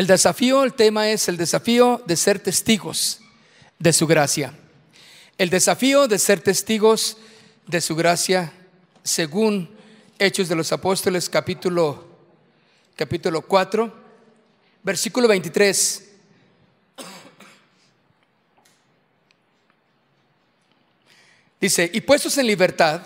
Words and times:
El 0.00 0.06
desafío, 0.06 0.64
el 0.64 0.72
tema 0.72 1.10
es 1.10 1.28
el 1.28 1.36
desafío 1.36 2.02
de 2.06 2.16
ser 2.16 2.38
testigos 2.38 3.20
de 3.78 3.92
su 3.92 4.06
gracia. 4.06 4.54
El 5.36 5.50
desafío 5.50 6.08
de 6.08 6.18
ser 6.18 6.40
testigos 6.40 7.18
de 7.66 7.82
su 7.82 7.94
gracia 7.94 8.50
según 9.02 9.68
Hechos 10.18 10.48
de 10.48 10.56
los 10.56 10.72
Apóstoles 10.72 11.28
capítulo 11.28 12.08
capítulo 12.96 13.42
4, 13.42 13.94
versículo 14.82 15.28
23. 15.28 16.08
Dice, 21.60 21.90
y 21.92 22.00
puestos 22.00 22.38
en 22.38 22.46
libertad, 22.46 23.02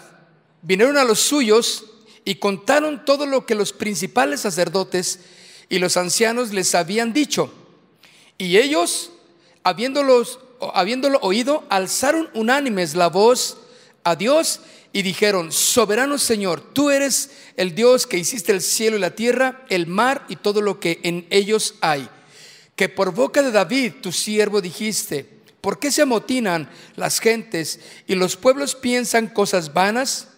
vinieron 0.62 0.96
a 0.96 1.02
los 1.02 1.18
suyos 1.18 1.86
y 2.24 2.36
contaron 2.36 3.04
todo 3.04 3.26
lo 3.26 3.46
que 3.46 3.56
los 3.56 3.72
principales 3.72 4.42
sacerdotes 4.42 5.18
y 5.68 5.78
los 5.78 5.96
ancianos 5.96 6.52
les 6.52 6.74
habían 6.74 7.12
dicho. 7.12 7.52
Y 8.38 8.56
ellos, 8.58 9.12
habiéndolos, 9.62 10.40
habiéndolo 10.74 11.18
oído, 11.20 11.64
alzaron 11.68 12.30
unánimes 12.34 12.94
la 12.94 13.08
voz 13.08 13.58
a 14.02 14.16
Dios 14.16 14.60
y 14.92 15.02
dijeron, 15.02 15.50
soberano 15.50 16.18
Señor, 16.18 16.60
tú 16.60 16.90
eres 16.90 17.30
el 17.56 17.74
Dios 17.74 18.06
que 18.06 18.18
hiciste 18.18 18.52
el 18.52 18.60
cielo 18.60 18.96
y 18.96 19.00
la 19.00 19.14
tierra, 19.14 19.64
el 19.68 19.86
mar 19.86 20.24
y 20.28 20.36
todo 20.36 20.60
lo 20.60 20.78
que 20.78 21.00
en 21.02 21.26
ellos 21.30 21.74
hay. 21.80 22.08
Que 22.76 22.88
por 22.88 23.12
boca 23.12 23.42
de 23.42 23.50
David, 23.50 23.94
tu 24.00 24.12
siervo, 24.12 24.60
dijiste, 24.60 25.28
¿por 25.60 25.78
qué 25.78 25.90
se 25.90 26.02
amotinan 26.02 26.70
las 26.96 27.18
gentes 27.18 27.80
y 28.06 28.14
los 28.14 28.36
pueblos 28.36 28.74
piensan 28.76 29.28
cosas 29.28 29.72
vanas? 29.72 30.28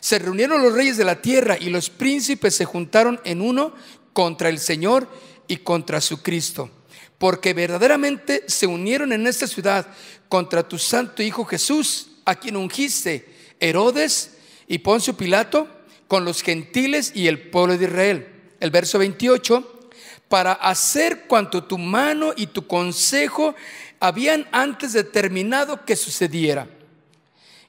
Se 0.00 0.18
reunieron 0.18 0.62
los 0.62 0.72
reyes 0.72 0.96
de 0.96 1.04
la 1.04 1.20
tierra 1.20 1.58
y 1.58 1.70
los 1.70 1.90
príncipes 1.90 2.54
se 2.54 2.64
juntaron 2.64 3.20
en 3.24 3.40
uno 3.40 3.74
contra 4.14 4.48
el 4.48 4.58
Señor 4.58 5.06
y 5.46 5.58
contra 5.58 6.00
su 6.00 6.22
Cristo. 6.22 6.70
Porque 7.18 7.52
verdaderamente 7.52 8.44
se 8.46 8.66
unieron 8.66 9.12
en 9.12 9.26
esta 9.26 9.46
ciudad 9.46 9.86
contra 10.30 10.66
tu 10.66 10.78
santo 10.78 11.22
Hijo 11.22 11.44
Jesús, 11.44 12.12
a 12.24 12.34
quien 12.34 12.56
ungiste 12.56 13.28
Herodes 13.60 14.38
y 14.66 14.78
Poncio 14.78 15.14
Pilato 15.14 15.68
con 16.08 16.24
los 16.24 16.42
gentiles 16.42 17.12
y 17.14 17.28
el 17.28 17.50
pueblo 17.50 17.76
de 17.76 17.84
Israel. 17.84 18.28
El 18.60 18.70
verso 18.70 18.98
28, 18.98 19.88
para 20.28 20.52
hacer 20.52 21.26
cuanto 21.26 21.64
tu 21.64 21.76
mano 21.76 22.32
y 22.36 22.46
tu 22.46 22.66
consejo 22.66 23.54
habían 24.00 24.48
antes 24.52 24.92
determinado 24.92 25.84
que 25.84 25.96
sucediera. 25.96 26.68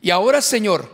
Y 0.01 0.09
ahora, 0.09 0.41
Señor, 0.41 0.89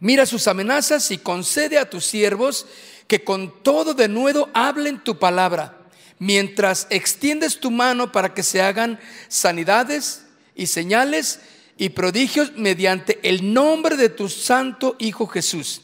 mira 0.00 0.26
sus 0.26 0.46
amenazas 0.48 1.10
y 1.10 1.18
concede 1.18 1.78
a 1.78 1.88
tus 1.88 2.04
siervos 2.04 2.66
que 3.06 3.24
con 3.24 3.62
todo 3.62 3.94
de 3.94 4.08
nuevo 4.08 4.48
hablen 4.54 5.02
tu 5.02 5.18
palabra, 5.18 5.78
mientras 6.18 6.86
extiendes 6.90 7.60
tu 7.60 7.70
mano 7.70 8.12
para 8.12 8.34
que 8.34 8.42
se 8.42 8.62
hagan 8.62 8.98
sanidades 9.28 10.24
y 10.54 10.66
señales 10.66 11.40
y 11.76 11.90
prodigios 11.90 12.52
mediante 12.56 13.18
el 13.22 13.52
nombre 13.52 13.96
de 13.96 14.08
tu 14.08 14.28
santo 14.28 14.96
Hijo 14.98 15.26
Jesús. 15.26 15.82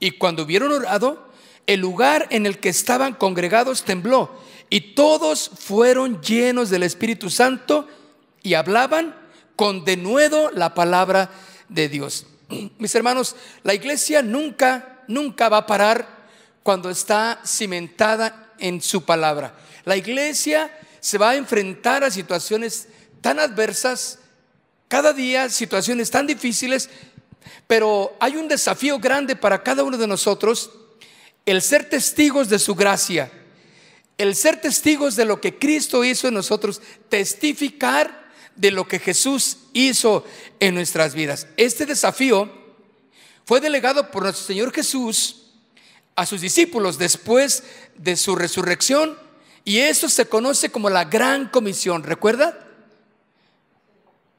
Y 0.00 0.12
cuando 0.12 0.42
hubieron 0.42 0.70
orado, 0.70 1.28
el 1.66 1.80
lugar 1.80 2.26
en 2.30 2.46
el 2.46 2.58
que 2.58 2.68
estaban 2.68 3.14
congregados 3.14 3.84
tembló 3.84 4.38
y 4.68 4.94
todos 4.94 5.50
fueron 5.58 6.20
llenos 6.20 6.70
del 6.70 6.82
Espíritu 6.82 7.30
Santo 7.30 7.88
y 8.42 8.54
hablaban 8.54 9.16
con 9.56 9.84
denuedo 9.84 10.50
la 10.50 10.74
palabra 10.74 11.30
de 11.68 11.88
Dios. 11.88 12.26
Mis 12.78 12.94
hermanos, 12.94 13.36
la 13.62 13.74
iglesia 13.74 14.22
nunca, 14.22 15.02
nunca 15.08 15.48
va 15.48 15.58
a 15.58 15.66
parar 15.66 16.13
cuando 16.64 16.88
está 16.88 17.40
cimentada 17.46 18.54
en 18.58 18.80
su 18.80 19.04
palabra. 19.04 19.54
La 19.84 19.96
iglesia 19.96 20.76
se 20.98 21.18
va 21.18 21.30
a 21.30 21.36
enfrentar 21.36 22.02
a 22.02 22.10
situaciones 22.10 22.88
tan 23.20 23.38
adversas, 23.38 24.18
cada 24.88 25.12
día 25.12 25.50
situaciones 25.50 26.10
tan 26.10 26.26
difíciles, 26.26 26.88
pero 27.66 28.16
hay 28.18 28.36
un 28.36 28.48
desafío 28.48 28.98
grande 28.98 29.36
para 29.36 29.62
cada 29.62 29.84
uno 29.84 29.98
de 29.98 30.06
nosotros, 30.06 30.70
el 31.44 31.60
ser 31.60 31.88
testigos 31.90 32.48
de 32.48 32.58
su 32.58 32.74
gracia, 32.74 33.30
el 34.16 34.34
ser 34.34 34.58
testigos 34.58 35.16
de 35.16 35.26
lo 35.26 35.42
que 35.42 35.58
Cristo 35.58 36.02
hizo 36.02 36.28
en 36.28 36.34
nosotros, 36.34 36.80
testificar 37.10 38.24
de 38.56 38.70
lo 38.70 38.88
que 38.88 39.00
Jesús 39.00 39.58
hizo 39.74 40.24
en 40.60 40.74
nuestras 40.74 41.14
vidas. 41.14 41.46
Este 41.58 41.84
desafío 41.84 42.50
fue 43.44 43.60
delegado 43.60 44.10
por 44.10 44.22
nuestro 44.22 44.46
Señor 44.46 44.72
Jesús 44.72 45.43
a 46.16 46.26
sus 46.26 46.40
discípulos 46.40 46.98
después 46.98 47.64
de 47.96 48.16
su 48.16 48.36
resurrección 48.36 49.18
y 49.64 49.78
eso 49.78 50.08
se 50.08 50.26
conoce 50.26 50.70
como 50.70 50.90
la 50.90 51.04
gran 51.04 51.48
comisión, 51.48 52.02
¿recuerda? 52.02 52.60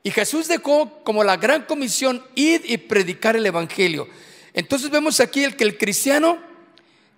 Y 0.03 0.12
Jesús 0.12 0.47
dejó 0.47 1.03
como 1.03 1.24
la 1.24 1.38
gran 1.38 1.63
comisión 1.63 2.24
ir 2.36 2.62
y 2.66 2.78
predicar 2.78 3.36
el 3.36 3.46
Evangelio. 3.46 4.08
Entonces 4.53 4.91
vemos 4.91 5.19
aquí 5.19 5.44
el 5.44 5.56
que 5.56 5.63
el 5.63 5.78
cristiano 5.78 6.38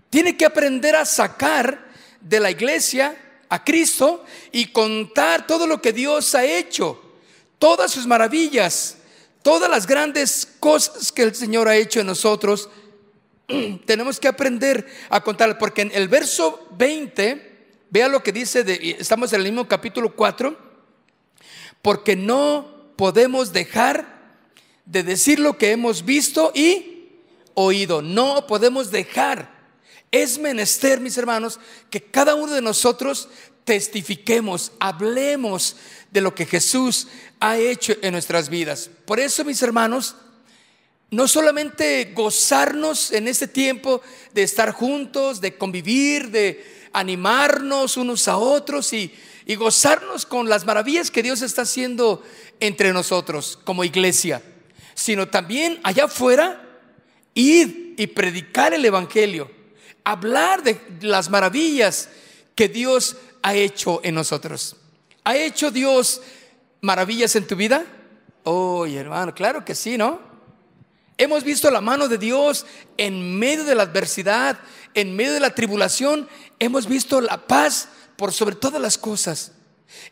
tiene 0.10 0.38
que 0.38 0.46
aprender 0.46 0.96
a 0.96 1.06
sacar 1.06 1.86
de 2.22 2.40
la 2.40 2.50
iglesia 2.50 3.16
a 3.50 3.64
Cristo 3.64 4.24
y 4.52 4.68
contar 4.68 5.46
todo 5.46 5.68
lo 5.68 5.82
que 5.82 5.92
Dios 5.92 6.34
ha 6.34 6.46
hecho, 6.46 7.02
todas 7.60 7.92
sus 7.92 8.08
maravillas, 8.08 8.98
todas 9.42 9.70
las 9.70 9.86
grandes 9.86 10.48
cosas 10.60 11.12
que 11.12 11.24
el 11.24 11.36
Señor 11.36 11.68
ha 11.68 11.76
hecho 11.76 12.00
en 12.00 12.08
nosotros 12.08 12.70
tenemos 13.86 14.20
que 14.20 14.28
aprender 14.28 14.88
a 15.10 15.22
contar, 15.22 15.58
porque 15.58 15.82
en 15.84 15.92
el 15.94 16.08
verso 16.08 16.68
20, 16.72 17.76
vea 17.90 18.08
lo 18.08 18.24
que 18.24 18.32
dice, 18.32 18.64
de, 18.64 18.98
estamos 19.00 19.32
en 19.34 19.42
el 19.42 19.48
mismo 19.48 19.68
capítulo 19.68 20.16
4, 20.16 20.58
porque 21.82 22.16
no 22.16 22.92
podemos 22.96 23.54
dejar 23.54 24.18
de 24.86 25.04
decir 25.04 25.40
lo 25.40 25.58
que 25.58 25.72
hemos 25.72 26.04
visto 26.04 26.52
y 26.54 27.12
oído, 27.54 28.02
no 28.02 28.48
podemos 28.48 28.92
dejar. 28.92 29.56
Es 30.12 30.40
menester, 30.40 31.02
mis 31.02 31.18
hermanos, 31.18 31.60
que 31.90 32.02
cada 32.02 32.36
uno 32.36 32.54
de 32.54 32.62
nosotros 32.62 33.30
testifiquemos, 33.66 34.72
hablemos 34.80 35.76
de 36.12 36.22
lo 36.22 36.34
que 36.34 36.46
Jesús 36.46 37.08
ha 37.40 37.58
hecho 37.58 37.94
en 38.02 38.14
nuestras 38.14 38.48
vidas. 38.48 38.90
Por 39.06 39.20
eso, 39.20 39.44
mis 39.44 39.62
hermanos, 39.62 40.16
no 41.10 41.28
solamente 41.28 42.12
gozarnos 42.14 43.12
en 43.12 43.28
este 43.28 43.48
tiempo 43.48 44.02
de 44.34 44.44
estar 44.44 44.72
juntos, 44.72 45.40
de 45.40 45.58
convivir, 45.58 46.30
de 46.32 46.90
animarnos 46.94 47.98
unos 47.98 48.28
a 48.28 48.38
otros 48.38 48.92
y, 48.94 49.14
gozarnos 49.58 50.26
con 50.26 50.50
las 50.50 50.66
maravillas 50.66 51.10
que 51.10 51.24
Dios 51.24 51.42
está 51.42 51.62
haciendo 51.62 52.22
entre 52.60 52.92
nosotros 52.92 53.58
como 53.64 53.86
iglesia, 53.86 54.44
sino 54.94 55.30
también 55.30 55.80
allá 55.84 56.06
afuera 56.06 56.62
ir 57.34 57.96
y 57.98 58.08
predicar 58.08 58.74
el 58.74 58.84
Evangelio, 58.84 59.50
hablar 60.04 60.64
de 60.64 60.82
las 61.00 61.30
maravillas 61.30 62.10
que 62.56 62.68
Dios 62.68 63.16
ha 63.42 63.56
hecho 63.56 64.02
en 64.04 64.16
nosotros. 64.16 64.76
¿Ha 65.24 65.38
hecho 65.38 65.72
Dios 65.72 66.22
maravillas 66.82 67.34
en 67.38 67.48
tu 67.48 67.56
vida? 67.56 67.86
Oh, 68.44 68.86
hermano, 68.86 69.34
claro 69.34 69.64
que 69.64 69.76
sí, 69.76 69.98
¿no? 69.98 70.27
Hemos 71.18 71.44
visto 71.44 71.72
la 71.72 71.82
mano 71.82 72.08
de 72.08 72.20
Dios 72.20 72.66
en 72.98 73.40
medio 73.40 73.64
de 73.64 73.74
la 73.74 73.84
adversidad, 73.84 74.60
en 74.94 75.16
medio 75.16 75.34
de 75.34 75.40
la 75.40 75.56
tribulación. 75.56 76.30
Hemos 76.60 76.88
visto 76.88 77.22
la 77.22 77.48
paz 77.48 77.90
por 78.18 78.32
sobre 78.32 78.56
todas 78.56 78.80
las 78.80 79.00
cosas. 79.00 79.52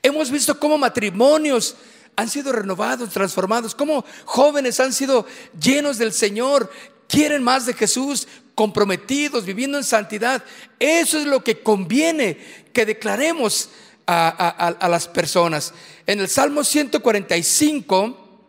Hemos 0.01 0.31
visto 0.31 0.59
cómo 0.59 0.79
matrimonios 0.79 1.75
han 2.15 2.29
sido 2.29 2.51
renovados, 2.53 3.11
transformados, 3.11 3.75
cómo 3.75 4.03
jóvenes 4.23 4.79
han 4.79 4.93
sido 4.93 5.27
llenos 5.59 5.97
del 5.97 6.11
Señor, 6.11 6.71
quieren 7.07 7.43
más 7.43 7.67
de 7.67 7.73
Jesús, 7.73 8.27
comprometidos, 8.55 9.45
viviendo 9.45 9.77
en 9.77 9.83
santidad. 9.83 10.43
Eso 10.79 11.19
es 11.19 11.25
lo 11.25 11.43
que 11.43 11.61
conviene 11.61 12.39
que 12.73 12.85
declaremos 12.85 13.69
a, 14.07 14.29
a 14.29 14.89
las 14.89 15.07
personas. 15.07 15.73
En 16.07 16.19
el 16.19 16.29
Salmo 16.29 16.63
145, 16.63 18.47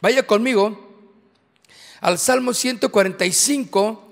vaya 0.00 0.26
conmigo, 0.26 0.91
al 2.02 2.18
Salmo 2.18 2.52
145, 2.52 4.08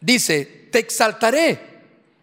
dice, 0.00 0.68
te 0.70 0.78
exaltaré 0.78 1.58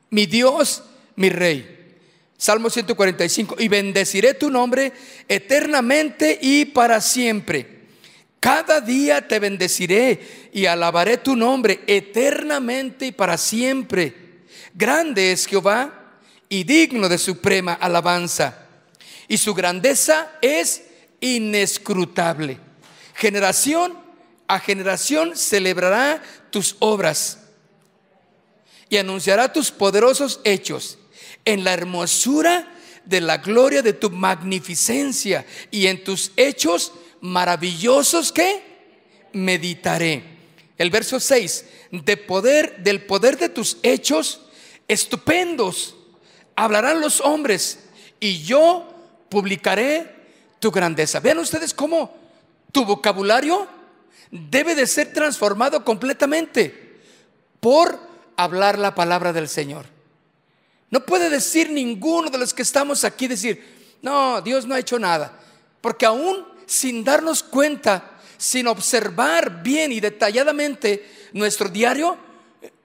mi 0.09 0.25
Dios, 0.25 0.83
mi 1.17 1.29
Rey. 1.29 1.97
Salmo 2.37 2.69
145, 2.69 3.57
y 3.59 3.67
bendeciré 3.67 4.35
tu 4.35 4.49
nombre 4.49 4.93
eternamente 5.27 6.39
y 6.41 6.63
para 6.63 7.01
siempre. 7.01 7.81
Cada 8.39 8.79
día 8.79 9.27
te 9.27 9.39
bendeciré 9.39 10.49
y 10.53 10.65
alabaré 10.65 11.17
tu 11.17 11.35
nombre 11.35 11.81
eternamente 11.87 13.07
y 13.07 13.11
para 13.11 13.37
siempre. 13.37 14.15
Grande 14.73 15.33
es 15.33 15.45
Jehová 15.45 16.19
y 16.47 16.63
digno 16.63 17.09
de 17.09 17.17
suprema 17.17 17.73
alabanza. 17.73 18.66
Y 19.27 19.37
su 19.37 19.53
grandeza 19.53 20.31
es 20.41 20.83
inescrutable. 21.19 22.59
Generación 23.13 23.97
a 24.47 24.59
generación 24.59 25.35
celebrará 25.35 26.21
tus 26.51 26.75
obras 26.79 27.39
y 28.89 28.97
anunciará 28.97 29.51
tus 29.51 29.71
poderosos 29.71 30.39
hechos 30.43 30.97
en 31.43 31.63
la 31.63 31.73
hermosura 31.73 32.73
de 33.05 33.21
la 33.21 33.37
gloria 33.37 33.81
de 33.81 33.93
tu 33.93 34.09
magnificencia 34.09 35.45
y 35.71 35.87
en 35.87 36.03
tus 36.03 36.31
hechos 36.35 36.93
maravillosos 37.21 38.31
que 38.31 38.63
meditaré. 39.33 40.23
El 40.77 40.89
verso 40.89 41.19
6, 41.19 41.65
de 41.91 42.17
poder 42.17 42.77
del 42.83 43.01
poder 43.01 43.37
de 43.37 43.49
tus 43.49 43.77
hechos 43.81 44.41
estupendos 44.87 45.95
hablarán 46.55 47.01
los 47.01 47.21
hombres 47.21 47.79
y 48.19 48.43
yo 48.43 48.96
publicaré 49.29 50.15
tu 50.59 50.71
grandeza. 50.71 51.19
Vean 51.19 51.39
ustedes 51.39 51.73
cómo 51.73 52.15
tu 52.71 52.85
vocabulario 52.85 53.67
debe 54.31 54.75
de 54.75 54.87
ser 54.87 55.13
transformado 55.13 55.83
completamente 55.83 56.99
por 57.59 57.99
hablar 58.35 58.77
la 58.77 58.95
palabra 58.95 59.33
del 59.33 59.47
Señor. 59.47 59.85
No 60.89 61.05
puede 61.05 61.29
decir 61.29 61.69
ninguno 61.69 62.29
de 62.29 62.37
los 62.37 62.53
que 62.53 62.61
estamos 62.61 63.03
aquí 63.03 63.27
decir, 63.27 63.97
no, 64.01 64.41
Dios 64.41 64.65
no 64.65 64.75
ha 64.75 64.79
hecho 64.79 64.99
nada. 64.99 65.39
Porque 65.81 66.05
aún 66.05 66.45
sin 66.65 67.03
darnos 67.03 67.43
cuenta, 67.43 68.19
sin 68.37 68.67
observar 68.67 69.63
bien 69.63 69.91
y 69.91 69.99
detalladamente 69.99 71.29
nuestro 71.33 71.69
diario, 71.69 72.17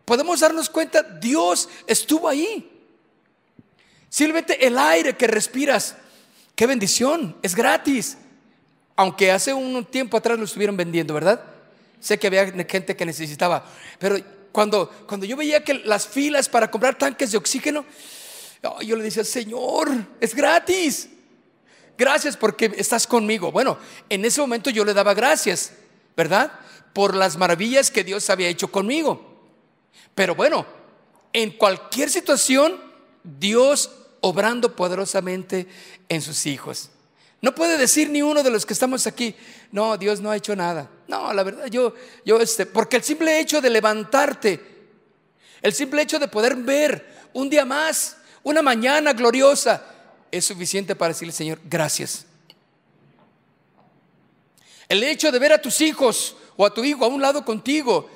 podemos 0.05 0.41
darnos 0.41 0.69
cuenta, 0.69 1.03
Dios 1.03 1.69
estuvo 1.87 2.29
ahí. 2.29 2.69
Simplemente 4.09 4.67
el 4.67 4.79
aire 4.79 5.17
que 5.17 5.27
respiras, 5.27 5.97
qué 6.55 6.67
bendición, 6.67 7.37
es 7.43 7.55
gratis. 7.55 8.19
Aunque 8.97 9.31
hace 9.31 9.55
un 9.55 9.85
tiempo 9.85 10.17
atrás 10.17 10.39
lo 10.39 10.45
estuvieron 10.45 10.77
vendiendo, 10.77 11.15
¿verdad? 11.15 11.43
Sé 12.01 12.19
que 12.19 12.27
había 12.27 12.47
gente 12.65 12.97
que 12.97 13.07
necesitaba, 13.07 13.65
pero 13.99 14.17
cuando, 14.53 14.89
cuando 15.07 15.25
yo 15.25 15.37
veía 15.37 15.65
que 15.65 15.75
las 15.75 16.07
filas 16.07 16.49
para 16.49 16.71
comprar 16.71 16.99
tanques 16.99 17.33
de 17.33 17.39
oxígeno, 17.39 17.87
yo 18.83 18.97
le 18.97 19.05
decía, 19.05 19.25
Señor, 19.25 19.91
es 20.21 20.35
gratis. 20.35 21.09
Gracias 21.99 22.37
porque 22.37 22.73
estás 22.77 23.07
conmigo. 23.07 23.51
Bueno, 23.51 23.79
en 24.09 24.25
ese 24.25 24.41
momento 24.41 24.71
yo 24.71 24.85
le 24.85 24.95
daba 24.95 25.15
gracias, 25.15 25.73
¿verdad? 26.17 26.53
Por 26.93 27.15
las 27.15 27.37
maravillas 27.37 27.91
que 27.91 28.05
Dios 28.05 28.29
había 28.31 28.49
hecho 28.49 28.71
conmigo. 28.71 29.33
Pero 30.15 30.35
bueno, 30.35 30.67
en 31.33 31.51
cualquier 31.51 32.11
situación, 32.11 32.81
Dios 33.25 33.91
obrando 34.23 34.75
poderosamente 34.75 35.67
en 36.09 36.23
sus 36.23 36.47
hijos. 36.47 36.89
No 37.43 37.55
puede 37.55 37.77
decir 37.77 38.09
ni 38.09 38.23
uno 38.23 38.43
de 38.43 38.51
los 38.51 38.65
que 38.65 38.73
estamos 38.73 39.07
aquí, 39.07 39.35
no, 39.73 39.99
Dios 39.99 40.21
no 40.21 40.31
ha 40.31 40.37
hecho 40.37 40.55
nada. 40.55 40.89
No, 41.09 41.33
la 41.35 41.43
verdad, 41.43 41.67
yo, 41.67 41.93
yo, 42.25 42.41
este, 42.41 42.67
porque 42.67 42.97
el 42.97 43.03
simple 43.03 43.39
hecho 43.41 43.61
de 43.61 43.69
levantarte, 43.69 44.61
el 45.61 45.75
simple 45.75 46.03
hecho 46.03 46.21
de 46.21 46.29
poder 46.29 46.55
ver 46.55 47.05
un 47.33 47.51
día 47.51 47.65
más, 47.65 48.17
una 48.45 48.63
mañana 48.63 49.13
gloriosa, 49.13 49.85
es 50.31 50.45
suficiente 50.45 50.95
para 50.95 51.13
decirle, 51.13 51.33
Señor, 51.33 51.59
gracias. 51.65 52.27
El 54.89 55.03
hecho 55.03 55.33
de 55.33 55.39
ver 55.41 55.53
a 55.53 55.61
tus 55.61 55.81
hijos 55.81 56.37
o 56.57 56.65
a 56.65 56.73
tu 56.73 56.85
hijo 56.85 57.05
a 57.05 57.09
un 57.09 57.21
lado 57.21 57.45
contigo, 57.45 58.09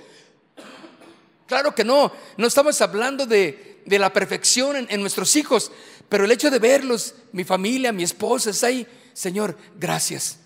claro 1.49 1.75
que 1.75 1.85
no, 1.85 2.13
no 2.37 2.47
estamos 2.47 2.81
hablando 2.81 3.27
de, 3.27 3.66
de 3.87 3.99
la 3.99 4.13
perfección 4.13 4.77
en, 4.77 4.87
en, 4.91 5.01
nuestros 5.01 5.35
hijos, 5.37 5.73
pero 6.09 6.25
el 6.25 6.33
hecho 6.33 6.51
de 6.51 6.59
verlos, 6.59 7.15
mi 7.33 7.45
familia, 7.45 7.93
mi 7.93 8.03
esposa, 8.03 8.51
es 8.51 8.63
ahí 8.63 8.87
Señor, 9.17 9.57
gracias. 9.81 10.41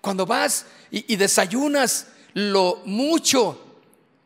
Cuando 0.00 0.26
vas 0.26 0.66
y, 0.92 1.16
desayunas 1.16 2.06
lo 2.34 2.80
mucho 2.84 3.60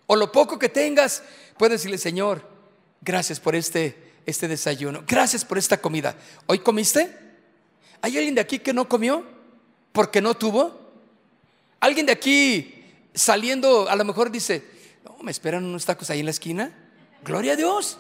o 0.07 0.17
lo 0.17 0.31
poco 0.31 0.59
que 0.59 0.69
tengas, 0.69 1.23
puedes 1.57 1.81
decirle, 1.81 1.97
Señor, 1.97 2.47
gracias 3.01 3.41
por 3.41 3.55
este, 3.55 4.13
este 4.27 4.49
desayuno, 4.49 5.03
gracias 5.07 5.47
por 5.47 5.57
esta 5.57 5.81
comida. 5.81 6.15
¿Hoy 6.45 6.59
comiste? 6.59 7.17
¿Hay 8.03 8.19
alguien 8.19 8.35
de 8.35 8.43
aquí 8.43 8.59
que 8.59 8.75
no 8.75 8.87
comió 8.87 9.25
porque 9.93 10.21
no 10.21 10.37
tuvo? 10.37 10.93
¿Alguien 11.81 12.05
de 12.05 12.13
aquí 12.13 12.85
saliendo 13.15 13.89
a 13.89 13.97
lo 13.97 14.05
mejor 14.05 14.31
dice, 14.31 14.63
no, 15.07 15.17
me 15.23 15.31
esperan 15.31 15.65
unos 15.65 15.87
tacos 15.87 16.11
ahí 16.11 16.21
en 16.21 16.27
la 16.27 16.33
esquina? 16.33 16.77
Gloria 17.25 17.55
a 17.55 17.57
Dios. 17.57 17.97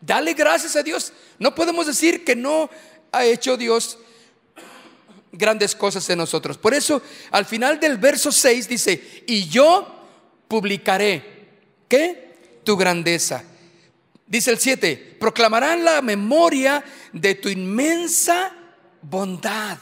Dale 0.00 0.34
gracias 0.34 0.76
a 0.76 0.82
Dios. 0.82 1.12
No 1.38 1.54
podemos 1.54 1.86
decir 1.86 2.24
que 2.24 2.36
no 2.36 2.70
ha 3.12 3.24
hecho 3.24 3.56
Dios 3.56 3.98
grandes 5.32 5.74
cosas 5.74 6.08
en 6.10 6.18
nosotros. 6.18 6.58
Por 6.58 6.74
eso, 6.74 7.02
al 7.30 7.44
final 7.44 7.78
del 7.80 7.96
verso 7.96 8.32
6 8.32 8.68
dice, 8.68 9.24
y 9.26 9.48
yo 9.48 10.06
publicaré, 10.46 11.48
¿qué? 11.88 12.34
Tu 12.64 12.76
grandeza. 12.76 13.44
Dice 14.26 14.50
el 14.50 14.58
7, 14.58 15.16
proclamarán 15.18 15.84
la 15.84 16.02
memoria 16.02 16.84
de 17.12 17.34
tu 17.34 17.48
inmensa 17.48 18.54
bondad 19.00 19.78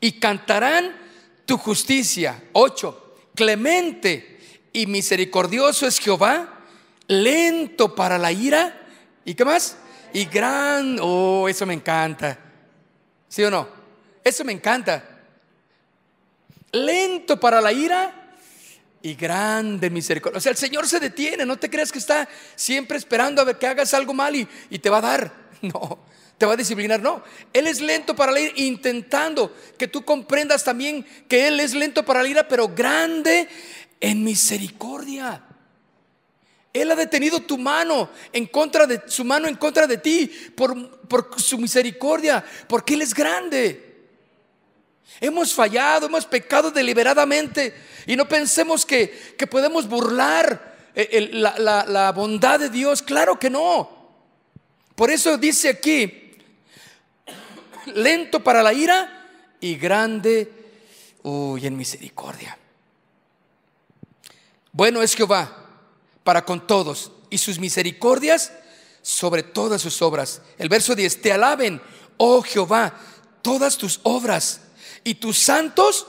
y 0.00 0.12
cantarán 0.12 0.96
tu 1.44 1.58
justicia. 1.58 2.42
8, 2.52 3.16
clemente 3.34 4.38
y 4.72 4.86
misericordioso 4.86 5.86
es 5.86 5.98
Jehová, 5.98 6.57
lento 7.08 7.94
para 7.94 8.16
la 8.18 8.30
ira. 8.30 8.80
¿Y 9.24 9.34
qué 9.34 9.44
más? 9.44 9.76
Y 10.12 10.26
gran, 10.26 10.98
oh, 11.00 11.48
eso 11.48 11.66
me 11.66 11.74
encanta. 11.74 12.38
¿Sí 13.28 13.42
o 13.42 13.50
no? 13.50 13.68
Eso 14.22 14.44
me 14.44 14.52
encanta. 14.52 15.04
Lento 16.72 17.40
para 17.40 17.60
la 17.60 17.72
ira 17.72 18.36
y 19.02 19.14
grande 19.14 19.90
misericordia. 19.90 20.38
O 20.38 20.40
sea, 20.40 20.52
el 20.52 20.58
Señor 20.58 20.86
se 20.86 21.00
detiene. 21.00 21.44
No 21.44 21.58
te 21.58 21.70
creas 21.70 21.92
que 21.92 21.98
está 21.98 22.28
siempre 22.54 22.96
esperando 22.96 23.42
a 23.42 23.44
ver 23.44 23.58
que 23.58 23.66
hagas 23.66 23.92
algo 23.94 24.14
mal 24.14 24.34
y, 24.36 24.48
y 24.70 24.78
te 24.78 24.90
va 24.90 24.98
a 24.98 25.02
dar. 25.02 25.48
No, 25.60 25.98
te 26.38 26.46
va 26.46 26.52
a 26.52 26.56
disciplinar. 26.56 27.02
No, 27.02 27.24
Él 27.52 27.66
es 27.66 27.80
lento 27.80 28.14
para 28.14 28.30
la 28.30 28.38
ira, 28.38 28.52
intentando 28.54 29.52
que 29.76 29.88
tú 29.88 30.04
comprendas 30.04 30.62
también 30.62 31.04
que 31.26 31.48
Él 31.48 31.58
es 31.58 31.74
lento 31.74 32.04
para 32.04 32.22
la 32.22 32.28
ira, 32.28 32.46
pero 32.46 32.68
grande 32.68 33.48
en 33.98 34.22
misericordia. 34.22 35.47
Él 36.80 36.90
ha 36.90 36.96
detenido 36.96 37.40
tu 37.40 37.58
mano 37.58 38.10
en 38.32 38.46
contra 38.46 38.86
de 38.86 39.02
su 39.06 39.24
mano 39.24 39.48
en 39.48 39.56
contra 39.56 39.86
de 39.86 39.98
ti 39.98 40.30
por, 40.54 41.00
por 41.08 41.40
su 41.40 41.58
misericordia, 41.58 42.44
porque 42.66 42.94
Él 42.94 43.02
es 43.02 43.14
grande. 43.14 43.84
Hemos 45.20 45.52
fallado, 45.52 46.06
hemos 46.06 46.26
pecado 46.26 46.70
deliberadamente 46.70 47.74
y 48.06 48.14
no 48.16 48.28
pensemos 48.28 48.86
que, 48.86 49.06
podemos 49.50 49.88
burlar 49.88 50.90
eh, 50.94 51.30
la, 51.32 51.84
la 51.86 52.12
bondad 52.12 52.60
de 52.60 52.70
Dios. 52.70 53.02
Claro 53.02 53.38
que 53.38 53.50
no. 53.50 53.90
Por 54.94 55.10
eso 55.10 55.36
dice 55.36 55.68
aquí, 55.68 56.32
lento 57.86 58.42
para 58.42 58.62
la 58.62 58.72
ira 58.72 59.28
y 59.60 59.76
grande, 59.76 60.50
uy, 61.22 61.66
en 61.66 61.76
misericordia. 61.76 62.56
Bueno 64.72 65.02
es 65.02 65.14
Jehová 65.14 65.67
para 66.28 66.44
con 66.44 66.66
todos 66.66 67.10
y 67.30 67.38
sus 67.38 67.58
misericordias 67.58 68.52
sobre 69.00 69.42
todas 69.42 69.80
sus 69.80 70.02
obras. 70.02 70.42
El 70.58 70.68
verso 70.68 70.94
10, 70.94 71.22
te 71.22 71.32
alaben, 71.32 71.80
oh 72.18 72.42
Jehová, 72.42 73.00
todas 73.40 73.78
tus 73.78 74.00
obras 74.02 74.60
y 75.04 75.14
tus 75.14 75.38
santos 75.38 76.06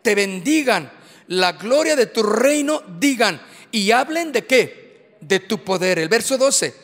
te 0.00 0.14
bendigan. 0.14 0.90
La 1.26 1.52
gloria 1.52 1.96
de 1.96 2.06
tu 2.06 2.22
reino 2.22 2.82
digan 2.98 3.42
y 3.70 3.90
hablen 3.90 4.32
de 4.32 4.46
qué? 4.46 5.18
De 5.20 5.38
tu 5.38 5.62
poder. 5.62 5.98
El 5.98 6.08
verso 6.08 6.38
12, 6.38 6.74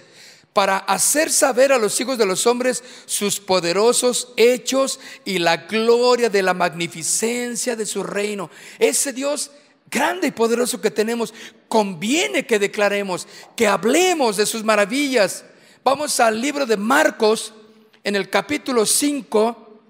para 0.53 0.77
hacer 0.77 1.31
saber 1.31 1.73
a 1.73 1.79
los 1.79 1.99
hijos 2.03 2.19
de 2.19 2.27
los 2.27 2.47
hombres 2.47 2.85
sus 3.07 3.41
poderosos 3.41 4.35
hechos 4.37 5.01
y 5.25 5.39
la 5.39 5.57
gloria 5.57 6.29
de 6.29 6.43
la 6.43 6.53
magnificencia 6.53 7.77
de 7.77 7.87
su 7.87 8.03
reino. 8.03 8.51
Ese 8.79 9.15
Dios 9.15 9.53
grande 9.95 10.27
y 10.27 10.33
poderoso 10.33 10.81
que 10.81 10.91
tenemos, 10.91 11.33
conviene 11.69 12.45
que 12.45 12.59
declaremos, 12.59 13.29
que 13.57 13.69
hablemos 13.69 14.37
de 14.37 14.45
sus 14.45 14.65
maravillas. 14.65 15.45
Vamos 15.85 16.19
al 16.19 16.41
libro 16.41 16.67
de 16.67 16.77
Marcos, 16.77 17.55
en 18.03 18.17
el 18.17 18.29
capítulo 18.29 18.85
5, 18.85 19.81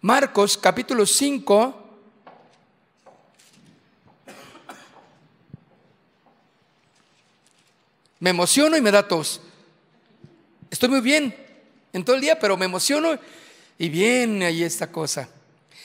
Marcos 0.00 0.58
capítulo 0.58 1.06
5. 1.06 1.80
Me 8.18 8.30
emociono 8.30 8.76
y 8.76 8.80
me 8.80 8.90
da 8.90 9.06
tos. 9.06 9.40
Estoy 10.68 10.88
muy 10.88 11.00
bien 11.00 11.34
en 11.92 12.04
todo 12.04 12.16
el 12.16 12.22
día, 12.22 12.38
pero 12.40 12.56
me 12.56 12.64
emociono 12.64 13.16
y 13.78 13.88
viene 13.88 14.46
ahí 14.46 14.64
esta 14.64 14.90
cosa. 14.90 15.28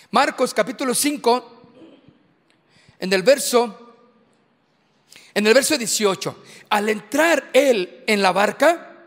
Marcos 0.10 0.54
capítulo 0.54 0.96
5, 0.96 1.59
en 3.00 3.14
el 3.14 3.24
verso, 3.24 3.96
en 5.34 5.48
el 5.48 5.54
verso 5.54 5.78
18, 5.78 6.44
al 6.70 6.90
entrar 6.90 7.50
él 7.54 8.04
en 8.08 8.22
la 8.22 8.32
barca, 8.32 8.98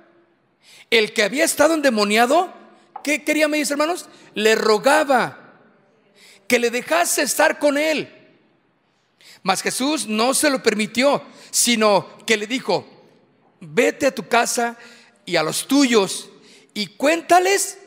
el 0.91 1.13
que 1.13 1.23
había 1.23 1.45
estado 1.45 1.75
endemoniado, 1.75 2.53
¿qué 3.05 3.25
quería 3.25 3.49
mis 3.49 3.71
hermanos? 3.71 4.09
Le 4.35 4.55
rogaba 4.55 5.55
que 6.49 6.59
le 6.59 6.71
dejase 6.71 7.23
estar 7.23 7.59
con 7.59 7.79
él. 7.79 8.13
Mas 9.43 9.63
Jesús 9.63 10.07
no 10.07 10.35
se 10.35 10.51
lo 10.51 10.63
permitió, 10.63 11.23
sino 11.51 12.19
que 12.27 12.37
le 12.37 12.47
dijo, 12.47 12.87
vete 13.61 14.07
a 14.07 14.15
tu 14.15 14.29
casa 14.29 14.77
y 15.25 15.37
a 15.37 15.43
los 15.43 15.67
tuyos 15.67 16.31
y 16.75 16.89
cuéntales 16.89 17.79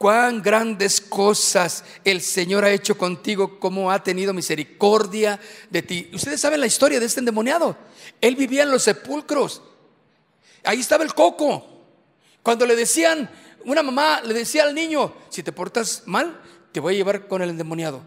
cuán 0.00 0.40
grandes 0.40 0.98
cosas 0.98 1.84
el 2.04 2.22
Señor 2.22 2.64
ha 2.64 2.70
hecho 2.70 2.96
contigo, 2.96 3.60
cómo 3.60 3.90
ha 3.90 4.02
tenido 4.02 4.32
misericordia 4.32 5.38
de 5.68 5.82
ti. 5.82 6.10
Ustedes 6.14 6.40
saben 6.40 6.58
la 6.58 6.66
historia 6.66 6.98
de 6.98 7.04
este 7.04 7.20
endemoniado. 7.20 7.76
Él 8.18 8.34
vivía 8.34 8.62
en 8.62 8.70
los 8.70 8.84
sepulcros. 8.84 9.60
Ahí 10.64 10.80
estaba 10.80 11.04
el 11.04 11.12
coco. 11.12 11.84
Cuando 12.42 12.64
le 12.64 12.76
decían, 12.76 13.28
una 13.66 13.82
mamá 13.82 14.22
le 14.22 14.32
decía 14.32 14.62
al 14.62 14.74
niño, 14.74 15.12
si 15.28 15.42
te 15.42 15.52
portas 15.52 16.04
mal, 16.06 16.40
te 16.72 16.80
voy 16.80 16.94
a 16.94 16.96
llevar 16.96 17.28
con 17.28 17.42
el 17.42 17.50
endemoniado. 17.50 18.02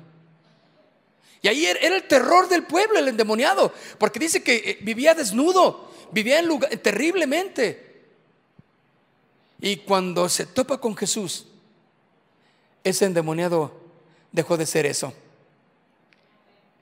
Y 1.44 1.48
ahí 1.48 1.68
er, 1.68 1.78
era 1.80 1.96
el 1.96 2.08
terror 2.08 2.50
del 2.50 2.64
pueblo, 2.64 2.98
el 2.98 3.08
endemoniado, 3.08 3.72
porque 4.00 4.18
dice 4.18 4.42
que 4.42 4.56
eh, 4.56 4.78
vivía 4.82 5.14
desnudo, 5.14 5.92
vivía 6.12 6.40
en 6.40 6.48
lugar, 6.48 6.76
terriblemente. 6.78 8.08
Y 9.62 9.76
cuando 9.76 10.28
se 10.28 10.48
topa 10.48 10.80
con 10.80 10.98
Jesús, 10.98 11.50
ese 12.84 13.06
endemoniado 13.06 13.72
dejó 14.32 14.58
de 14.58 14.66
ser 14.66 14.86
eso. 14.86 15.14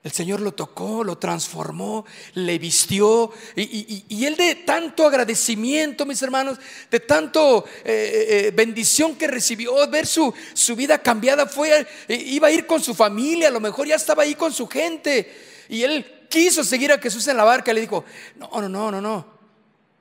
El 0.02 0.10
Señor 0.10 0.40
lo 0.40 0.52
tocó, 0.52 1.04
lo 1.04 1.16
transformó, 1.16 2.04
le 2.34 2.58
vistió. 2.58 3.30
Y, 3.54 4.24
él 4.24 4.34
de 4.36 4.56
tanto 4.56 5.06
agradecimiento, 5.06 6.04
mis 6.04 6.20
hermanos, 6.22 6.58
de 6.90 6.98
tanto 6.98 7.64
eh, 7.84 7.84
eh, 7.84 8.26
eh, 8.48 8.50
bendición 8.52 9.14
que 9.14 9.28
recibió, 9.28 9.88
ver 9.88 10.08
su, 10.08 10.34
su 10.54 10.74
vida 10.74 10.98
cambiada, 10.98 11.46
fue, 11.46 11.86
iba 12.08 12.48
a 12.48 12.50
ir 12.50 12.66
con 12.66 12.82
su 12.82 12.94
familia, 12.94 13.46
a 13.46 13.52
lo 13.52 13.60
mejor 13.60 13.86
ya 13.86 13.94
estaba 13.94 14.24
ahí 14.24 14.34
con 14.34 14.52
su 14.52 14.66
gente. 14.66 15.32
Y 15.68 15.84
él 15.84 16.26
quiso 16.28 16.64
seguir 16.64 16.90
a 16.90 16.98
Jesús 16.98 17.28
en 17.28 17.36
la 17.36 17.44
barca. 17.44 17.72
Le 17.72 17.80
dijo, 17.82 18.04
no, 18.34 18.50
no, 18.60 18.68
no, 18.68 18.90
no, 18.90 19.00
no. 19.00 19.26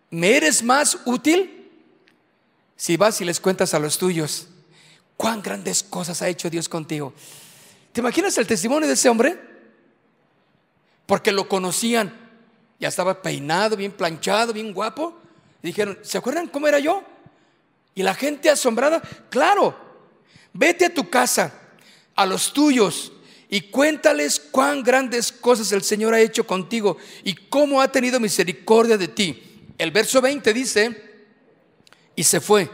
¿Me 0.09 0.35
eres 0.35 0.63
más 0.63 0.97
útil 1.05 1.69
si 2.75 2.97
vas 2.97 3.21
y 3.21 3.25
les 3.25 3.39
cuentas 3.39 3.75
a 3.75 3.79
los 3.79 3.99
tuyos 3.99 4.47
cuán 5.21 5.41
grandes 5.41 5.83
cosas 5.83 6.19
ha 6.23 6.27
hecho 6.27 6.49
Dios 6.49 6.67
contigo? 6.67 7.13
¿Te 7.93 8.01
imaginas 8.01 8.35
el 8.39 8.47
testimonio 8.47 8.87
de 8.87 8.95
ese 8.95 9.07
hombre? 9.07 9.51
porque 11.11 11.33
lo 11.33 11.49
conocían. 11.49 12.17
Ya 12.79 12.87
estaba 12.87 13.21
peinado, 13.21 13.75
bien 13.75 13.91
planchado, 13.91 14.53
bien 14.53 14.71
guapo. 14.71 15.13
dijeron, 15.61 15.99
¿se 16.03 16.17
acuerdan 16.17 16.47
cómo 16.47 16.69
era 16.69 16.79
yo? 16.79 17.03
Y 17.93 18.01
la 18.01 18.15
gente 18.15 18.49
asombrada, 18.49 19.01
claro, 19.29 19.77
vete 20.53 20.85
a 20.85 20.93
tu 20.93 21.09
casa, 21.09 21.53
a 22.15 22.25
los 22.25 22.53
tuyos, 22.53 23.11
y 23.49 23.59
cuéntales 23.59 24.39
cuán 24.39 24.83
grandes 24.83 25.33
cosas 25.33 25.69
el 25.73 25.83
Señor 25.83 26.13
ha 26.13 26.21
hecho 26.21 26.47
contigo 26.47 26.95
y 27.25 27.35
cómo 27.35 27.81
ha 27.81 27.91
tenido 27.91 28.17
misericordia 28.17 28.97
de 28.97 29.09
ti. 29.09 29.67
El 29.77 29.91
verso 29.91 30.21
20 30.21 30.53
dice, 30.53 31.25
y 32.15 32.23
se 32.23 32.39
fue. 32.39 32.71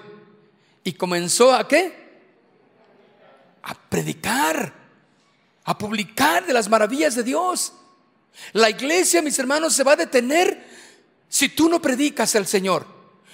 ¿Y 0.84 0.94
comenzó 0.94 1.56
a 1.56 1.68
qué? 1.68 1.97
A 3.64 3.74
predicar, 3.74 4.74
a 5.64 5.78
publicar 5.78 6.46
de 6.46 6.54
las 6.54 6.70
maravillas 6.70 7.16
de 7.16 7.24
Dios. 7.24 7.74
La 8.54 8.70
iglesia, 8.70 9.22
mis 9.22 9.38
hermanos, 9.40 9.74
se 9.74 9.84
va 9.84 9.94
a 9.94 9.98
detener 9.98 10.66
si 11.28 11.50
tú 11.50 11.70
no 11.70 11.82
predicas 11.82 12.36
al 12.36 12.48
Señor. 12.48 12.86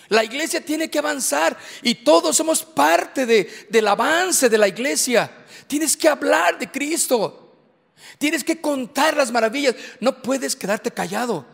La 0.09 0.23
iglesia 0.23 0.63
tiene 0.63 0.89
que 0.89 0.99
avanzar 0.99 1.57
y 1.81 1.95
todos 1.95 2.35
somos 2.35 2.63
parte 2.63 3.25
de, 3.25 3.67
del 3.69 3.87
avance 3.87 4.49
de 4.49 4.57
la 4.57 4.67
iglesia. 4.67 5.31
Tienes 5.67 5.95
que 5.95 6.09
hablar 6.09 6.59
de 6.59 6.69
Cristo. 6.69 7.55
Tienes 8.17 8.43
que 8.43 8.59
contar 8.59 9.15
las 9.15 9.31
maravillas. 9.31 9.75
No 9.99 10.21
puedes 10.21 10.55
quedarte 10.55 10.91
callado 10.91 11.45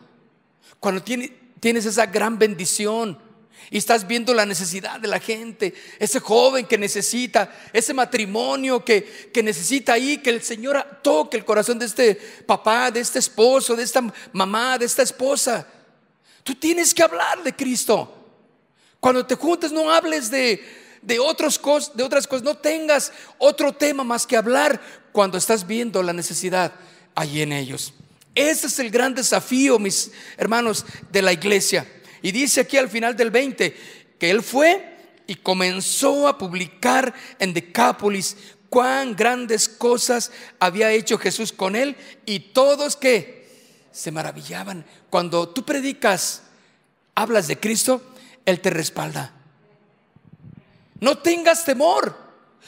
cuando 0.79 1.03
tienes 1.03 1.85
esa 1.85 2.05
gran 2.05 2.39
bendición 2.39 3.19
y 3.69 3.77
estás 3.77 4.07
viendo 4.07 4.33
la 4.33 4.45
necesidad 4.45 4.99
de 4.99 5.07
la 5.07 5.19
gente, 5.19 5.73
ese 5.99 6.19
joven 6.19 6.65
que 6.65 6.77
necesita, 6.77 7.53
ese 7.71 7.93
matrimonio 7.93 8.83
que, 8.83 9.29
que, 9.31 9.43
necesita 9.43 9.93
ahí, 9.93 10.17
que 10.17 10.31
el 10.31 10.41
Señor 10.41 10.83
toque 11.03 11.37
el 11.37 11.45
corazón 11.45 11.77
de 11.77 11.85
este 11.85 12.15
papá, 12.15 12.89
de 12.89 12.99
este 12.99 13.19
esposo, 13.19 13.75
de 13.75 13.83
esta 13.83 14.01
mamá, 14.33 14.77
de 14.77 14.85
esta 14.85 15.03
esposa. 15.03 15.67
Tú 16.43 16.55
tienes 16.55 16.93
que 16.93 17.03
hablar 17.03 17.43
de 17.43 17.55
Cristo. 17.55 18.15
Cuando 18.99 19.25
te 19.25 19.35
juntes 19.35 19.71
no 19.71 19.91
hables 19.91 20.31
de, 20.31 20.63
de, 21.01 21.19
otros 21.19 21.59
cos, 21.59 21.95
de 21.95 22.03
otras 22.03 22.25
cosas, 22.25 22.43
no 22.43 22.55
tengas 22.55 23.11
otro 23.37 23.71
tema 23.71 24.03
más 24.03 24.25
que 24.25 24.35
hablar 24.35 24.81
cuando 25.11 25.37
estás 25.37 25.67
viendo 25.67 26.01
la 26.01 26.13
necesidad 26.13 26.73
ahí 27.13 27.41
en 27.41 27.53
ellos. 27.53 27.93
Ese 28.33 28.67
es 28.67 28.79
el 28.79 28.89
gran 28.89 29.13
desafío, 29.13 29.77
mis 29.77 30.11
hermanos, 30.37 30.85
de 31.11 31.21
la 31.21 31.33
iglesia 31.33 31.85
y 32.21 32.31
dice 32.31 32.61
aquí 32.61 32.77
al 32.77 32.89
final 32.89 33.15
del 33.15 33.31
20 33.31 33.75
que 34.17 34.29
él 34.29 34.43
fue 34.43 34.97
y 35.27 35.35
comenzó 35.35 36.27
a 36.27 36.37
publicar 36.37 37.13
en 37.39 37.53
Decápolis 37.53 38.35
cuán 38.69 39.15
grandes 39.15 39.69
cosas 39.69 40.31
había 40.59 40.91
hecho 40.91 41.17
Jesús 41.17 41.51
con 41.53 41.75
él 41.75 41.95
y 42.25 42.39
todos 42.39 42.95
que 42.95 43.39
se 43.91 44.11
maravillaban. 44.11 44.85
Cuando 45.09 45.49
tú 45.49 45.65
predicas, 45.65 46.43
hablas 47.15 47.47
de 47.47 47.59
Cristo, 47.59 48.01
Él 48.45 48.61
te 48.61 48.69
respalda. 48.69 49.33
No 50.99 51.17
tengas 51.17 51.65
temor, 51.65 52.15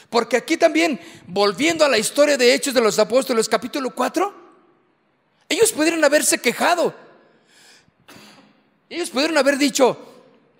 porque 0.09 0.37
aquí 0.37 0.57
también, 0.57 0.99
volviendo 1.27 1.85
a 1.85 1.89
la 1.89 1.97
historia 1.97 2.37
de 2.37 2.53
Hechos 2.53 2.73
de 2.73 2.81
los 2.81 2.99
Apóstoles, 2.99 3.47
capítulo 3.47 3.93
4, 3.93 4.41
ellos 5.49 5.71
pudieron 5.71 6.03
haberse 6.03 6.39
quejado 6.39 6.95
ellos 8.95 9.09
pudieron 9.09 9.37
haber 9.37 9.57
dicho, 9.57 9.97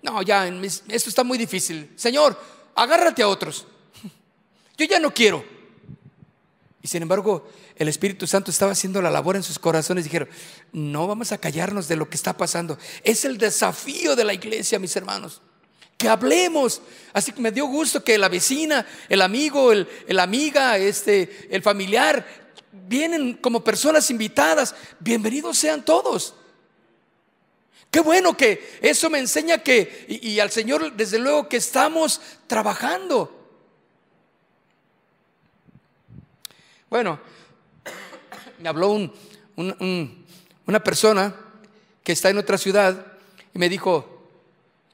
no, 0.00 0.22
ya, 0.22 0.46
esto 0.46 1.10
está 1.10 1.22
muy 1.22 1.36
difícil. 1.36 1.92
Señor, 1.96 2.40
agárrate 2.74 3.22
a 3.22 3.28
otros. 3.28 3.66
Yo 4.78 4.86
ya 4.86 4.98
no 4.98 5.12
quiero. 5.12 5.44
Y 6.80 6.88
sin 6.88 7.02
embargo, 7.02 7.46
el 7.76 7.88
Espíritu 7.88 8.26
Santo 8.26 8.50
estaba 8.50 8.72
haciendo 8.72 9.02
la 9.02 9.10
labor 9.10 9.36
en 9.36 9.42
sus 9.42 9.58
corazones. 9.58 10.04
Dijeron, 10.04 10.30
no 10.72 11.06
vamos 11.06 11.30
a 11.30 11.38
callarnos 11.38 11.88
de 11.88 11.96
lo 11.96 12.08
que 12.08 12.16
está 12.16 12.34
pasando. 12.34 12.78
Es 13.04 13.26
el 13.26 13.36
desafío 13.36 14.16
de 14.16 14.24
la 14.24 14.32
iglesia, 14.32 14.78
mis 14.78 14.96
hermanos. 14.96 15.42
Que 15.98 16.08
hablemos. 16.08 16.80
Así 17.12 17.32
que 17.32 17.40
me 17.42 17.52
dio 17.52 17.66
gusto 17.66 18.02
que 18.02 18.16
la 18.16 18.30
vecina, 18.30 18.86
el 19.10 19.20
amigo, 19.20 19.72
el, 19.72 19.86
el 20.08 20.18
amiga, 20.18 20.78
este, 20.78 21.48
el 21.50 21.62
familiar, 21.62 22.26
vienen 22.72 23.34
como 23.34 23.62
personas 23.62 24.10
invitadas. 24.10 24.74
Bienvenidos 25.00 25.58
sean 25.58 25.84
todos. 25.84 26.34
Qué 27.92 28.00
bueno 28.00 28.34
que 28.34 28.78
eso 28.80 29.10
me 29.10 29.18
enseña 29.18 29.58
que, 29.58 30.06
y, 30.08 30.40
al 30.40 30.50
Señor 30.50 30.94
desde 30.94 31.18
luego 31.18 31.46
que 31.46 31.58
estamos 31.58 32.22
trabajando. 32.46 33.30
Bueno, 36.88 37.20
me 38.60 38.68
habló 38.70 39.12
una 39.56 40.82
persona 40.82 41.36
que 42.02 42.12
está 42.12 42.30
en 42.30 42.38
otra 42.38 42.56
ciudad 42.56 43.12
y 43.52 43.58
me 43.58 43.68
dijo, 43.68 44.26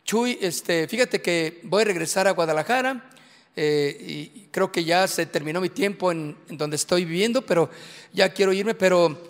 Chuy, 0.04 0.36
este, 0.40 0.88
fíjate 0.88 1.22
que 1.22 1.60
voy 1.62 1.82
a 1.82 1.84
regresar 1.84 2.26
a 2.26 2.32
Guadalajara 2.32 3.10
eh, 3.54 3.96
y 4.00 4.48
creo 4.50 4.72
que 4.72 4.82
ya 4.82 5.06
se 5.06 5.24
terminó 5.26 5.60
mi 5.60 5.68
tiempo 5.68 6.10
en, 6.10 6.36
en, 6.48 6.58
donde 6.58 6.74
estoy 6.74 7.04
viviendo, 7.04 7.46
pero 7.46 7.70
ya 8.12 8.32
quiero 8.32 8.52
irme, 8.52 8.74
pero 8.74 9.22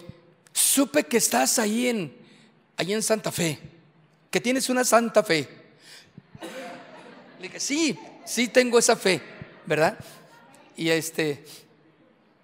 supe 0.55 1.05
que 1.05 1.19
estás 1.19 1.59
ahí 1.59 1.89
en, 1.89 2.18
allí 2.79 2.95
en 2.95 3.03
Santa 3.03 3.31
Fe, 3.31 3.59
que 4.31 4.41
tienes 4.41 4.71
una 4.71 4.85
santa 4.85 5.23
fe. 5.23 5.49
Le 7.39 7.49
dije, 7.49 7.61
sí, 7.61 7.99
sí 8.25 8.49
tengo 8.49 8.79
esa 8.79 8.97
fe, 8.97 9.21
¿verdad? 9.67 9.99
Y 10.77 10.89
este, 10.89 11.45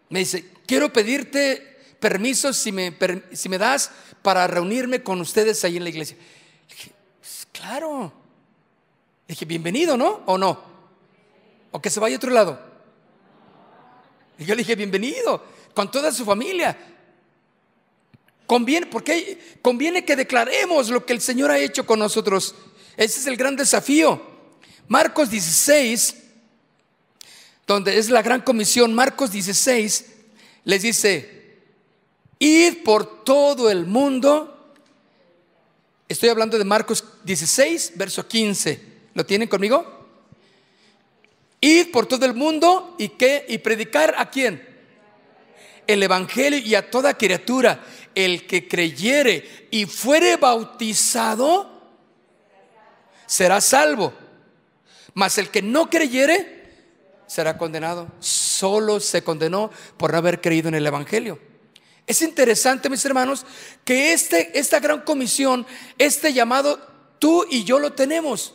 me 0.08 0.18
dice, 0.18 0.50
quiero 0.66 0.92
pedirte 0.92 1.78
permiso 2.00 2.52
si 2.52 2.72
me, 2.72 2.96
si 3.32 3.48
me 3.48 3.58
das 3.58 3.92
para 4.22 4.46
reunirme 4.46 5.02
con 5.02 5.20
ustedes 5.20 5.64
ahí 5.64 5.76
en 5.76 5.84
la 5.84 5.90
iglesia. 5.90 6.16
Le 6.16 6.74
dije, 6.74 6.92
pues, 7.20 7.46
claro. 7.52 8.12
Le 9.28 9.32
dije, 9.32 9.44
bienvenido, 9.44 9.96
¿no? 9.96 10.22
¿O 10.26 10.36
no? 10.36 10.60
¿O 11.70 11.80
que 11.80 11.90
se 11.90 12.00
vaya 12.00 12.16
a 12.16 12.18
otro 12.18 12.30
lado? 12.30 12.60
Yo 14.38 14.54
le 14.54 14.62
dije, 14.62 14.74
bienvenido, 14.74 15.44
con 15.74 15.90
toda 15.90 16.10
su 16.10 16.24
familia. 16.24 16.76
Conviene, 18.46 18.86
porque 18.86 19.38
conviene 19.62 20.04
que 20.04 20.16
declaremos 20.16 20.90
lo 20.90 21.06
que 21.06 21.14
el 21.14 21.20
Señor 21.20 21.50
ha 21.50 21.58
hecho 21.58 21.86
con 21.86 21.98
nosotros. 21.98 22.54
Ese 22.96 23.20
es 23.20 23.26
el 23.26 23.36
gran 23.36 23.56
desafío. 23.56 24.20
Marcos 24.86 25.30
16, 25.30 26.16
donde 27.66 27.98
es 27.98 28.10
la 28.10 28.22
gran 28.22 28.42
comisión, 28.42 28.92
Marcos 28.92 29.32
16, 29.32 30.04
les 30.64 30.82
dice, 30.82 31.56
id 32.38 32.82
por 32.84 33.24
todo 33.24 33.70
el 33.70 33.86
mundo. 33.86 34.74
Estoy 36.08 36.28
hablando 36.28 36.58
de 36.58 36.64
Marcos 36.64 37.04
16, 37.24 37.92
verso 37.96 38.28
15. 38.28 38.80
¿Lo 39.14 39.24
tienen 39.24 39.48
conmigo? 39.48 40.06
Id 41.60 41.90
por 41.92 42.04
todo 42.04 42.26
el 42.26 42.34
mundo 42.34 42.94
y 42.98 43.08
qué? 43.08 43.46
Y 43.48 43.58
predicar 43.58 44.14
a 44.18 44.28
quién? 44.28 44.73
El 45.86 46.02
evangelio 46.02 46.58
y 46.58 46.74
a 46.74 46.90
toda 46.90 47.16
criatura 47.16 47.84
el 48.14 48.46
que 48.46 48.68
creyere 48.68 49.68
y 49.70 49.86
fuere 49.86 50.36
bautizado, 50.36 51.70
será 53.26 53.60
salvo. 53.60 54.12
Mas 55.14 55.38
el 55.38 55.50
que 55.50 55.62
no 55.62 55.90
creyere, 55.90 56.54
será 57.26 57.56
condenado. 57.58 58.10
Solo 58.20 59.00
se 59.00 59.22
condenó 59.22 59.70
por 59.96 60.12
no 60.12 60.18
haber 60.18 60.40
creído 60.40 60.68
en 60.68 60.74
el 60.74 60.86
Evangelio. 60.86 61.38
Es 62.06 62.20
interesante, 62.22 62.90
mis 62.90 63.04
hermanos, 63.04 63.46
que 63.84 64.12
este, 64.12 64.58
esta 64.58 64.78
gran 64.78 65.02
comisión, 65.02 65.66
este 65.98 66.32
llamado, 66.32 66.78
tú 67.18 67.46
y 67.50 67.64
yo 67.64 67.78
lo 67.78 67.92
tenemos. 67.92 68.54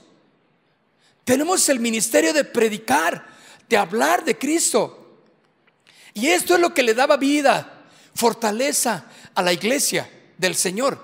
Tenemos 1.24 1.68
el 1.70 1.80
ministerio 1.80 2.34
de 2.34 2.44
predicar, 2.44 3.26
de 3.68 3.78
hablar 3.78 4.24
de 4.24 4.38
Cristo. 4.38 4.99
Y 6.14 6.28
esto 6.28 6.56
es 6.56 6.60
lo 6.60 6.74
que 6.74 6.84
le 6.84 6.94
daba 6.94 7.18
vida, 7.18 7.86
fortaleza, 8.16 9.06
a 9.36 9.42
la 9.42 9.54
iglesia 9.54 10.10
del 10.38 10.56
Señor. 10.56 11.00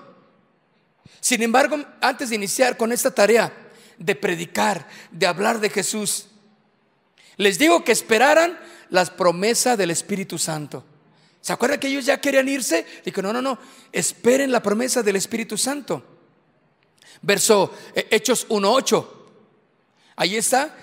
Sin 1.20 1.42
embargo, 1.42 1.78
antes 2.00 2.30
de 2.30 2.36
iniciar 2.36 2.76
con 2.76 2.92
esta 2.92 3.10
tarea 3.10 3.52
de 3.98 4.14
predicar, 4.14 4.86
de 5.10 5.26
hablar 5.26 5.58
de 5.60 5.70
Jesús, 5.70 6.26
les 7.36 7.58
digo 7.58 7.84
que 7.84 7.92
esperaran 7.92 8.58
las 8.90 9.10
promesas 9.10 9.78
del 9.78 9.90
Espíritu 9.90 10.38
Santo. 10.38 10.84
¿Se 11.40 11.52
acuerdan 11.52 11.80
que 11.80 11.88
ellos 11.88 12.04
ya 12.04 12.20
querían 12.20 12.48
irse? 12.48 12.84
Dijo, 13.04 13.22
no, 13.22 13.32
no, 13.32 13.40
no, 13.40 13.58
esperen 13.92 14.52
la 14.52 14.62
promesa 14.62 15.02
del 15.02 15.16
Espíritu 15.16 15.56
Santo. 15.56 16.04
Verso 17.22 17.72
eh, 17.94 18.08
Hechos 18.10 18.46
1.8. 18.48 19.06
Ahí 20.16 20.36
está. 20.36 20.74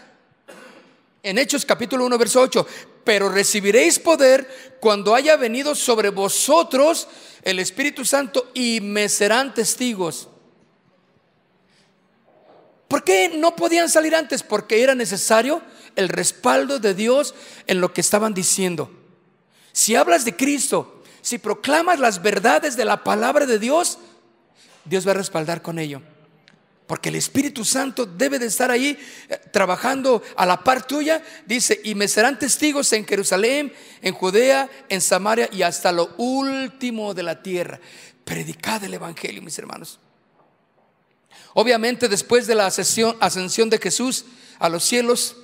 En 1.21 1.37
Hechos 1.37 1.65
capítulo 1.65 2.05
1, 2.05 2.17
verso 2.17 2.41
8 2.41 2.67
pero 3.03 3.29
recibiréis 3.29 3.99
poder 3.99 4.77
cuando 4.79 5.15
haya 5.15 5.35
venido 5.35 5.75
sobre 5.75 6.09
vosotros 6.09 7.07
el 7.43 7.59
Espíritu 7.59 8.05
Santo 8.05 8.49
y 8.53 8.79
me 8.81 9.09
serán 9.09 9.53
testigos. 9.53 10.29
¿Por 12.87 13.03
qué 13.03 13.29
no 13.35 13.55
podían 13.55 13.89
salir 13.89 14.15
antes? 14.15 14.43
Porque 14.43 14.83
era 14.83 14.93
necesario 14.93 15.61
el 15.95 16.09
respaldo 16.09 16.79
de 16.79 16.93
Dios 16.93 17.33
en 17.67 17.81
lo 17.81 17.93
que 17.93 18.01
estaban 18.01 18.33
diciendo. 18.33 18.91
Si 19.71 19.95
hablas 19.95 20.25
de 20.25 20.35
Cristo, 20.35 21.03
si 21.21 21.39
proclamas 21.39 21.99
las 21.99 22.21
verdades 22.21 22.75
de 22.75 22.85
la 22.85 23.03
palabra 23.03 23.45
de 23.45 23.57
Dios, 23.57 23.97
Dios 24.85 25.07
va 25.07 25.11
a 25.11 25.15
respaldar 25.15 25.61
con 25.61 25.79
ello. 25.79 26.01
Porque 26.87 27.09
el 27.09 27.15
Espíritu 27.15 27.63
Santo 27.63 28.05
debe 28.05 28.39
de 28.39 28.47
estar 28.47 28.69
ahí 28.69 28.97
eh, 29.29 29.39
trabajando 29.51 30.21
a 30.35 30.45
la 30.45 30.63
par 30.63 30.85
tuya. 30.85 31.23
Dice, 31.45 31.79
y 31.83 31.95
me 31.95 32.07
serán 32.07 32.37
testigos 32.37 32.91
en 32.93 33.05
Jerusalén, 33.05 33.73
en 34.01 34.13
Judea, 34.13 34.69
en 34.89 34.99
Samaria 34.99 35.49
y 35.51 35.61
hasta 35.61 35.91
lo 35.91 36.13
último 36.17 37.13
de 37.13 37.23
la 37.23 37.41
tierra. 37.41 37.79
Predicad 38.25 38.83
el 38.83 38.93
Evangelio, 38.93 39.41
mis 39.41 39.57
hermanos. 39.57 39.99
Obviamente 41.53 42.09
después 42.09 42.47
de 42.47 42.55
la 42.55 42.65
ascensión 42.65 43.69
de 43.69 43.77
Jesús 43.77 44.25
a 44.59 44.69
los 44.69 44.83
cielos, 44.83 45.37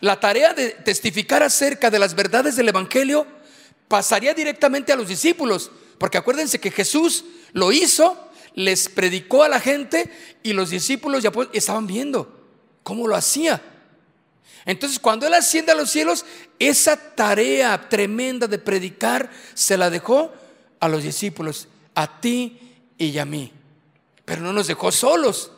la 0.00 0.20
tarea 0.20 0.52
de 0.52 0.70
testificar 0.70 1.42
acerca 1.42 1.90
de 1.90 1.98
las 1.98 2.14
verdades 2.14 2.56
del 2.56 2.68
Evangelio 2.68 3.26
pasaría 3.88 4.34
directamente 4.34 4.92
a 4.92 4.96
los 4.96 5.08
discípulos. 5.08 5.70
Porque 5.98 6.18
acuérdense 6.18 6.60
que 6.60 6.70
Jesús 6.70 7.24
lo 7.52 7.72
hizo 7.72 8.30
les 8.54 8.88
predicó 8.88 9.42
a 9.42 9.48
la 9.48 9.60
gente 9.60 10.10
y 10.42 10.52
los 10.52 10.70
discípulos 10.70 11.24
pues, 11.32 11.48
estaban 11.52 11.86
viendo 11.86 12.40
cómo 12.82 13.06
lo 13.08 13.16
hacía. 13.16 13.62
Entonces, 14.64 14.98
cuando 14.98 15.26
él 15.26 15.34
asciende 15.34 15.72
a 15.72 15.74
los 15.74 15.90
cielos, 15.90 16.24
esa 16.58 16.96
tarea 16.96 17.88
tremenda 17.88 18.46
de 18.46 18.58
predicar 18.58 19.30
se 19.52 19.76
la 19.76 19.90
dejó 19.90 20.32
a 20.80 20.88
los 20.88 21.02
discípulos, 21.02 21.68
a 21.94 22.20
ti 22.20 22.58
y 22.96 23.18
a 23.18 23.24
mí. 23.24 23.52
Pero 24.24 24.40
no 24.40 24.52
nos 24.52 24.66
dejó 24.66 24.90
solos. 24.90 25.50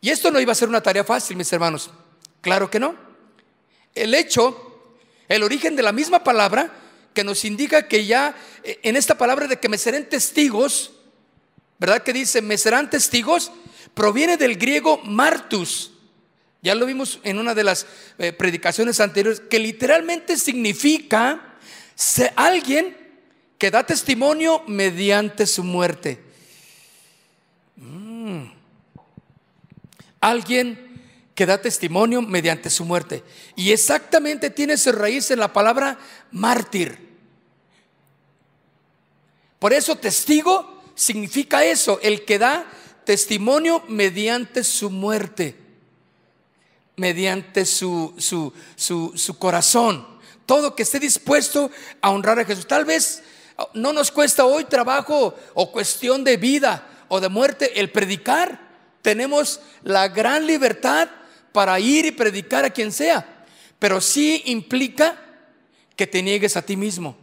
Y 0.00 0.10
esto 0.10 0.30
no 0.30 0.40
iba 0.40 0.52
a 0.52 0.56
ser 0.56 0.68
una 0.68 0.82
tarea 0.82 1.04
fácil, 1.04 1.36
mis 1.36 1.52
hermanos. 1.52 1.90
Claro 2.40 2.70
que 2.70 2.78
no. 2.78 2.94
El 3.94 4.14
hecho, 4.14 4.92
el 5.28 5.42
origen 5.42 5.74
de 5.74 5.82
la 5.82 5.92
misma 5.92 6.22
palabra, 6.22 6.70
que 7.14 7.24
nos 7.24 7.44
indica 7.44 7.88
que 7.88 8.06
ya 8.06 8.36
eh, 8.62 8.78
en 8.82 8.96
esta 8.96 9.18
palabra 9.18 9.46
de 9.46 9.58
que 9.58 9.68
me 9.68 9.78
serán 9.78 10.08
testigos, 10.08 10.92
¿verdad? 11.78 12.02
Que 12.02 12.12
dice, 12.12 12.42
me 12.42 12.58
serán 12.58 12.90
testigos, 12.90 13.52
proviene 13.94 14.36
del 14.36 14.56
griego 14.56 15.00
martus. 15.04 15.92
Ya 16.62 16.74
lo 16.74 16.86
vimos 16.86 17.20
en 17.22 17.38
una 17.38 17.54
de 17.54 17.64
las 17.64 17.86
eh, 18.18 18.32
predicaciones 18.32 19.00
anteriores, 19.00 19.40
que 19.40 19.58
literalmente 19.58 20.36
significa 20.36 21.56
alguien 22.36 22.96
que 23.58 23.70
da 23.70 23.84
testimonio 23.84 24.62
mediante 24.66 25.46
su 25.46 25.64
muerte. 25.64 26.20
Mm. 27.76 28.44
Alguien 30.20 30.87
que 31.38 31.46
da 31.46 31.62
testimonio 31.62 32.20
mediante 32.20 32.68
su 32.68 32.84
muerte. 32.84 33.22
Y 33.54 33.70
exactamente 33.70 34.50
tiene 34.50 34.76
su 34.76 34.90
raíz 34.90 35.30
en 35.30 35.38
la 35.38 35.52
palabra 35.52 35.96
mártir. 36.32 36.98
Por 39.60 39.72
eso 39.72 39.94
testigo 39.94 40.82
significa 40.96 41.62
eso, 41.62 42.00
el 42.02 42.24
que 42.24 42.40
da 42.40 42.66
testimonio 43.04 43.84
mediante 43.86 44.64
su 44.64 44.90
muerte, 44.90 45.54
mediante 46.96 47.64
su, 47.64 48.12
su, 48.18 48.52
su, 49.14 49.38
corazón. 49.38 50.08
Todo 50.44 50.74
que 50.74 50.82
esté 50.82 50.98
dispuesto 50.98 51.70
a 52.00 52.10
honrar 52.10 52.40
a 52.40 52.44
Jesús. 52.46 52.66
Tal 52.66 52.84
vez 52.84 53.22
no 53.74 53.92
nos 53.92 54.10
cuesta 54.10 54.44
hoy 54.44 54.64
trabajo 54.64 55.36
o 55.54 55.70
cuestión 55.70 56.24
de 56.24 56.36
vida 56.36 57.04
o 57.06 57.20
de 57.20 57.28
muerte 57.28 57.78
el 57.78 57.92
predicar. 57.92 58.66
Tenemos 59.02 59.60
la 59.84 60.08
gran 60.08 60.44
libertad 60.44 61.08
para 61.52 61.78
ir 61.80 62.06
y 62.06 62.10
predicar 62.10 62.64
a 62.64 62.70
quien 62.70 62.92
sea, 62.92 63.44
pero 63.78 64.00
sí 64.00 64.42
implica 64.46 65.20
que 65.96 66.06
te 66.06 66.22
niegues 66.22 66.56
a 66.56 66.62
ti 66.62 66.76
mismo 66.76 67.16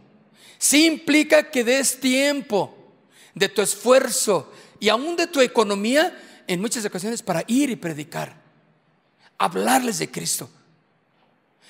Sí 0.58 0.86
implica 0.86 1.50
que 1.50 1.64
des 1.64 2.00
tiempo 2.00 2.74
de 3.34 3.48
tu 3.48 3.62
esfuerzo 3.62 4.52
y 4.80 4.88
aún 4.88 5.16
de 5.16 5.26
tu 5.26 5.40
economía 5.40 6.16
en 6.46 6.60
muchas 6.60 6.84
ocasiones 6.84 7.22
para 7.22 7.44
ir 7.46 7.70
y 7.70 7.76
predicar, 7.76 8.40
hablarles 9.38 9.98
de 9.98 10.10
Cristo. 10.10 10.48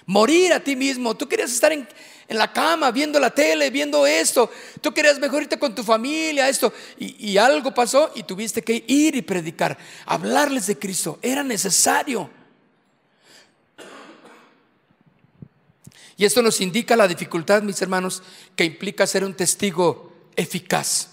Morir 0.09 0.53
a 0.53 0.61
ti 0.61 0.77
mismo. 0.77 1.17
Tú 1.17 1.29
querías 1.29 1.51
estar 1.51 1.73
en, 1.73 1.89
la 2.29 2.53
cama 2.53 2.93
viendo 2.93 3.19
la 3.19 3.31
tele, 3.31 3.71
viendo 3.71 4.07
esto. 4.07 4.49
Tú 4.81 4.95
querías 4.95 5.19
mejor 5.19 5.43
irte 5.43 5.59
con 5.59 5.75
tu 5.75 5.83
familia, 5.83 6.49
esto. 6.49 6.73
Y, 6.97 7.33
y 7.33 7.39
algo 7.39 7.75
pasó 7.75 8.13
y 8.15 8.23
tuviste 8.23 8.63
que 8.63 8.85
ir 8.87 9.17
y 9.17 9.23
predicar, 9.23 9.77
hablarles 10.05 10.69
de 10.69 10.79
Cristo. 10.79 11.19
Era 11.23 11.43
necesario. 11.43 12.31
Y 16.17 16.25
esto 16.25 16.41
nos 16.43 16.61
indica 16.61 16.97
la 16.97 17.09
dificultad, 17.09 17.63
mis 17.63 17.81
hermanos, 17.83 18.23
que 18.55 18.65
implica 18.65 19.07
ser 19.07 19.25
un 19.25 19.35
testigo 19.35 20.31
eficaz 20.35 21.11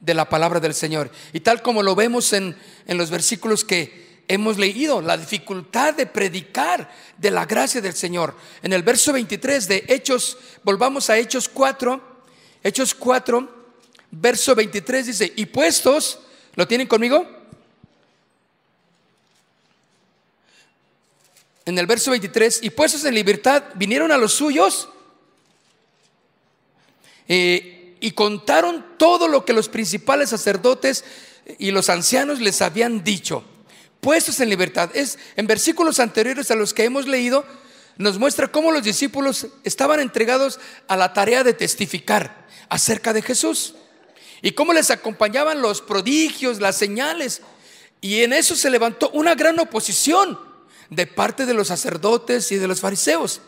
de 0.00 0.14
la 0.14 0.28
palabra 0.28 0.60
del 0.60 0.74
Señor. 0.74 1.10
Y 1.32 1.40
tal 1.40 1.62
como 1.62 1.82
lo 1.82 1.94
vemos 1.94 2.32
en, 2.32 2.56
los 2.86 3.10
versículos 3.10 3.64
que 3.64 4.22
hemos 4.28 4.58
leído, 4.58 5.00
la 5.00 5.16
dificultad 5.16 5.94
de 5.94 6.06
predicar 6.06 6.90
de 7.16 7.30
la 7.30 7.46
gracia 7.46 7.80
del 7.80 7.94
Señor. 7.94 8.34
En 8.62 8.72
el 8.72 8.82
verso 8.82 9.12
23 9.12 9.68
de 9.68 9.84
Hechos, 9.88 10.36
volvamos 10.62 11.08
a 11.08 11.16
Hechos 11.16 11.48
4, 11.48 12.16
Hechos 12.62 12.94
4, 12.94 13.56
verso 14.10 14.54
23 14.54 15.06
dice, 15.06 15.32
y 15.34 15.46
puestos, 15.46 16.20
¿lo 16.56 16.66
tienen 16.66 16.88
conmigo? 16.88 17.35
En 21.66 21.78
el 21.78 21.86
verso 21.86 22.12
23, 22.12 22.60
y 22.62 22.70
puestos 22.70 23.04
en 23.04 23.14
libertad, 23.14 23.64
vinieron 23.74 24.12
a 24.12 24.16
los 24.16 24.32
suyos 24.32 24.88
eh, 27.26 27.96
y 28.00 28.12
contaron 28.12 28.84
todo 28.96 29.26
lo 29.26 29.44
que 29.44 29.52
los 29.52 29.68
principales 29.68 30.30
sacerdotes 30.30 31.04
y 31.58 31.72
los 31.72 31.90
ancianos 31.90 32.40
les 32.40 32.62
habían 32.62 33.02
dicho. 33.02 33.42
Puestos 34.00 34.38
en 34.38 34.48
libertad. 34.48 34.90
Es 34.94 35.18
en 35.34 35.48
versículos 35.48 35.98
anteriores 35.98 36.52
a 36.52 36.54
los 36.54 36.72
que 36.72 36.84
hemos 36.84 37.08
leído, 37.08 37.44
nos 37.98 38.16
muestra 38.18 38.46
cómo 38.46 38.70
los 38.70 38.84
discípulos 38.84 39.48
estaban 39.64 39.98
entregados 39.98 40.60
a 40.86 40.96
la 40.96 41.12
tarea 41.12 41.42
de 41.42 41.52
testificar 41.52 42.46
acerca 42.68 43.12
de 43.12 43.22
Jesús 43.22 43.74
y 44.40 44.52
cómo 44.52 44.72
les 44.72 44.92
acompañaban 44.92 45.62
los 45.62 45.80
prodigios, 45.82 46.60
las 46.60 46.76
señales. 46.76 47.42
Y 48.00 48.22
en 48.22 48.34
eso 48.34 48.54
se 48.54 48.70
levantó 48.70 49.10
una 49.10 49.34
gran 49.34 49.58
oposición 49.58 50.45
de 50.90 51.06
parte 51.06 51.46
de 51.46 51.54
los 51.54 51.68
sacerdotes 51.68 52.50
y 52.52 52.56
de 52.56 52.68
los 52.68 52.80
fariseos. 52.80 53.40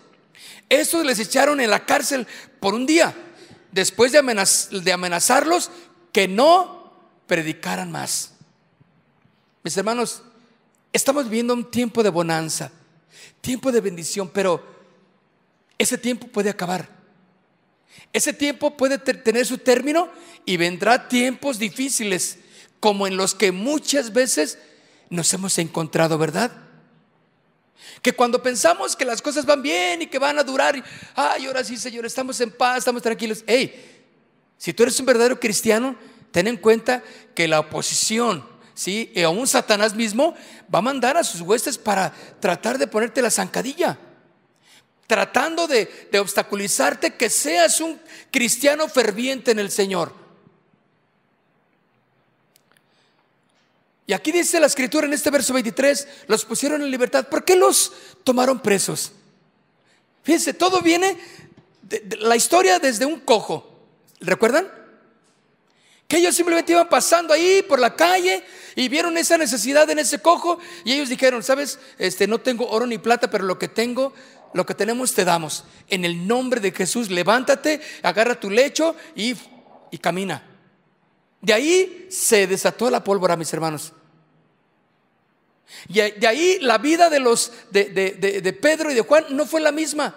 Estos 0.69 1.05
les 1.05 1.19
echaron 1.19 1.61
en 1.61 1.71
la 1.71 1.87
cárcel 1.87 2.27
por 2.61 2.75
un 2.75 2.87
día, 2.87 3.15
después 3.73 4.13
de, 4.13 4.21
de 4.83 4.93
amenazarlos 4.93 5.71
que 6.13 6.29
no 6.29 6.93
predicaran 7.27 7.91
más. 7.91 8.33
Mis 9.63 9.77
hermanos, 9.77 10.23
estamos 10.93 11.25
viviendo 11.25 11.55
un 11.55 11.71
tiempo 11.71 12.03
de 12.03 12.11
bonanza, 12.11 12.71
tiempo 13.41 13.73
de 13.73 13.81
bendición, 13.81 14.31
pero 14.33 14.65
ese 15.79 15.97
tiempo 15.99 16.27
puede 16.27 16.51
acabar. 16.51 16.89
Ese 18.13 18.33
tiempo 18.33 18.77
puede 18.77 18.99
tener 18.99 19.47
su 19.47 19.59
término 19.59 20.11
y 20.45 20.57
vendrá 20.57 21.09
tiempos 21.09 21.59
difíciles 21.59 22.39
como 22.81 23.07
en 23.07 23.17
los 23.17 23.35
que 23.35 23.53
muchas 23.53 24.13
veces 24.13 24.59
nos 25.11 25.33
hemos 25.35 25.59
encontrado, 25.59 26.19
¿verdad? 26.19 26.68
Que 28.03 28.13
cuando 28.13 28.43
pensamos 28.43 28.95
que 28.95 29.05
las 29.05 29.23
cosas 29.23 29.45
van 29.47 29.63
bien 29.63 30.03
y 30.03 30.07
que 30.07 30.19
van 30.19 30.39
a 30.39 30.43
durar, 30.43 30.83
ay, 31.15 31.47
ahora 31.47 31.65
sí, 31.65 31.77
Señor, 31.77 32.07
estamos 32.07 32.41
en 32.41 32.51
paz, 32.51 32.79
estamos 32.79 33.03
tranquilos. 33.03 33.45
Hey, 33.47 34.05
si 34.57 34.73
tú 34.73 34.83
eres 34.83 34.99
un 35.01 35.07
verdadero 35.07 35.39
cristiano, 35.39 35.97
ten 36.31 36.47
en 36.49 36.57
cuenta 36.57 37.03
que 37.35 37.49
la 37.49 37.61
oposición, 37.61 38.47
¿sí? 38.75 39.13
Y 39.15 39.23
aún 39.23 39.47
Satanás 39.47 39.95
mismo 39.95 40.35
va 40.73 40.81
a 40.81 40.83
mandar 40.83 41.17
a 41.17 41.25
sus 41.25 41.41
huestes 41.41 41.79
para 41.79 42.13
tratar 42.41 42.79
de 42.79 42.87
ponerte 42.87 43.23
la 43.23 43.31
zancadilla 43.31 43.99
tratando 45.09 45.67
de, 45.67 45.89
obstaculizarte 46.21 47.15
que 47.15 47.31
seas 47.31 47.81
un 47.81 47.99
cristiano 48.31 48.89
ferviente 48.89 49.51
en 49.51 49.59
el 49.59 49.71
Señor. 49.71 50.13
Y 54.09 54.15
aquí 54.15 54.33
dice 54.33 54.59
la 54.59 54.67
escritura 54.67 55.07
en 55.07 55.13
este 55.13 55.31
verso 55.31 55.53
23, 55.53 56.09
los 56.29 56.47
pusieron 56.47 56.83
en 56.83 56.91
libertad. 56.91 57.29
¿Por 57.29 57.45
qué 57.45 57.55
los 57.55 57.93
tomaron 58.25 58.59
presos? 58.61 59.13
Fíjense, 60.23 60.55
todo 60.55 60.81
viene 60.81 61.19
de, 61.83 62.17
la 62.17 62.35
historia 62.35 62.79
desde 62.79 63.05
un 63.05 63.21
cojo. 63.21 63.71
¿Recuerdan? 64.21 64.67
Que 66.09 66.17
ellos 66.17 66.35
simplemente 66.35 66.73
iban 66.73 66.89
pasando 66.89 67.35
ahí 67.35 67.63
por 67.69 67.79
la 67.79 67.95
calle 67.95 68.43
y 68.75 68.89
vieron 68.89 69.19
esa 69.19 69.37
necesidad 69.37 69.89
en 69.91 69.99
ese 69.99 70.21
cojo 70.21 70.59
y 70.87 70.95
ellos 70.95 71.11
dijeron, 71.11 71.43
sabes, 71.43 71.79
este 71.99 72.27
no 72.27 72.39
tengo 72.39 72.67
oro 72.67 72.87
ni 72.87 72.97
plata, 72.97 73.29
pero 73.31 73.45
lo 73.45 73.59
que 73.59 73.69
tengo 73.69 74.15
lo 74.55 74.65
que 74.65 74.75
tenemos 74.75 75.13
te 75.13 75.27
damos. 75.27 75.65
En 75.89 76.07
el 76.07 76.27
nombre 76.27 76.61
de 76.61 76.73
Jesús, 76.73 77.11
levántate, 77.11 77.83
agarra 78.03 78.41
tu 78.41 78.49
lecho 78.49 78.97
y, 79.15 79.35
camina. 80.01 80.43
De 81.43 81.53
ahí 81.53 82.07
se 82.11 82.47
desató 82.47 82.89
la 82.89 83.05
pólvora, 83.05 83.37
mis 83.37 83.53
hermanos. 83.53 83.93
Y 85.89 85.95
de 85.95 86.27
ahí 86.27 86.59
la 86.61 86.79
vida 86.79 87.11
de 87.11 87.21
los 87.21 87.53
de, 87.71 88.59
Pedro 88.61 88.91
y 88.91 88.95
de 88.95 89.03
Juan 89.03 89.25
no 89.31 89.47
fue 89.47 89.61
la 89.61 89.73
misma. 89.73 90.15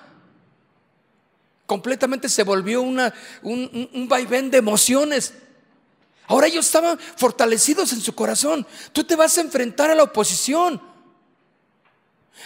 Completamente 1.65 2.27
se 2.29 2.43
volvió 2.43 2.81
una, 2.81 3.13
un, 3.43 3.89
un 3.93 4.07
vaivén 4.07 4.51
de 4.51 4.57
emociones. 4.57 5.33
Ahora 6.27 6.47
ellos 6.47 6.65
estaban 6.65 6.99
fortalecidos 7.17 7.93
en 7.93 8.01
su 8.01 8.13
corazón. 8.15 8.65
Tú 8.91 9.03
te 9.03 9.15
vas 9.15 9.37
a 9.37 9.41
enfrentar 9.41 9.89
a 9.89 9.95
la 9.95 10.03
oposición 10.03 10.81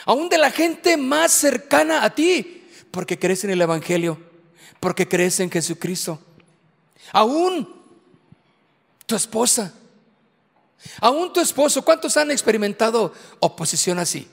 aún 0.06 0.30
de 0.30 0.38
la 0.38 0.52
gente 0.52 0.98
más 0.98 1.32
cercana 1.32 2.04
a 2.04 2.14
ti, 2.14 2.64
porque 2.92 3.18
crees 3.18 3.44
en 3.44 3.52
el 3.52 3.62
Evangelio, 3.62 4.20
porque 4.80 5.08
crees 5.08 5.40
en 5.40 5.50
Jesucristo. 5.50 6.20
Aún 7.12 7.74
tu 9.06 9.16
esposa, 9.16 9.74
aún 11.02 11.34
tu 11.34 11.40
esposo, 11.40 11.84
¿cuántos 11.84 12.18
han 12.18 12.32
experimentado 12.32 13.14
oposición 13.40 14.00
así? 14.00 14.28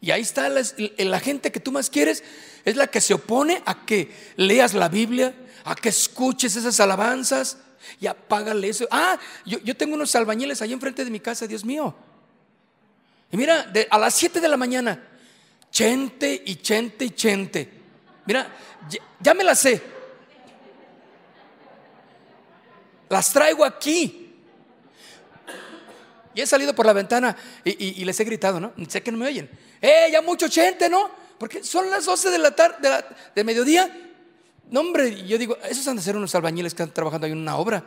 Y 0.00 0.10
ahí 0.10 0.22
está 0.22 0.48
la, 0.48 1.20
gente 1.20 1.50
que 1.50 1.60
tú 1.60 1.72
más 1.72 1.90
quieres, 1.90 2.22
es 2.64 2.76
la 2.76 2.86
que 2.86 3.00
se 3.00 3.14
opone 3.14 3.62
a 3.64 3.86
que 3.86 4.14
leas 4.36 4.74
la 4.74 4.88
Biblia, 4.88 5.34
a 5.64 5.74
que 5.74 5.88
escuches 5.88 6.54
esas 6.54 6.78
alabanzas 6.80 7.58
y 8.00 8.06
apágale 8.06 8.68
eso. 8.68 8.86
Ah, 8.90 9.18
yo, 9.44 9.58
yo 9.60 9.76
tengo 9.76 9.94
unos 9.94 10.14
albañiles 10.14 10.60
ahí 10.62 10.72
enfrente 10.72 11.04
de 11.04 11.10
mi 11.10 11.20
casa, 11.20 11.46
Dios 11.46 11.64
mío. 11.64 11.94
Y 13.32 13.36
mira, 13.36 13.72
a 13.90 13.98
las 13.98 14.14
7 14.14 14.40
de 14.40 14.48
la 14.48 14.56
mañana, 14.56 15.02
chente 15.70 16.42
y 16.46 16.56
chente 16.56 17.06
y 17.06 17.10
chente. 17.10 17.70
Mira, 18.26 18.50
ya, 19.20 19.34
me 19.34 19.44
las 19.44 19.58
sé. 19.60 19.82
Las 23.08 23.32
traigo 23.32 23.64
aquí. 23.64 24.25
Y 26.36 26.42
he 26.42 26.46
salido 26.46 26.74
por 26.74 26.84
la 26.84 26.92
ventana 26.92 27.34
y, 27.64 28.04
les 28.04 28.20
he 28.20 28.24
gritado, 28.24 28.60
¿no? 28.60 28.74
Sé 28.88 29.02
que 29.02 29.10
no 29.10 29.16
me 29.16 29.26
oyen. 29.26 29.48
¡Eh, 29.80 30.10
ya 30.12 30.20
mucho 30.20 30.48
chente, 30.48 30.90
¿no? 30.90 31.10
Porque 31.38 31.64
son 31.64 31.90
las 31.90 32.04
12 32.04 32.30
de 32.30 32.38
la 32.38 32.54
tarde, 32.54 33.04
de, 33.34 33.42
mediodía. 33.42 34.12
No, 34.70 34.80
hombre, 34.80 35.26
yo 35.26 35.38
digo, 35.38 35.56
esos 35.68 35.88
han 35.88 35.96
de 35.96 36.02
ser 36.02 36.14
unos 36.14 36.34
albañiles 36.34 36.74
que 36.74 36.82
están 36.82 36.92
trabajando 36.92 37.24
ahí 37.24 37.32
en 37.32 37.38
una 37.38 37.56
obra. 37.56 37.82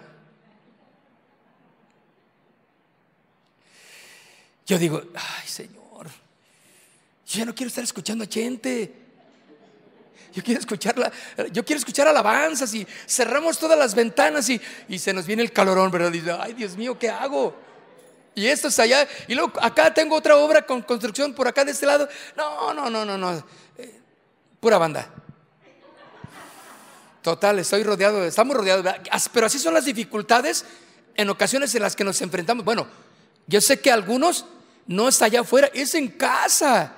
Yo 4.66 4.80
digo, 4.80 5.00
ay 5.14 5.48
Señor, 5.48 6.08
yo 7.28 7.40
ya 7.40 7.46
no 7.46 7.54
quiero 7.54 7.68
estar 7.68 7.84
escuchando 7.84 8.24
a 8.24 8.28
gente. 8.28 8.96
Yo 10.34 10.44
quiero 10.44 10.60
escucharla, 10.60 11.12
yo 11.52 11.64
quiero 11.64 11.78
escuchar 11.78 12.08
alabanzas 12.08 12.74
y 12.74 12.88
cerramos 13.08 13.60
todas 13.60 13.78
las 13.78 13.94
ventanas 13.94 14.50
y, 14.50 14.60
se 14.98 15.14
nos 15.14 15.28
viene 15.28 15.44
el 15.44 15.52
calorón, 15.52 15.92
¿verdad? 15.92 16.12
dice, 16.12 16.32
ay 16.32 16.54
Dios 16.54 16.76
mío, 16.76 16.98
¿qué 16.98 17.10
hago? 17.10 17.69
Y 18.40 18.48
esto 18.48 18.70
es 18.70 18.80
allá, 18.80 19.06
y 19.28 19.36
luego 19.36 19.52
acá 19.62 19.94
tengo 19.94 20.16
otra 20.16 20.38
obra 20.38 20.66
con 20.66 20.82
construcción 20.82 21.34
por 21.34 21.46
acá 21.46 21.66
de 21.66 21.72
este 21.72 21.86
lado. 21.86 22.08
No, 22.38 22.74
no, 22.74 22.90
no, 22.90 23.04
no, 23.04 23.18
no. 23.18 23.46
Eh, 23.78 24.00
pura 24.62 24.78
banda. 24.78 25.10
Total, 27.22 27.60
estoy 27.60 27.84
rodeado, 27.84 28.24
estamos 28.24 28.56
rodeados, 28.56 28.86
pero 29.34 29.48
así 29.48 29.60
son 29.60 29.74
las 29.74 29.84
dificultades 29.84 30.64
en 31.16 31.30
ocasiones 31.30 31.76
en 31.76 31.82
las 31.82 31.98
que 31.98 32.06
nos 32.06 32.22
enfrentamos. 32.22 32.64
Bueno, 32.64 32.88
yo 33.46 33.60
sé 33.60 33.82
que 33.82 33.92
algunos 33.92 34.46
no 34.88 35.10
está 35.10 35.26
allá 35.26 35.42
afuera, 35.42 35.70
es 35.74 35.94
en 35.94 36.08
casa. 36.08 36.94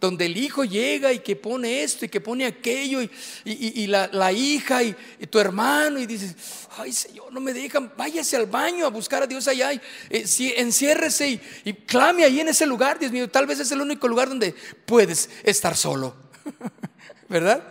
Donde 0.00 0.26
el 0.26 0.36
hijo 0.36 0.64
llega 0.64 1.12
y 1.12 1.20
que 1.20 1.36
pone 1.36 1.82
esto 1.82 2.04
y 2.04 2.08
que 2.08 2.20
pone 2.20 2.44
aquello 2.44 3.00
y, 3.44 3.86
la, 3.86 4.32
hija 4.32 4.82
y, 4.82 4.94
tu 5.30 5.38
hermano 5.38 5.98
y 5.98 6.06
dices, 6.06 6.34
ay 6.76 6.92
Señor, 6.92 7.32
no 7.32 7.40
me 7.40 7.54
dejan, 7.54 7.92
váyase 7.96 8.36
al 8.36 8.46
baño 8.46 8.84
a 8.84 8.90
buscar 8.90 9.22
a 9.22 9.26
Dios 9.26 9.48
allá, 9.48 9.72
y, 9.72 9.80
eh, 10.10 10.54
enciérrese 10.58 11.40
y, 11.64 11.72
clame 11.72 12.24
ahí 12.24 12.40
en 12.40 12.48
ese 12.48 12.66
lugar, 12.66 12.98
Dios 12.98 13.10
mío, 13.10 13.30
tal 13.30 13.46
vez 13.46 13.58
es 13.58 13.72
el 13.72 13.80
único 13.80 14.06
lugar 14.06 14.28
donde 14.28 14.54
puedes 14.84 15.30
estar 15.44 15.76
solo, 15.76 16.14
¿verdad? 17.28 17.62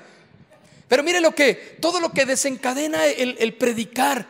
Pero 0.88 1.04
mire 1.04 1.22
lo 1.22 1.36
que, 1.36 1.78
todo 1.80 2.00
lo 2.00 2.12
que 2.12 2.26
desencadena 2.26 3.06
el 3.06 3.54
predicar, 3.54 4.28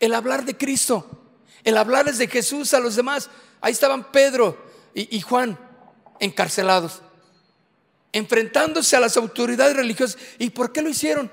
el 0.00 0.14
hablar 0.14 0.44
de 0.44 0.56
Cristo, 0.56 1.24
el 1.62 1.76
hablarles 1.76 2.18
de 2.18 2.26
Jesús 2.26 2.74
a 2.74 2.80
los 2.80 2.96
demás, 2.96 3.30
Ahí 3.60 3.72
estaban 3.72 4.12
Pedro 4.12 4.56
y, 4.94 5.20
Juan 5.20 5.58
encarcelados, 6.20 7.02
enfrentándose 8.16 8.96
a 8.96 9.00
las 9.00 9.16
autoridades 9.16 9.76
religiosas. 9.76 10.18
¿Y 10.38 10.50
por 10.50 10.72
qué 10.72 10.80
lo 10.80 10.88
hicieron? 10.88 11.30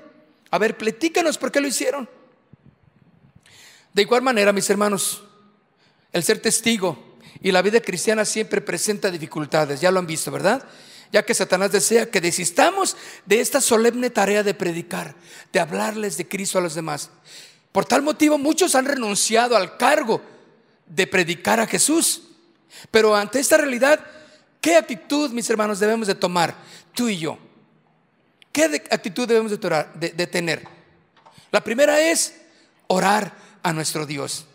A 0.50 0.58
ver, 0.58 0.76
platícanos 0.76 1.38
por 1.38 1.50
qué 1.50 1.60
lo 1.60 1.66
hicieron. 1.66 2.08
De 3.92 4.02
igual 4.02 4.22
manera, 4.22 4.52
mis 4.52 4.68
hermanos, 4.68 5.22
el 6.12 6.22
ser 6.22 6.40
testigo 6.40 7.16
y 7.40 7.52
la 7.52 7.62
vida 7.62 7.80
cristiana 7.80 8.24
siempre 8.24 8.60
presenta 8.60 9.10
dificultades, 9.10 9.80
ya 9.80 9.90
lo 9.90 9.98
han 9.98 10.06
visto, 10.06 10.30
¿verdad? 10.30 10.64
Ya 11.10 11.24
que 11.24 11.34
Satanás 11.34 11.72
desea 11.72 12.10
que 12.10 12.20
desistamos 12.20 12.96
de 13.24 13.40
esta 13.40 13.60
solemne 13.60 14.10
tarea 14.10 14.42
de 14.42 14.52
predicar, 14.52 15.14
de 15.52 15.60
hablarles 15.60 16.16
de 16.16 16.28
Cristo 16.28 16.58
a 16.58 16.62
los 16.62 16.74
demás. 16.74 17.10
Por 17.72 17.86
tal 17.86 18.02
motivo, 18.02 18.36
muchos 18.36 18.74
han 18.74 18.84
renunciado 18.84 19.56
al 19.56 19.76
cargo 19.76 20.20
de 20.86 21.06
predicar 21.06 21.60
a 21.60 21.66
Jesús. 21.66 22.22
Pero 22.90 23.16
ante 23.16 23.40
esta 23.40 23.56
realidad, 23.56 24.04
¿qué 24.64 24.76
actitud, 24.76 25.30
mis 25.30 25.50
hermanos, 25.50 25.78
debemos 25.78 26.06
de 26.06 26.14
tomar 26.14 26.54
tú 26.94 27.10
y 27.10 27.18
yo? 27.18 27.36
¿Qué 28.50 28.64
actitud 28.90 29.28
debemos 29.28 29.50
de, 29.52 30.08
de 30.16 30.26
tener? 30.26 30.64
La 31.50 31.62
primera 31.62 32.00
es 32.00 32.40
orar 32.86 33.34
a 33.62 33.74
nuestro 33.74 34.06
Dios. 34.06 34.46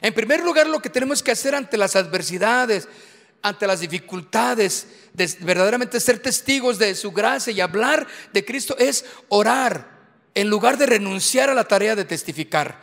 En 0.00 0.12
primer 0.12 0.40
lugar, 0.42 0.66
lo 0.66 0.82
que 0.82 0.90
tenemos 0.90 1.22
que 1.22 1.30
hacer 1.30 1.54
ante 1.54 1.76
las 1.76 1.94
adversidades, 1.94 2.88
ante 3.42 3.68
las 3.68 3.78
dificultades, 3.78 4.88
de 5.12 5.32
verdaderamente 5.38 6.00
ser 6.00 6.18
testigos 6.18 6.76
de 6.76 6.96
su 6.96 7.12
gracia 7.12 7.52
y 7.52 7.60
hablar 7.60 8.08
de 8.32 8.44
Cristo 8.44 8.76
es 8.76 9.04
orar 9.28 9.88
en 10.34 10.50
lugar 10.50 10.78
de 10.78 10.86
renunciar 10.86 11.48
a 11.48 11.54
la 11.54 11.68
tarea 11.68 11.94
de 11.94 12.04
testificar 12.04 12.80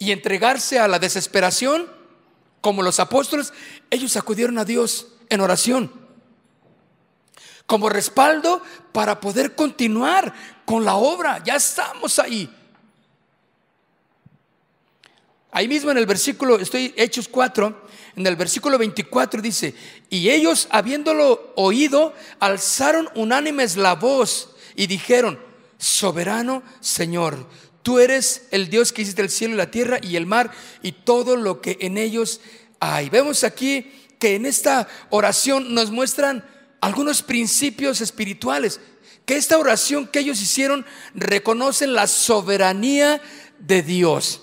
y 0.00 0.10
entregarse 0.10 0.80
a 0.80 0.88
la 0.88 0.98
desesperación, 0.98 1.88
como 2.60 2.82
los 2.82 2.98
apóstoles, 2.98 3.52
ellos 3.88 4.16
acudieron 4.16 4.58
a 4.58 4.64
Dios 4.64 5.11
en 5.32 5.40
oración. 5.40 5.90
como 7.64 7.88
respaldo 7.88 8.60
para 8.92 9.18
poder 9.18 9.54
continuar 9.54 10.34
con 10.66 10.84
la 10.84 10.96
obra. 10.96 11.42
Ya 11.42 11.56
estamos 11.56 12.18
ahí. 12.18 12.50
Ahí 15.50 15.68
mismo 15.68 15.90
en 15.90 15.96
el 15.96 16.04
versículo, 16.04 16.58
estoy 16.58 16.92
Hechos 16.96 17.28
4, 17.28 17.86
en 18.16 18.26
el 18.26 18.36
versículo 18.36 18.76
24 18.76 19.40
dice, 19.40 19.74
y 20.10 20.28
ellos 20.28 20.68
habiéndolo 20.70 21.52
oído, 21.56 22.12
alzaron 22.40 23.08
unánimes 23.14 23.76
la 23.76 23.94
voz 23.94 24.50
y 24.74 24.86
dijeron, 24.86 25.38
soberano 25.78 26.62
Señor, 26.80 27.46
tú 27.82 28.00
eres 28.00 28.48
el 28.50 28.68
Dios 28.68 28.92
que 28.92 29.02
hiciste 29.02 29.22
el 29.22 29.30
cielo 29.30 29.54
y 29.54 29.58
la 29.58 29.70
tierra 29.70 29.98
y 30.02 30.16
el 30.16 30.26
mar 30.26 30.50
y 30.82 30.92
todo 30.92 31.36
lo 31.36 31.62
que 31.62 31.78
en 31.80 31.96
ellos 31.96 32.40
hay. 32.80 33.08
Vemos 33.08 33.44
aquí 33.44 33.90
que 34.22 34.36
en 34.36 34.46
esta 34.46 34.86
oración 35.10 35.74
nos 35.74 35.90
muestran 35.90 36.44
algunos 36.80 37.24
principios 37.24 38.00
espirituales, 38.00 38.78
que 39.26 39.34
esta 39.34 39.58
oración 39.58 40.06
que 40.06 40.20
ellos 40.20 40.40
hicieron 40.40 40.86
reconocen 41.12 41.92
la 41.92 42.06
soberanía 42.06 43.20
de 43.58 43.82
Dios 43.82 44.42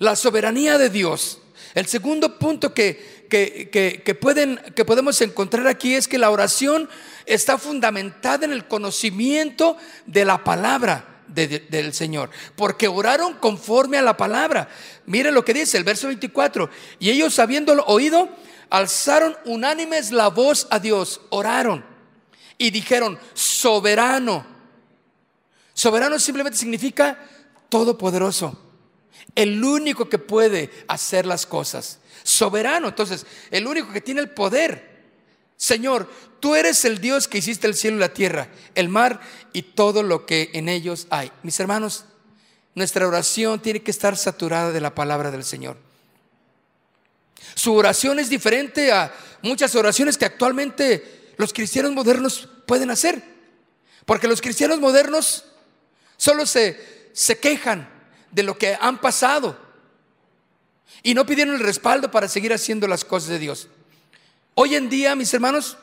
la 0.00 0.16
soberanía 0.16 0.78
de 0.78 0.88
Dios. 0.88 1.42
El 1.74 1.86
segundo 1.86 2.38
punto 2.38 2.72
que, 2.72 3.26
que, 3.28 4.18
pueden, 4.18 4.58
que 4.74 4.86
podemos 4.86 5.20
encontrar 5.20 5.68
aquí 5.68 5.94
es 5.94 6.08
que 6.08 6.16
la 6.16 6.30
oración 6.30 6.88
está 7.26 7.58
fundamentada 7.58 8.46
en 8.46 8.52
el 8.52 8.66
conocimiento 8.66 9.76
de 10.06 10.24
la 10.24 10.42
palabra 10.42 11.09
del 11.34 11.92
Señor, 11.92 12.30
porque 12.56 12.88
oraron 12.88 13.34
conforme 13.34 13.98
a 13.98 14.02
la 14.02 14.16
palabra. 14.16 14.68
Miren 15.06 15.34
lo 15.34 15.44
que 15.44 15.54
dice 15.54 15.78
el 15.78 15.84
verso 15.84 16.08
24, 16.08 16.70
y 16.98 17.10
ellos 17.10 17.38
habiéndolo 17.38 17.84
oído, 17.86 18.28
alzaron 18.68 19.36
unánimes 19.44 20.12
la 20.12 20.28
voz 20.28 20.66
a 20.70 20.78
Dios, 20.78 21.20
oraron 21.30 21.84
y 22.58 22.70
dijeron, 22.70 23.18
soberano. 23.34 24.44
Soberano 25.72 26.18
simplemente 26.18 26.58
significa 26.58 27.18
todopoderoso 27.68 28.58
el 29.34 29.62
único 29.64 30.08
que 30.08 30.18
puede 30.18 30.70
hacer 30.88 31.26
las 31.26 31.46
cosas. 31.46 32.00
Soberano, 32.22 32.88
entonces, 32.88 33.26
el 33.50 33.66
único 33.66 33.92
que 33.92 34.00
tiene 34.00 34.20
el 34.20 34.30
poder. 34.30 34.89
Señor, 35.60 36.10
tú 36.40 36.54
eres 36.54 36.86
el 36.86 37.02
Dios 37.02 37.28
que 37.28 37.36
hiciste 37.36 37.66
el 37.66 37.74
cielo 37.74 37.98
y 37.98 38.00
la 38.00 38.14
tierra, 38.14 38.48
el 38.74 38.88
mar 38.88 39.20
y 39.52 39.60
todo 39.60 40.02
lo 40.02 40.24
que 40.24 40.48
en 40.54 40.70
ellos 40.70 41.06
hay. 41.10 41.30
Mis 41.42 41.60
hermanos, 41.60 42.06
nuestra 42.74 43.06
oración 43.06 43.60
tiene 43.60 43.82
que 43.82 43.90
estar 43.90 44.16
saturada 44.16 44.72
de 44.72 44.80
la 44.80 44.94
palabra 44.94 45.30
del 45.30 45.44
Señor. 45.44 45.76
Su 47.54 47.74
oración 47.74 48.18
es 48.18 48.30
diferente 48.30 48.90
a 48.90 49.12
muchas 49.42 49.74
oraciones 49.74 50.16
que 50.16 50.24
actualmente 50.24 51.34
los 51.36 51.52
cristianos 51.52 51.92
modernos 51.92 52.48
pueden 52.64 52.90
hacer. 52.90 53.22
Porque 54.06 54.28
los 54.28 54.40
cristianos 54.40 54.80
modernos 54.80 55.44
solo 56.16 56.46
se, 56.46 57.10
se 57.12 57.38
quejan, 57.38 57.86
de 58.30 58.44
lo 58.44 58.56
que 58.56 58.78
han 58.80 58.98
pasado. 58.98 59.58
Y 61.02 61.12
no 61.12 61.26
pidieron 61.26 61.56
el 61.56 61.60
respaldo 61.60 62.10
para 62.10 62.28
seguir 62.28 62.54
haciendo 62.54 62.88
las 62.88 63.04
cosas 63.04 63.28
de 63.28 63.38
Dios. 63.38 63.68
Hoy 64.54 64.74
en 64.74 64.88
día, 64.88 65.14
mis 65.14 65.32
hermanos, 65.32 65.76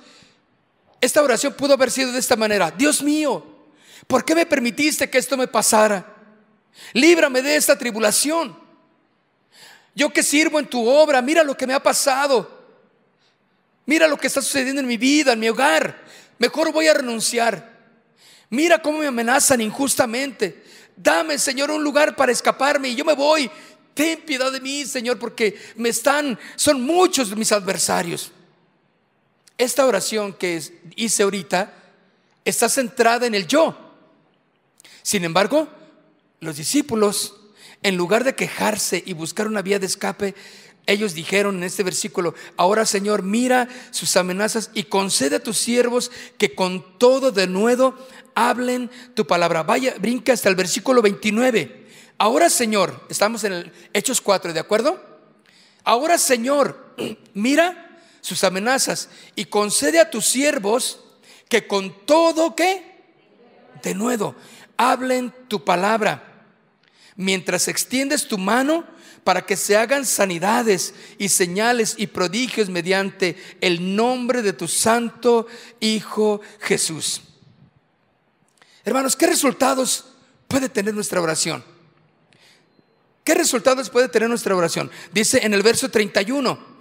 esta 1.00 1.22
oración 1.22 1.54
pudo 1.54 1.74
haber 1.74 1.92
sido 1.92 2.12
de 2.12 2.20
esta 2.20 2.36
manera. 2.36 2.72
Dios 2.72 3.02
mío, 3.02 3.46
¿por 4.08 4.26
qué 4.26 4.36
me 4.36 4.46
permitiste 4.46 5.10
que 5.10 5.18
esto 5.18 5.38
me 5.38 5.48
pasara? 5.48 6.16
Líbrame 6.94 7.42
de 7.42 7.56
esta 7.56 7.78
tribulación. 7.78 8.58
Yo 9.96 10.12
que 10.12 10.24
sirvo 10.24 10.60
en 10.60 10.68
tu 10.68 10.88
obra, 10.88 11.22
mira 11.22 11.44
lo 11.44 11.58
que 11.58 11.68
me 11.68 11.74
ha 11.74 11.82
pasado. 11.82 12.56
Mira 13.86 14.08
lo 14.08 14.18
que 14.18 14.28
está 14.28 14.42
sucediendo 14.42 14.82
en 14.82 14.88
mi 14.88 14.98
vida, 14.98 15.34
en 15.34 15.40
mi 15.40 15.50
hogar. 15.50 16.04
Mejor 16.38 16.72
voy 16.72 16.88
a 16.88 16.94
renunciar. 16.94 17.78
Mira 18.50 18.82
cómo 18.82 19.00
me 19.00 19.08
amenazan 19.08 19.62
injustamente. 19.62 20.64
Dame, 20.96 21.38
Señor, 21.38 21.72
un 21.72 21.84
lugar 21.84 22.16
para 22.16 22.32
escaparme 22.32 22.90
y 22.90 22.96
yo 22.96 23.06
me 23.06 23.14
voy. 23.14 23.50
Ten 23.94 24.22
piedad 24.22 24.52
de 24.52 24.62
mí, 24.62 24.86
Señor, 24.86 25.18
porque 25.18 25.58
me 25.76 25.90
están, 25.90 26.38
son 26.56 26.82
muchos 26.82 27.36
mis 27.36 27.52
adversarios. 27.52 28.32
Esta 29.58 29.86
oración 29.86 30.34
que 30.34 30.62
hice 30.96 31.24
ahorita 31.24 31.74
está 32.46 32.70
centrada 32.70 33.26
en 33.26 33.34
el 33.34 33.48
yo. 33.48 33.76
Sin 35.02 35.24
embargo, 35.24 35.68
los 36.40 36.58
discípulos, 36.58 37.36
en 37.82 37.98
lugar 37.98 38.24
de 38.24 38.36
quejarse 38.36 39.02
y 39.06 39.14
buscar 39.14 39.48
una 39.48 39.62
vía 39.62 39.80
de 39.80 39.88
escape, 39.88 40.36
ellos 40.86 41.14
dijeron 41.14 41.58
en 41.58 41.64
este 41.64 41.84
versículo, 41.84 42.34
ahora 42.56 42.86
Señor, 42.86 43.24
mira 43.24 43.68
sus 43.92 44.16
amenazas 44.16 44.70
y 44.74 44.84
concede 44.84 45.38
a 45.38 45.44
tus 45.44 45.58
siervos 45.58 46.12
que 46.38 46.56
con 46.56 46.98
todo 46.98 47.32
de 47.32 47.48
nuevo 47.48 47.96
hablen 48.36 48.90
tu 49.14 49.28
palabra. 49.28 49.64
Vaya, 49.64 49.96
brinca 50.00 50.34
hasta 50.34 50.50
el 50.50 50.56
versículo 50.56 51.02
29. 51.02 51.88
Ahora 52.20 52.50
Señor, 52.50 53.06
estamos 53.10 53.44
en 53.44 53.54
el 53.54 53.72
Hechos 53.94 54.22
4, 54.22 54.54
¿de 54.54 54.60
acuerdo? 54.60 55.04
Ahora 55.84 56.18
Señor, 56.18 56.94
mira 57.34 57.87
sus 58.28 58.44
amenazas 58.44 59.08
y 59.38 59.46
concede 59.46 60.02
a 60.02 60.10
tus 60.10 60.26
siervos 60.26 61.00
que 61.48 61.66
con 61.66 62.06
todo 62.06 62.56
que, 62.56 62.84
de 63.82 63.96
nuevo, 63.96 64.36
hablen 64.76 65.34
tu 65.48 65.64
palabra. 65.64 66.44
Mientras 67.16 67.70
extiendes 67.70 68.28
tu 68.28 68.38
mano, 68.38 68.86
para 69.24 69.46
que 69.46 69.56
se 69.56 69.78
hagan 69.78 70.06
sanidades 70.06 70.94
y 71.18 71.30
señales 71.30 71.96
y 71.98 72.08
prodigios 72.08 72.70
mediante 72.70 73.38
el 73.62 73.96
nombre 73.96 74.42
de 74.42 74.54
tu 74.54 74.68
santo 74.68 75.48
Hijo 75.80 76.42
Jesús. 76.60 77.22
Hermanos, 78.84 79.16
¿qué 79.16 79.28
resultados 79.28 80.06
puede 80.50 80.68
tener 80.70 80.94
nuestra 80.94 81.22
oración? 81.22 81.64
¿Qué 83.24 83.36
resultados 83.36 83.90
puede 83.90 84.10
tener 84.10 84.30
nuestra 84.30 84.56
oración? 84.56 84.92
Dice 85.12 85.46
en 85.46 85.54
el 85.54 85.62
verso 85.62 85.90
31, 85.90 86.77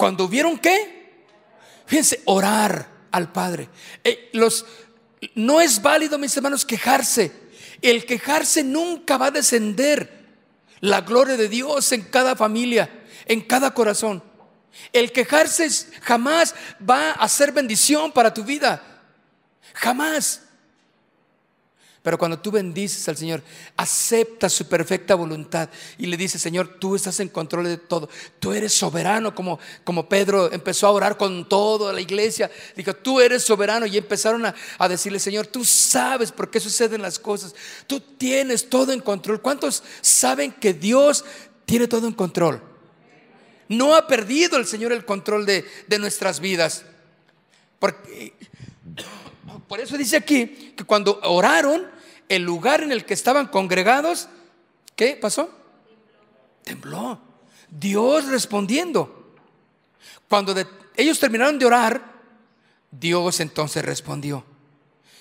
cuando 0.00 0.28
vieron 0.28 0.56
qué, 0.56 1.26
fíjense, 1.84 2.22
orar 2.24 2.88
al 3.10 3.30
Padre. 3.32 3.68
Eh, 4.02 4.30
los, 4.32 4.64
no 5.34 5.60
es 5.60 5.82
válido, 5.82 6.16
mis 6.16 6.34
hermanos, 6.34 6.64
quejarse. 6.64 7.30
El 7.82 8.06
quejarse 8.06 8.64
nunca 8.64 9.18
va 9.18 9.26
a 9.26 9.30
descender 9.30 10.24
la 10.80 11.02
gloria 11.02 11.36
de 11.36 11.50
Dios 11.50 11.92
en 11.92 12.00
cada 12.00 12.34
familia, 12.34 13.04
en 13.26 13.42
cada 13.42 13.74
corazón. 13.74 14.24
El 14.90 15.12
quejarse 15.12 15.68
jamás 16.00 16.54
va 16.80 17.10
a 17.10 17.28
ser 17.28 17.52
bendición 17.52 18.10
para 18.10 18.32
tu 18.32 18.42
vida. 18.42 18.82
Jamás. 19.74 20.44
Pero 22.02 22.16
cuando 22.16 22.38
tú 22.38 22.50
bendices 22.50 23.06
al 23.10 23.16
Señor, 23.18 23.42
acepta 23.76 24.48
su 24.48 24.66
perfecta 24.66 25.14
voluntad 25.14 25.68
y 25.98 26.06
le 26.06 26.16
dices, 26.16 26.40
Señor, 26.40 26.78
tú 26.78 26.96
estás 26.96 27.20
en 27.20 27.28
control 27.28 27.64
de 27.64 27.76
todo. 27.76 28.08
Tú 28.38 28.54
eres 28.54 28.72
soberano, 28.72 29.34
como, 29.34 29.58
como 29.84 30.08
Pedro 30.08 30.50
empezó 30.50 30.86
a 30.86 30.92
orar 30.92 31.18
con 31.18 31.46
todo 31.46 31.92
la 31.92 32.00
iglesia. 32.00 32.50
Dijo, 32.74 32.94
tú 32.94 33.20
eres 33.20 33.42
soberano. 33.42 33.84
Y 33.84 33.98
empezaron 33.98 34.46
a, 34.46 34.54
a 34.78 34.88
decirle, 34.88 35.18
Señor, 35.18 35.46
tú 35.46 35.62
sabes 35.62 36.32
por 36.32 36.50
qué 36.50 36.58
suceden 36.58 37.02
las 37.02 37.18
cosas. 37.18 37.54
Tú 37.86 38.00
tienes 38.00 38.70
todo 38.70 38.92
en 38.92 39.00
control. 39.00 39.42
¿Cuántos 39.42 39.82
saben 40.00 40.52
que 40.52 40.72
Dios 40.72 41.26
tiene 41.66 41.86
todo 41.86 42.06
en 42.06 42.14
control? 42.14 42.62
No 43.68 43.94
ha 43.94 44.06
perdido 44.06 44.56
el 44.56 44.66
Señor 44.66 44.92
el 44.92 45.04
control 45.04 45.44
de, 45.44 45.66
de 45.86 45.98
nuestras 45.98 46.40
vidas. 46.40 46.82
Porque 47.78 48.32
por 49.70 49.78
eso 49.78 49.96
dice 49.96 50.16
aquí 50.16 50.74
que 50.76 50.82
cuando 50.82 51.20
oraron, 51.22 51.86
el 52.28 52.42
lugar 52.42 52.82
en 52.82 52.90
el 52.90 53.04
que 53.04 53.14
estaban 53.14 53.46
congregados, 53.46 54.28
¿qué 54.96 55.14
pasó? 55.14 55.48
Tembló. 56.64 57.20
Dios 57.70 58.26
respondiendo. 58.26 59.36
Cuando 60.28 60.56
ellos 60.96 61.20
terminaron 61.20 61.56
de 61.56 61.66
orar, 61.66 62.02
Dios 62.90 63.38
entonces 63.38 63.84
respondió. 63.84 64.44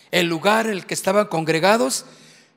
El 0.09 0.25
lugar 0.25 0.65
en 0.65 0.73
el 0.73 0.88
que 0.88 0.95
estaban 0.95 1.27
congregados 1.27 2.05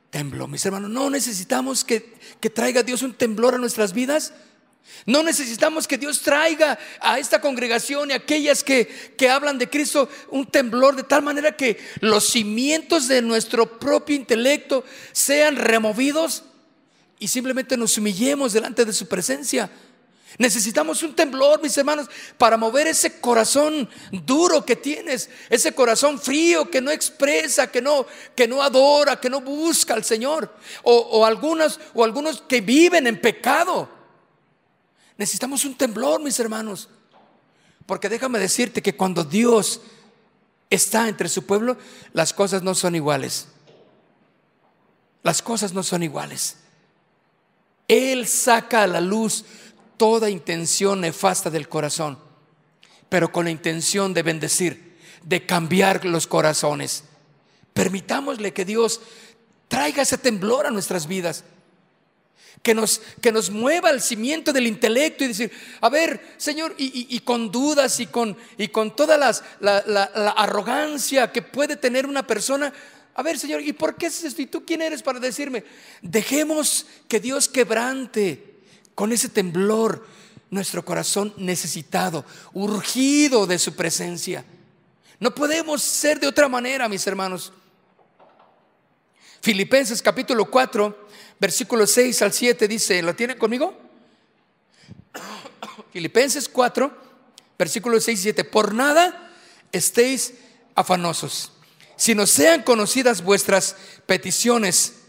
tembló. 0.09 0.47
Mis 0.47 0.65
hermanos, 0.65 0.89
no 0.89 1.11
necesitamos 1.11 1.83
que, 1.83 2.17
que 2.39 2.49
traiga 2.49 2.81
Dios 2.81 3.03
un 3.03 3.13
temblor 3.13 3.53
a 3.53 3.59
nuestras 3.59 3.93
vidas. 3.93 4.33
No 5.05 5.23
necesitamos 5.23 5.87
que 5.87 5.97
Dios 5.97 6.21
traiga 6.21 6.77
a 6.99 7.19
esta 7.19 7.41
congregación 7.41 8.09
y 8.09 8.13
a 8.13 8.17
aquellas 8.17 8.63
que, 8.63 8.87
que, 9.17 9.29
hablan 9.29 9.57
de 9.57 9.69
Cristo 9.69 10.09
un 10.29 10.45
temblor 10.45 10.95
de 10.95 11.03
tal 11.03 11.21
manera 11.21 11.57
que 11.57 11.77
los 11.99 12.25
cimientos 12.29 13.07
de 13.07 13.21
nuestro 13.21 13.79
propio 13.79 14.15
intelecto 14.15 14.85
sean 15.11 15.57
removidos 15.57 16.43
y 17.19 17.27
simplemente 17.27 17.75
nos 17.75 17.97
humillemos 17.97 18.53
delante 18.53 18.85
de 18.85 18.93
su 18.93 19.07
presencia. 19.07 19.69
Necesitamos 20.37 21.03
un 21.03 21.15
temblor, 21.15 21.61
mis 21.61 21.77
hermanos, 21.77 22.07
para 22.37 22.57
mover 22.57 22.87
ese 22.87 23.19
corazón 23.19 23.87
duro 24.11 24.65
que 24.65 24.75
tienes, 24.75 25.29
ese 25.49 25.73
corazón 25.73 26.19
frío 26.19 26.71
que 26.71 26.81
no 26.81 26.91
expresa, 26.91 27.69
que 27.69 27.81
no, 27.81 28.07
que 28.35 28.47
no 28.47 28.63
adora, 28.63 29.19
que 29.19 29.29
no 29.29 29.41
busca 29.41 29.93
al 29.93 30.03
Señor, 30.03 30.51
o, 30.81 30.93
o 30.93 31.25
algunos, 31.25 31.79
o 31.93 32.03
algunos 32.03 32.41
que 32.41 32.61
viven 32.61 33.05
en 33.05 33.21
pecado. 33.21 34.02
Necesitamos 35.17 35.65
un 35.65 35.75
temblor, 35.75 36.21
mis 36.21 36.39
hermanos. 36.39 36.89
Porque 37.85 38.09
déjame 38.09 38.39
decirte 38.39 38.81
que 38.81 38.95
cuando 38.95 39.23
Dios 39.23 39.81
está 40.69 41.07
entre 41.07 41.29
su 41.29 41.45
pueblo, 41.45 41.77
las 42.13 42.33
cosas 42.33 42.63
no 42.63 42.73
son 42.75 42.95
iguales. 42.95 43.47
Las 45.21 45.41
cosas 45.41 45.73
no 45.73 45.83
son 45.83 46.03
iguales. 46.03 46.57
Él 47.87 48.27
saca 48.27 48.83
a 48.83 48.87
la 48.87 49.01
luz 49.01 49.45
toda 49.97 50.29
intención 50.29 51.01
nefasta 51.01 51.49
del 51.49 51.69
corazón, 51.69 52.17
pero 53.09 53.31
con 53.31 53.45
la 53.45 53.51
intención 53.51 54.13
de 54.13 54.23
bendecir, 54.23 54.97
de 55.23 55.45
cambiar 55.45 56.05
los 56.05 56.27
corazones. 56.27 57.03
Permitámosle 57.73 58.53
que 58.53 58.65
Dios 58.65 59.01
traiga 59.67 60.03
ese 60.03 60.17
temblor 60.17 60.65
a 60.65 60.71
nuestras 60.71 61.07
vidas 61.07 61.43
que 62.61 62.73
nos, 62.73 63.01
que 63.21 63.31
nos 63.31 63.49
mueva 63.49 63.89
el 63.89 64.01
cimiento 64.01 64.53
del 64.53 64.67
intelecto 64.67 65.23
y 65.23 65.29
decir, 65.29 65.51
a 65.81 65.89
ver, 65.89 66.35
Señor, 66.37 66.75
y, 66.77 67.19
con 67.21 67.51
dudas 67.51 67.99
y 67.99 68.07
con, 68.07 68.37
y 68.57 68.67
con 68.69 68.95
toda 68.95 69.17
las, 69.17 69.43
la, 69.59 69.83
la, 69.85 70.03
arrogancia 70.37 71.31
que 71.31 71.41
puede 71.41 71.75
tener 71.75 72.05
una 72.05 72.25
persona, 72.25 72.73
a 73.15 73.23
ver, 73.23 73.39
Señor, 73.39 73.61
¿y 73.61 73.73
por 73.73 73.95
qué 73.95 74.07
es 74.07 74.23
esto? 74.23 74.41
¿Y 74.41 74.47
tú 74.47 74.65
quién 74.65 74.81
eres 74.81 75.03
para 75.03 75.19
decirme? 75.19 75.63
Dejemos 76.01 76.85
que 77.07 77.19
Dios 77.19 77.49
quebrante 77.49 78.61
con 78.95 79.11
ese 79.11 79.29
temblor 79.29 80.05
nuestro 80.49 80.85
corazón 80.85 81.33
necesitado, 81.37 82.25
urgido 82.53 83.47
de 83.47 83.57
su 83.59 83.75
presencia. 83.75 84.45
No 85.19 85.33
podemos 85.33 85.81
ser 85.81 86.19
de 86.19 86.27
otra 86.27 86.47
manera, 86.47 86.87
mis 86.87 87.05
hermanos. 87.07 87.51
Filipenses 89.41 90.01
capítulo 90.01 90.49
4, 90.49 91.02
versículo 91.43 91.85
6 91.85 92.21
al 92.21 92.31
7 92.31 92.69
dice, 92.69 93.01
¿lo 93.01 93.17
tienen 93.17 93.37
conmigo? 93.37 93.77
Filipenses 95.91 96.47
4, 96.47 96.97
versículo 97.59 97.99
6 97.99 98.17
y 98.17 98.23
7, 98.23 98.45
por 98.45 98.73
nada 98.73 99.29
estéis 99.73 100.35
afanosos, 100.73 101.51
sino 101.97 102.27
sean 102.27 102.63
conocidas 102.63 103.25
vuestras 103.25 103.75
peticiones 104.05 105.01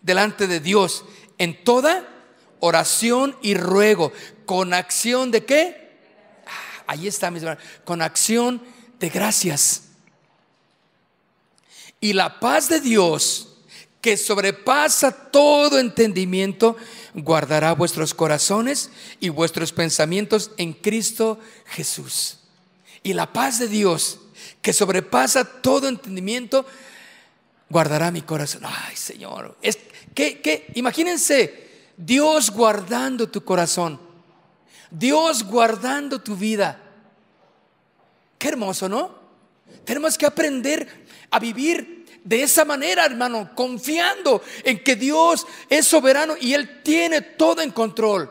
delante 0.00 0.46
de 0.46 0.60
Dios 0.60 1.06
en 1.38 1.64
toda 1.64 2.08
oración 2.60 3.36
y 3.42 3.54
ruego, 3.54 4.12
con 4.46 4.74
acción 4.74 5.32
de 5.32 5.44
qué? 5.44 5.98
Ah, 6.46 6.84
ahí 6.92 7.08
está, 7.08 7.32
mis 7.32 7.42
hermanos, 7.42 7.64
con 7.84 8.00
acción 8.00 8.62
de 9.00 9.08
gracias. 9.08 9.86
Y 11.98 12.12
la 12.12 12.38
paz 12.38 12.68
de 12.68 12.78
Dios, 12.78 13.53
que 14.04 14.18
sobrepasa 14.18 15.10
todo 15.30 15.78
entendimiento, 15.78 16.76
guardará 17.14 17.72
vuestros 17.72 18.12
corazones 18.12 18.90
y 19.18 19.30
vuestros 19.30 19.72
pensamientos 19.72 20.50
en 20.58 20.74
Cristo 20.74 21.38
Jesús. 21.64 22.40
Y 23.02 23.14
la 23.14 23.32
paz 23.32 23.60
de 23.60 23.66
Dios, 23.66 24.18
que 24.60 24.74
sobrepasa 24.74 25.46
todo 25.62 25.88
entendimiento, 25.88 26.66
guardará 27.70 28.10
mi 28.10 28.20
corazón. 28.20 28.60
Ay, 28.66 28.94
Señor, 28.94 29.56
es 29.62 29.78
que, 30.14 30.70
imagínense 30.74 31.70
Dios 31.96 32.50
guardando 32.50 33.30
tu 33.30 33.42
corazón, 33.42 33.98
Dios 34.90 35.44
guardando 35.44 36.20
tu 36.20 36.36
vida. 36.36 36.78
Qué 38.36 38.48
hermoso, 38.48 38.86
¿no? 38.86 39.14
Tenemos 39.86 40.18
que 40.18 40.26
aprender 40.26 41.06
a 41.30 41.38
vivir 41.38 41.93
de 42.24 42.42
esa 42.42 42.64
manera, 42.64 43.04
hermano, 43.04 43.50
confiando 43.54 44.42
en 44.64 44.82
que 44.82 44.96
Dios 44.96 45.46
es 45.68 45.86
soberano 45.86 46.34
y 46.40 46.54
Él 46.54 46.82
tiene 46.82 47.20
todo 47.20 47.60
en 47.60 47.70
control. 47.70 48.30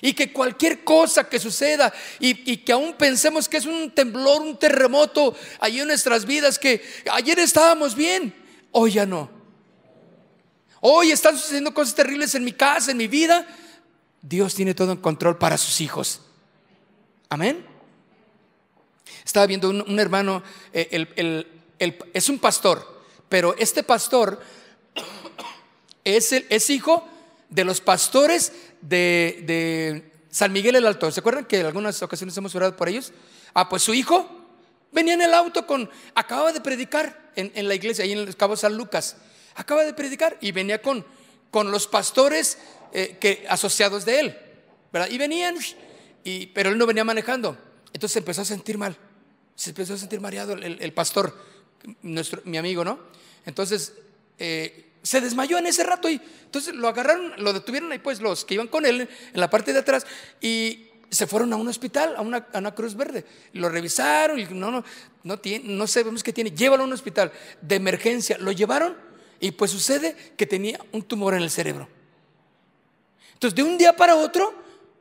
Y 0.00 0.14
que 0.14 0.32
cualquier 0.32 0.82
cosa 0.82 1.28
que 1.28 1.38
suceda 1.38 1.92
y, 2.20 2.56
que 2.58 2.72
aún 2.72 2.94
pensemos 2.94 3.48
que 3.48 3.58
es 3.58 3.66
un 3.66 3.90
temblor, 3.90 4.40
un 4.40 4.58
terremoto 4.58 5.36
ahí 5.60 5.80
en 5.80 5.88
nuestras 5.88 6.24
vidas, 6.24 6.58
que 6.58 6.82
ayer 7.12 7.38
estábamos 7.40 7.94
bien, 7.94 8.34
hoy 8.72 8.92
ya 8.92 9.04
no. 9.04 9.28
Hoy 10.80 11.10
están 11.10 11.36
sucediendo 11.36 11.74
cosas 11.74 11.94
terribles 11.96 12.34
en 12.34 12.44
mi 12.44 12.52
casa, 12.52 12.92
en 12.92 12.96
mi 12.96 13.08
vida. 13.08 13.46
Dios 14.22 14.54
tiene 14.54 14.72
todo 14.72 14.92
en 14.92 14.98
control 14.98 15.36
para 15.36 15.58
sus 15.58 15.80
hijos. 15.80 16.20
Amén. 17.28 17.66
Estaba 19.24 19.46
viendo 19.46 19.68
un, 19.68 19.98
hermano, 19.98 20.42
eh, 20.72 21.44
es 22.14 22.28
un 22.28 22.38
pastor 22.38 22.97
pero 23.28 23.54
este 23.58 23.82
pastor 23.82 24.40
es, 26.04 26.32
el, 26.32 26.46
es 26.48 26.70
hijo 26.70 27.06
de 27.48 27.64
los 27.64 27.80
pastores 27.80 28.52
de, 28.80 30.12
San 30.30 30.52
Miguel 30.52 30.76
el 30.76 30.86
Alto. 30.86 31.10
¿Se 31.10 31.20
acuerdan 31.20 31.46
que 31.46 31.60
en 31.60 31.66
algunas 31.66 32.02
ocasiones 32.02 32.36
hemos 32.36 32.54
orado 32.54 32.76
por 32.76 32.88
ellos? 32.88 33.12
Ah, 33.54 33.68
pues 33.68 33.82
su 33.82 33.94
hijo 33.94 34.28
venía 34.92 35.14
en 35.14 35.22
el 35.22 35.34
auto 35.34 35.66
con, 35.66 35.90
acababa 36.14 36.52
de 36.52 36.60
predicar 36.60 37.30
en, 37.34 37.68
la 37.68 37.74
iglesia, 37.74 38.04
ahí 38.04 38.12
en 38.12 38.18
el 38.20 38.36
Cabo 38.36 38.56
San 38.56 38.76
Lucas. 38.76 39.16
Acaba 39.54 39.84
de 39.84 39.94
predicar 39.94 40.36
y 40.40 40.52
venía 40.52 40.82
con, 40.82 41.04
con 41.50 41.70
los 41.70 41.86
pastores 41.86 42.58
eh, 42.92 43.16
que, 43.20 43.46
asociados 43.48 44.04
de 44.04 44.20
él. 44.20 44.38
¿verdad? 44.92 45.08
Y 45.10 45.18
venían, 45.18 45.56
y, 46.24 46.46
pero 46.48 46.70
él 46.70 46.78
no 46.78 46.86
venía 46.86 47.04
manejando. 47.04 47.56
Entonces 47.92 48.12
se 48.12 48.18
empezó 48.18 48.42
a 48.42 48.44
sentir 48.44 48.78
mal. 48.78 48.96
Se 49.54 49.70
empezó 49.70 49.94
a 49.94 49.98
sentir 49.98 50.20
mareado 50.20 50.52
el, 50.52 50.78
el 50.80 50.92
pastor, 50.92 51.36
nuestro, 52.02 52.42
mi 52.44 52.58
amigo, 52.58 52.84
¿no? 52.84 53.00
Entonces, 53.48 53.94
eh, 54.38 54.90
se 55.02 55.22
desmayó 55.22 55.56
en 55.56 55.66
ese 55.66 55.82
rato 55.82 56.10
y 56.10 56.20
entonces 56.44 56.74
lo 56.74 56.86
agarraron, 56.86 57.32
lo 57.38 57.54
detuvieron 57.54 57.90
ahí 57.90 57.98
pues 57.98 58.20
los 58.20 58.44
que 58.44 58.54
iban 58.54 58.68
con 58.68 58.84
él 58.84 59.00
en 59.00 59.40
la 59.40 59.48
parte 59.48 59.72
de 59.72 59.78
atrás 59.78 60.06
y 60.38 60.90
se 61.08 61.26
fueron 61.26 61.50
a 61.54 61.56
un 61.56 61.66
hospital, 61.66 62.14
a 62.18 62.20
una, 62.20 62.74
Cruz 62.74 62.94
Verde. 62.94 63.24
Lo 63.54 63.70
revisaron 63.70 64.38
y 64.38 64.44
no, 64.44 64.70
no, 64.70 64.84
no, 65.22 65.38
tiene, 65.38 65.66
no 65.66 65.86
sabemos 65.86 66.22
qué 66.22 66.30
tiene, 66.30 66.50
llévalo 66.50 66.82
a 66.82 66.86
un 66.86 66.92
hospital 66.92 67.32
de 67.62 67.76
emergencia. 67.76 68.36
Lo 68.36 68.52
llevaron 68.52 68.94
y 69.40 69.52
pues 69.52 69.70
sucede 69.70 70.14
que 70.36 70.44
tenía 70.44 70.78
un 70.92 71.02
tumor 71.02 71.32
en 71.32 71.42
el 71.42 71.48
cerebro. 71.48 71.88
Entonces, 73.32 73.56
de 73.56 73.62
un 73.62 73.78
día 73.78 73.96
para 73.96 74.14
otro, 74.14 74.52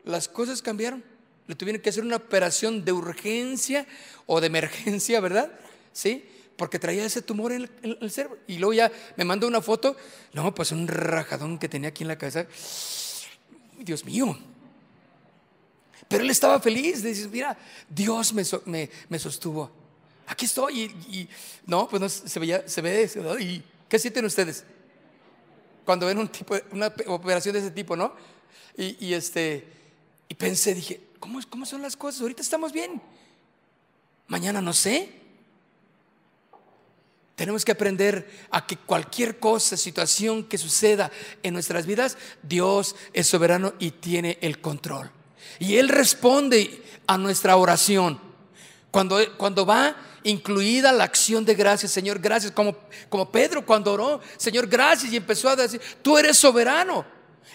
las 0.05 0.29
cosas 0.29 0.61
cambiaron. 0.61 1.03
Le 1.47 1.55
tuvieron 1.55 1.81
que 1.81 1.89
hacer 1.89 2.03
una 2.03 2.15
operación 2.15 2.85
de 2.85 2.93
urgencia 2.93 3.85
o 4.25 4.39
de 4.39 4.47
emergencia, 4.47 5.19
¿verdad? 5.19 5.51
Sí 5.91 6.23
porque 6.57 6.79
traía 6.79 7.05
ese 7.05 7.21
tumor 7.21 7.51
en 7.51 7.69
el, 7.83 8.11
cerebro. 8.11 8.39
Y 8.47 8.57
luego 8.57 8.73
ya 8.73 8.91
me 9.15 9.23
mandó 9.23 9.47
una 9.47 9.61
foto, 9.61 9.95
no, 10.33 10.53
pues 10.53 10.71
un 10.71 10.87
rajadón 10.87 11.59
que 11.59 11.69
tenía 11.69 11.89
aquí 11.89 12.03
en 12.03 12.09
la 12.09 12.17
cabeza. 12.17 12.47
Dios 13.79 14.03
mío. 14.03 14.37
Pero 16.07 16.23
él 16.23 16.29
estaba 16.29 16.59
feliz, 16.59 17.03
dice, 17.03 17.27
mira, 17.27 17.57
Dios 17.87 18.33
me, 18.33 18.89
me, 19.09 19.19
sostuvo. 19.19 19.69
Aquí 20.25 20.45
estoy. 20.45 20.83
Y, 21.09 21.29
no, 21.65 21.87
pues 21.87 22.01
no, 22.01 22.09
se, 22.09 22.39
veía, 22.39 22.67
se 22.67 22.81
ve, 22.81 23.09
y, 23.39 23.63
¿qué 23.87 23.99
sienten 23.99 24.25
ustedes? 24.25 24.63
Cuando 25.85 26.07
ven 26.07 26.17
un 26.17 26.27
tipo, 26.27 26.55
una 26.71 26.91
operación 27.07 27.53
de 27.53 27.59
ese 27.59 27.71
tipo, 27.71 27.95
¿no? 27.95 28.13
Y, 28.75 29.13
este, 29.13 29.67
y 30.27 30.35
pensé, 30.35 30.73
dije, 30.73 31.01
¿cómo, 31.19 31.39
¿cómo 31.49 31.65
son 31.65 31.81
las 31.81 31.95
cosas? 31.95 32.21
Ahorita 32.21 32.41
estamos 32.41 32.71
bien. 32.71 33.01
Mañana 34.27 34.61
no 34.61 34.73
sé. 34.73 35.26
Tenemos 37.37 37.63
que 37.63 37.71
aprender 37.71 38.27
a 38.49 38.65
que 38.65 38.77
cualquier 38.77 39.37
cosa, 39.37 39.77
situación 39.77 40.45
que 40.45 40.57
suceda 40.57 41.11
en 41.43 41.53
nuestras 41.53 41.85
vidas, 41.85 42.17
Dios 42.41 42.95
es 43.13 43.27
soberano 43.27 43.75
y 43.77 43.91
tiene 43.91 44.39
el 44.41 44.59
control. 44.59 45.11
Y 45.59 45.75
Él 45.75 45.87
responde 45.87 46.81
a 47.05 47.15
nuestra 47.15 47.55
oración. 47.55 48.19
Cuando, 48.89 49.19
cuando 49.37 49.67
va 49.67 49.95
incluida 50.23 50.91
la 50.91 51.03
acción 51.03 51.45
de 51.45 51.53
gracias, 51.53 51.91
Señor, 51.91 52.17
gracias, 52.17 52.53
como, 52.53 52.75
como 53.07 53.31
Pedro 53.31 53.63
cuando 53.63 53.93
oró, 53.93 54.19
Señor, 54.37 54.65
gracias, 54.65 55.13
y 55.13 55.17
empezó 55.17 55.49
a 55.49 55.55
decir, 55.55 55.79
tú 56.01 56.17
eres 56.17 56.39
soberano. 56.39 57.05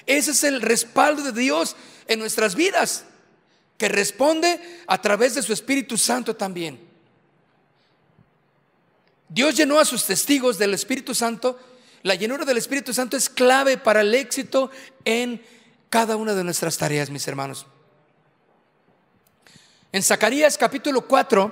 Ese 0.06 0.30
es 0.30 0.44
el 0.44 0.62
respaldo 0.62 1.24
de 1.24 1.32
Dios 1.32 1.74
en 2.06 2.20
nuestras 2.20 2.54
vidas, 2.54 3.04
que 3.78 3.88
responde 3.88 4.60
a 4.86 5.02
través 5.02 5.34
de 5.34 5.42
su 5.42 5.52
Espíritu 5.52 5.98
Santo 5.98 6.36
también. 6.36 6.91
Dios 9.32 9.56
llenó 9.56 9.78
a 9.78 9.84
sus 9.86 10.04
testigos 10.04 10.58
del 10.58 10.74
Espíritu 10.74 11.14
Santo. 11.14 11.58
La 12.02 12.14
llenura 12.14 12.44
del 12.44 12.58
Espíritu 12.58 12.92
Santo 12.92 13.16
es 13.16 13.30
clave 13.30 13.78
para 13.78 14.02
el 14.02 14.14
éxito 14.14 14.70
en 15.06 15.42
cada 15.88 16.16
una 16.16 16.34
de 16.34 16.44
nuestras 16.44 16.76
tareas, 16.76 17.08
mis 17.08 17.26
hermanos. 17.26 17.66
En 19.90 20.02
Zacarías 20.02 20.58
capítulo 20.58 21.06
4, 21.06 21.50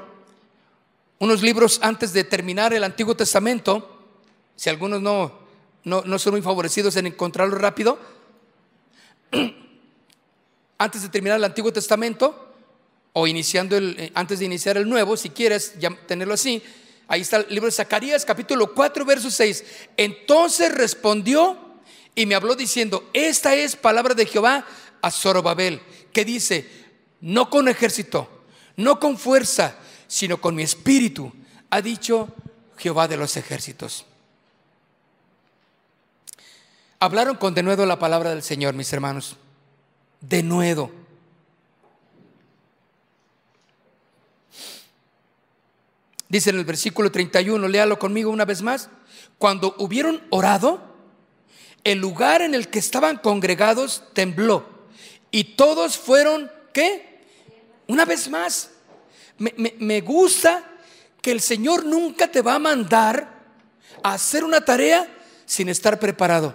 unos 1.20 1.40
libros 1.40 1.78
antes 1.82 2.12
de 2.12 2.24
terminar 2.24 2.74
el 2.74 2.84
Antiguo 2.84 3.16
Testamento, 3.16 3.98
si 4.56 4.68
algunos 4.68 5.00
no, 5.00 5.38
no, 5.84 6.18
son 6.18 6.32
muy 6.32 6.42
favorecidos 6.42 6.96
en 6.96 7.06
encontrarlo 7.06 7.56
rápido, 7.56 7.98
antes 10.78 11.02
de 11.02 11.08
terminar 11.08 11.38
el 11.38 11.44
Antiguo 11.44 11.72
Testamento, 11.72 12.46
o 13.14 13.26
iniciando 13.26 13.76
el, 13.76 13.96
eh, 13.98 14.12
antes 14.14 14.38
de 14.38 14.44
iniciar 14.44 14.76
el 14.76 14.88
Nuevo, 14.88 15.16
si 15.16 15.30
quieres 15.30 15.74
tenerlo 16.06 16.34
así, 16.34 16.62
Ahí 17.10 17.22
está 17.22 17.38
el 17.38 17.46
libro 17.48 17.66
de 17.66 17.72
Zacarías, 17.72 18.24
capítulo 18.24 18.72
4, 18.72 19.04
verso 19.04 19.32
6. 19.32 19.64
Entonces 19.96 20.72
respondió 20.72 21.58
y 22.14 22.24
me 22.24 22.36
habló 22.36 22.54
diciendo, 22.54 23.10
esta 23.12 23.56
es 23.56 23.74
palabra 23.74 24.14
de 24.14 24.26
Jehová 24.26 24.64
a 25.02 25.10
Zorobabel, 25.10 25.82
que 26.12 26.24
dice, 26.24 26.70
no 27.20 27.50
con 27.50 27.66
ejército, 27.66 28.28
no 28.76 29.00
con 29.00 29.18
fuerza, 29.18 29.74
sino 30.06 30.40
con 30.40 30.54
mi 30.54 30.62
espíritu, 30.62 31.32
ha 31.68 31.82
dicho 31.82 32.32
Jehová 32.78 33.08
de 33.08 33.16
los 33.16 33.36
ejércitos. 33.36 34.06
Hablaron 37.00 37.38
con 37.38 37.54
denuedo 37.54 37.86
la 37.86 37.98
palabra 37.98 38.30
del 38.30 38.44
Señor, 38.44 38.74
mis 38.74 38.92
hermanos. 38.92 39.34
Denuedo. 40.20 40.92
Dice 46.30 46.50
en 46.50 46.58
el 46.58 46.64
versículo 46.64 47.10
31, 47.10 47.66
léalo 47.66 47.98
conmigo 47.98 48.30
una 48.30 48.44
vez 48.44 48.62
más. 48.62 48.88
Cuando 49.36 49.74
hubieron 49.78 50.22
orado, 50.30 50.80
el 51.82 51.98
lugar 51.98 52.40
en 52.40 52.54
el 52.54 52.68
que 52.68 52.78
estaban 52.78 53.16
congregados 53.18 54.04
tembló 54.12 54.64
y 55.32 55.56
todos 55.56 55.98
fueron, 55.98 56.48
¿qué? 56.72 57.24
Una 57.88 58.04
vez 58.04 58.30
más. 58.30 58.70
Me, 59.38 59.52
me 59.56 60.00
gusta 60.02 60.64
que 61.20 61.32
el 61.32 61.40
Señor 61.40 61.84
nunca 61.84 62.28
te 62.28 62.42
va 62.42 62.54
a 62.54 62.60
mandar 62.60 63.40
a 64.04 64.12
hacer 64.12 64.44
una 64.44 64.64
tarea 64.64 65.08
sin 65.46 65.68
estar 65.68 65.98
preparado. 65.98 66.54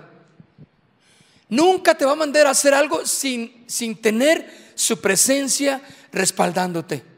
Nunca 1.49 1.95
te 1.95 2.05
va 2.05 2.13
a 2.13 2.15
mandar 2.15 2.47
a 2.47 2.51
hacer 2.51 2.73
algo 2.73 3.05
sin, 3.05 3.65
sin 3.67 3.97
tener 4.01 4.71
su 4.75 5.01
presencia 5.01 5.81
respaldándote. 6.13 7.14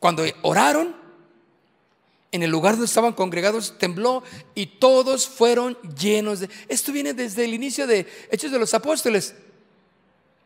Cuando 0.00 0.24
oraron, 0.42 0.96
en 2.32 2.42
el 2.42 2.50
lugar 2.50 2.74
donde 2.74 2.86
estaban 2.86 3.12
congregados 3.12 3.78
tembló 3.78 4.22
y 4.54 4.66
todos 4.66 5.28
fueron 5.28 5.76
llenos 5.98 6.40
de... 6.40 6.48
Esto 6.68 6.92
viene 6.92 7.12
desde 7.12 7.44
el 7.44 7.54
inicio 7.54 7.86
de 7.86 8.06
Hechos 8.30 8.52
de 8.52 8.58
los 8.58 8.72
Apóstoles. 8.72 9.34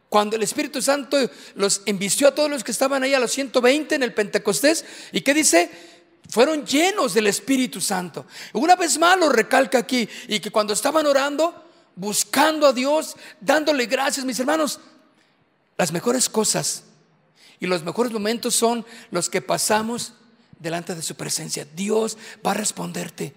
Cuando 0.09 0.37
el 0.37 0.43
Espíritu 0.43 0.81
Santo 0.81 1.19
los 1.55 1.83
envistió 1.87 2.29
a 2.29 2.35
todos 2.35 2.49
los 2.49 2.65
que 2.65 2.73
estaban 2.73 3.03
ahí 3.03 3.13
a 3.15 3.21
los 3.21 3.33
120 3.33 3.95
en 3.95 4.03
el 4.03 4.15
Pentecostés. 4.15 4.85
¿Y 5.13 5.21
qué 5.21 5.35
dice? 5.35 5.71
Fueron 6.31 6.65
llenos 6.65 7.13
del 7.13 7.27
Espíritu 7.27 7.81
Santo. 7.81 8.25
Una 8.55 8.77
vez 8.77 8.99
más 8.99 9.19
lo 9.19 9.29
recalca 9.29 9.79
aquí. 9.79 10.09
Y 10.29 10.41
que 10.41 10.51
cuando 10.51 10.73
estaban 10.73 11.05
orando, 11.05 11.65
buscando 11.97 12.67
a 12.67 12.73
Dios, 12.73 13.15
dándole 13.41 13.87
gracias, 13.87 14.25
mis 14.25 14.41
hermanos, 14.41 14.81
las 15.77 15.93
mejores 15.93 16.31
cosas 16.31 16.84
y 17.65 17.67
los 17.67 17.83
mejores 17.83 18.13
momentos 18.13 18.55
son 18.55 18.85
los 19.11 19.31
que 19.31 19.41
pasamos 19.41 20.13
delante 20.59 20.95
de 20.95 21.01
su 21.01 21.15
presencia. 21.15 21.67
Dios 21.75 22.19
va 22.47 22.51
a 22.51 22.55
responderte. 22.55 23.35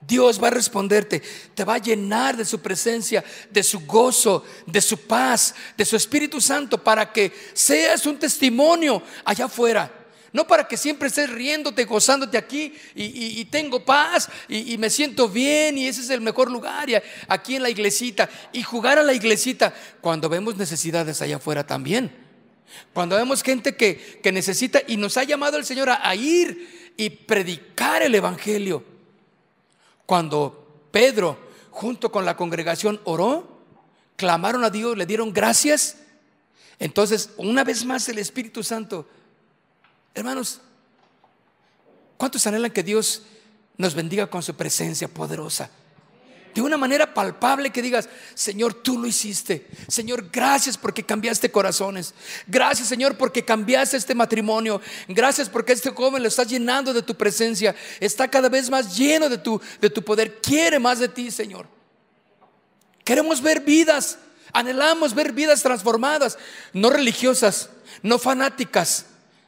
Dios 0.00 0.42
va 0.42 0.48
a 0.48 0.50
responderte, 0.50 1.22
te 1.54 1.64
va 1.64 1.74
a 1.74 1.78
llenar 1.78 2.36
de 2.36 2.44
su 2.44 2.60
presencia, 2.60 3.24
de 3.50 3.62
su 3.62 3.86
gozo, 3.86 4.44
de 4.66 4.80
su 4.80 4.98
paz, 4.98 5.54
de 5.76 5.84
su 5.84 5.96
Espíritu 5.96 6.40
Santo, 6.40 6.82
para 6.82 7.12
que 7.12 7.32
seas 7.54 8.04
un 8.06 8.18
testimonio 8.18 9.02
allá 9.24 9.46
afuera. 9.46 10.05
No 10.36 10.46
para 10.46 10.68
que 10.68 10.76
siempre 10.76 11.08
estés 11.08 11.30
riéndote, 11.30 11.86
gozándote 11.86 12.36
aquí 12.36 12.74
y, 12.94 13.42
tengo 13.46 13.82
paz 13.82 14.28
y, 14.50 14.76
me 14.76 14.90
siento 14.90 15.30
bien 15.30 15.78
y 15.78 15.88
ese 15.88 16.02
es 16.02 16.10
el 16.10 16.20
mejor 16.20 16.50
lugar 16.50 16.90
y 16.90 16.96
aquí 17.26 17.56
en 17.56 17.62
la 17.62 17.70
iglesita 17.70 18.28
y 18.52 18.62
jugar 18.62 18.98
a 18.98 19.02
la 19.02 19.14
iglesita 19.14 19.72
cuando 20.02 20.28
vemos 20.28 20.58
necesidades 20.58 21.22
allá 21.22 21.36
afuera 21.36 21.66
también. 21.66 22.14
Cuando 22.92 23.16
vemos 23.16 23.42
gente 23.42 23.76
que, 23.76 24.20
necesita 24.30 24.82
y 24.86 24.98
nos 24.98 25.16
ha 25.16 25.24
llamado 25.24 25.56
el 25.56 25.64
Señor 25.64 25.88
a 25.88 26.14
ir 26.14 26.92
y 26.98 27.08
predicar 27.08 28.02
el 28.02 28.14
Evangelio. 28.14 28.84
Cuando 30.04 30.82
Pedro, 30.90 31.38
junto 31.70 32.12
con 32.12 32.26
la 32.26 32.36
congregación, 32.36 33.00
oró, 33.04 33.62
clamaron 34.16 34.64
a 34.64 34.68
Dios, 34.68 34.98
le 34.98 35.06
dieron 35.06 35.32
gracias. 35.32 35.96
Entonces, 36.78 37.30
una 37.38 37.64
vez 37.64 37.86
más 37.86 38.06
el 38.10 38.18
Espíritu 38.18 38.62
Santo, 38.62 39.08
hermanos, 40.16 40.60
¿cuántos 42.16 42.46
anhelan 42.46 42.72
que 42.72 42.82
Dios 42.82 43.22
nos 43.76 43.94
bendiga 43.94 44.28
con 44.28 44.42
su 44.42 44.54
presencia 44.56 45.06
poderosa? 45.06 45.70
de 46.56 46.62
una 46.62 46.78
manera 46.78 47.12
palpable 47.12 47.68
que 47.68 47.82
digas, 47.82 48.08
Señor, 48.34 48.72
tú 48.72 48.98
lo 48.98 49.06
hiciste. 49.06 49.66
Señor, 49.88 50.30
gracias 50.32 50.78
porque 50.78 51.02
cambiaste 51.02 51.50
corazones. 51.50 52.14
Gracias, 52.46 52.88
Señor, 52.88 53.18
porque 53.18 53.44
cambiaste 53.44 53.98
este 53.98 54.14
matrimonio. 54.14 54.80
Gracias 55.06 55.50
porque 55.50 55.74
este 55.74 55.90
joven 55.90 56.22
lo 56.22 56.28
estás 56.28 56.48
llenando 56.48 56.94
de 56.94 57.02
tu 57.02 57.14
presencia. 57.14 57.76
Está 58.00 58.26
cada 58.28 58.48
vez 58.48 58.70
más 58.70 58.96
lleno 58.96 59.28
de 59.28 59.36
tu, 59.36 59.60
de 59.82 59.90
tu 59.90 60.02
poder. 60.02 60.40
Quiere 60.40 60.78
más 60.78 60.98
de 60.98 61.08
ti, 61.08 61.30
Señor. 61.30 61.68
Queremos 63.04 63.42
ver 63.42 63.60
vidas. 63.60 64.18
Anhelamos 64.54 65.14
ver 65.14 65.32
vidas 65.32 65.62
transformadas, 65.62 66.38
no 66.72 66.88
religiosas, 66.88 67.68
no 68.02 68.18
fanáticas, 68.18 69.04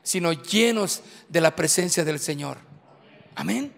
sino 0.09 0.33
llenos 0.33 1.03
de 1.29 1.41
la 1.41 1.55
presencia 1.55 2.05
del 2.05 2.19
Señor. 2.19 2.59
Amén 3.35 3.73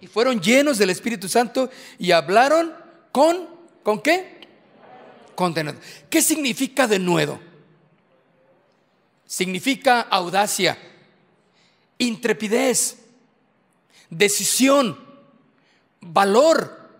y 0.00 0.06
fueron 0.06 0.40
llenos 0.40 0.78
del 0.78 0.90
Espíritu 0.90 1.28
Santo 1.28 1.70
y 1.98 2.12
hablaron 2.12 2.72
con, 3.12 3.48
¿con 3.82 4.00
qué? 4.00 4.38
Con 5.34 5.54
denuedo. 5.54 5.78
¿Qué 6.08 6.22
significa 6.22 6.86
denuedo? 6.86 7.40
Significa 9.26 10.00
audacia, 10.00 10.78
intrepidez, 11.98 12.98
decisión, 14.08 14.98
valor, 16.00 16.90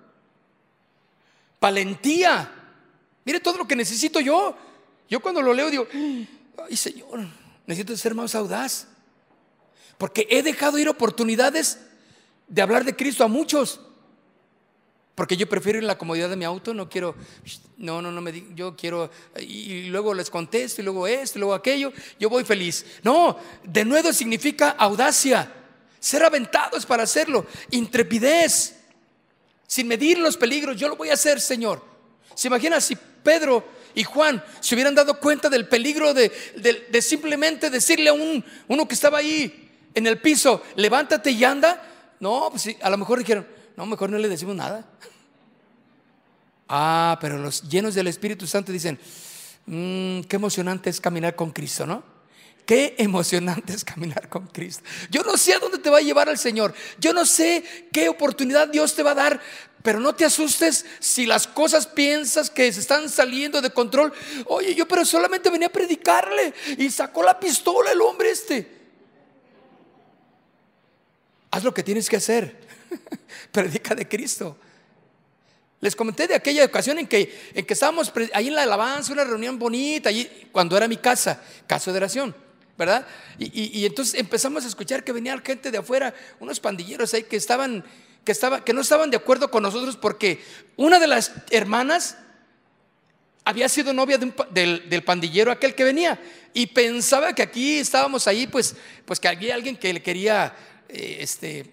valentía. 1.61 2.53
Mire 3.25 3.41
todo 3.41 3.59
lo 3.59 3.69
que 3.69 3.77
necesito 3.77 4.21
yo. 4.21 4.57
Yo 5.09 5.21
cuando 5.21 5.41
lo 5.41 5.55
leo 5.55 5.71
digo, 5.71 5.87
ay 6.69 6.77
Señor, 6.77 7.27
necesito 7.69 7.97
ser 7.97 8.15
más 8.15 8.35
audaz. 8.35 8.89
Porque 9.99 10.27
he 10.31 10.43
dejado 10.43 10.79
ir 10.79 10.89
oportunidades 10.89 11.79
de 12.49 12.63
hablar 12.63 12.85
de 12.85 12.97
Cristo 12.97 13.23
a 13.25 13.29
muchos. 13.29 13.81
Porque 15.15 15.37
yo 15.37 15.49
prefiero 15.49 15.79
ir 15.79 15.85
en 15.85 15.89
la 15.89 15.99
comodidad 15.99 16.31
de 16.31 16.37
mi 16.37 16.45
auto, 16.45 16.73
no 16.73 16.89
quiero, 16.89 17.15
no, 17.77 18.01
no, 18.01 18.11
no 18.11 18.21
me 18.21 18.55
yo 18.55 18.75
quiero, 18.75 19.11
y 19.39 19.83
luego 19.89 20.15
les 20.15 20.31
contesto, 20.31 20.81
y 20.81 20.85
luego 20.85 21.07
esto, 21.07 21.39
y 21.39 21.41
luego 21.41 21.55
aquello, 21.55 21.93
yo 22.19 22.31
voy 22.31 22.45
feliz. 22.45 22.87
No, 23.03 23.37
de 23.65 23.85
nuevo 23.85 24.13
significa 24.13 24.71
audacia, 24.71 25.53
ser 25.99 26.23
aventados 26.23 26.87
para 26.87 27.03
hacerlo, 27.03 27.47
intrepidez, 27.73 28.77
sin 29.67 29.89
medir 29.89 30.19
los 30.19 30.37
peligros, 30.37 30.77
yo 30.77 30.89
lo 30.89 30.97
voy 30.97 31.11
a 31.11 31.15
hacer, 31.15 31.41
Señor. 31.41 31.83
¿Se 32.37 32.47
imagina 32.47 32.81
si 32.81 32.97
Pedro 32.97 33.65
y 33.99 34.05
Juan 34.05 34.45
se 34.61 34.77
hubieran 34.77 34.95
dado 34.95 35.19
cuenta 35.19 35.49
del 35.49 35.67
peligro 35.67 36.15
de, 36.15 36.31
de 36.89 37.03
simplemente 37.03 37.69
decirle 37.69 38.11
a 38.11 38.13
un, 38.13 38.45
uno 38.69 38.87
que 38.87 38.95
estaba 38.95 39.19
ahí 39.19 39.69
en 39.93 40.07
el 40.07 40.21
piso, 40.21 40.63
levántate 40.77 41.33
y 41.33 41.43
anda? 41.43 41.83
No, 42.21 42.49
pues 42.49 42.77
a 42.81 42.91
lo 42.91 42.97
mejor 42.97 43.19
dijeron, 43.19 43.45
no, 43.77 43.87
mejor 43.87 44.09
no 44.11 44.19
le 44.19 44.29
decimos 44.29 44.55
nada. 44.55 44.87
Ah, 46.69 47.19
pero 47.21 47.39
los 47.39 47.69
llenos 47.69 47.97
del 47.97 48.07
Espíritu 48.07 48.47
Santo 48.47 48.71
dicen, 48.71 49.01
mmm, 49.67 50.21
qué 50.21 50.37
emocionante 50.37 50.91
es 50.91 51.01
caminar 51.01 51.35
con 51.35 51.51
Cristo, 51.51 51.85
¿no? 51.85 52.05
Qué 52.69 52.95
emocionante 52.99 53.73
es 53.73 53.83
caminar 53.83 54.29
con 54.29 54.47
Cristo. 54.47 54.85
Yo 55.11 55.23
no 55.25 55.37
sé 55.37 55.55
a 55.55 55.59
dónde 55.59 55.79
te 55.79 55.91
va 55.91 55.99
a 55.99 56.03
llevar 56.03 56.29
el 56.29 56.39
Señor. 56.39 56.73
Yo 57.01 57.15
no 57.15 57.25
sé 57.25 57.89
qué 57.93 58.11
oportunidad 58.11 58.69
Dios 58.69 58.95
te 58.95 59.03
va 59.03 59.13
a 59.13 59.15
dar. 59.15 59.41
Pero 59.83 60.01
no 60.01 60.15
te 60.15 60.25
asustes 60.25 60.85
si 60.99 61.27
las 61.27 61.47
cosas 61.47 61.87
piensas 61.87 62.51
que 62.51 62.73
se 62.73 62.81
están 62.81 63.09
saliendo 63.09 63.61
de 63.61 63.71
control. 63.71 64.13
Oye, 64.47 64.75
yo 64.75 64.89
pero 64.89 65.05
solamente 65.05 65.51
venía 65.51 65.69
a 65.69 65.73
predicarle 65.73 66.53
y 66.77 66.91
sacó 66.91 67.23
la 67.23 67.39
pistola 67.39 67.93
el 67.93 68.01
hombre 68.01 68.31
este. 68.31 68.79
Haz 71.51 71.65
lo 71.65 71.73
que 71.73 71.83
tienes 71.83 72.09
que 72.09 72.17
hacer. 72.17 72.57
Predica 73.53 73.95
de 73.95 74.09
Cristo. 74.09 74.57
Les 75.81 75.95
comenté 75.95 76.27
de 76.27 76.35
aquella 76.35 76.65
ocasión 76.65 76.99
en 76.99 77.07
que, 77.07 77.51
en 77.55 77.65
que 77.65 77.75
estábamos 77.75 78.13
ahí 78.35 78.49
en 78.49 78.55
la 78.55 78.65
alabanza, 78.65 79.13
una 79.13 79.25
reunión 79.25 79.59
bonita, 79.59 80.09
allí, 80.09 80.29
cuando 80.51 80.77
era 80.77 80.89
mi 80.89 80.97
casa, 80.97 81.41
casa 81.69 81.93
de 81.93 81.99
oración, 81.99 82.35
¿verdad? 82.77 83.07
Y, 83.39 83.87
entonces 83.87 84.19
empezamos 84.19 84.65
a 84.65 84.69
escuchar 84.69 85.05
que 85.05 85.13
venía 85.13 85.39
gente 85.39 85.71
de 85.71 85.79
afuera, 85.79 86.13
unos 86.41 86.59
pandilleros 86.59 87.15
ahí 87.15 87.23
que 87.23 87.37
estaban, 87.37 87.85
que, 88.29 88.33
estaba, 88.33 88.63
que 88.63 88.75
no 88.75 88.83
estaban 88.83 89.11
de 89.11 89.17
acuerdo 89.17 89.51
con 89.51 89.63
nosotros 89.63 89.97
porque 89.97 90.45
una 90.77 90.99
de 90.99 91.07
las 91.07 91.33
hermanas 91.51 92.19
había 93.43 93.71
sido 93.71 93.95
novia 93.95 94.19
del, 94.19 94.87
del, 94.91 95.03
pandillero 95.03 95.51
aquel 95.51 95.75
que 95.75 95.83
venía 95.83 96.21
y 96.53 96.67
pensaba 96.67 97.33
que 97.33 97.41
aquí 97.41 97.79
estábamos 97.79 98.27
ahí, 98.27 98.47
pues, 98.47 98.77
pues 99.07 99.19
que 99.19 99.29
había 99.29 99.55
alguien 99.55 99.79
que 99.79 99.95
le 99.95 100.03
quería 100.03 100.55
eh, 100.91 101.21
este, 101.21 101.73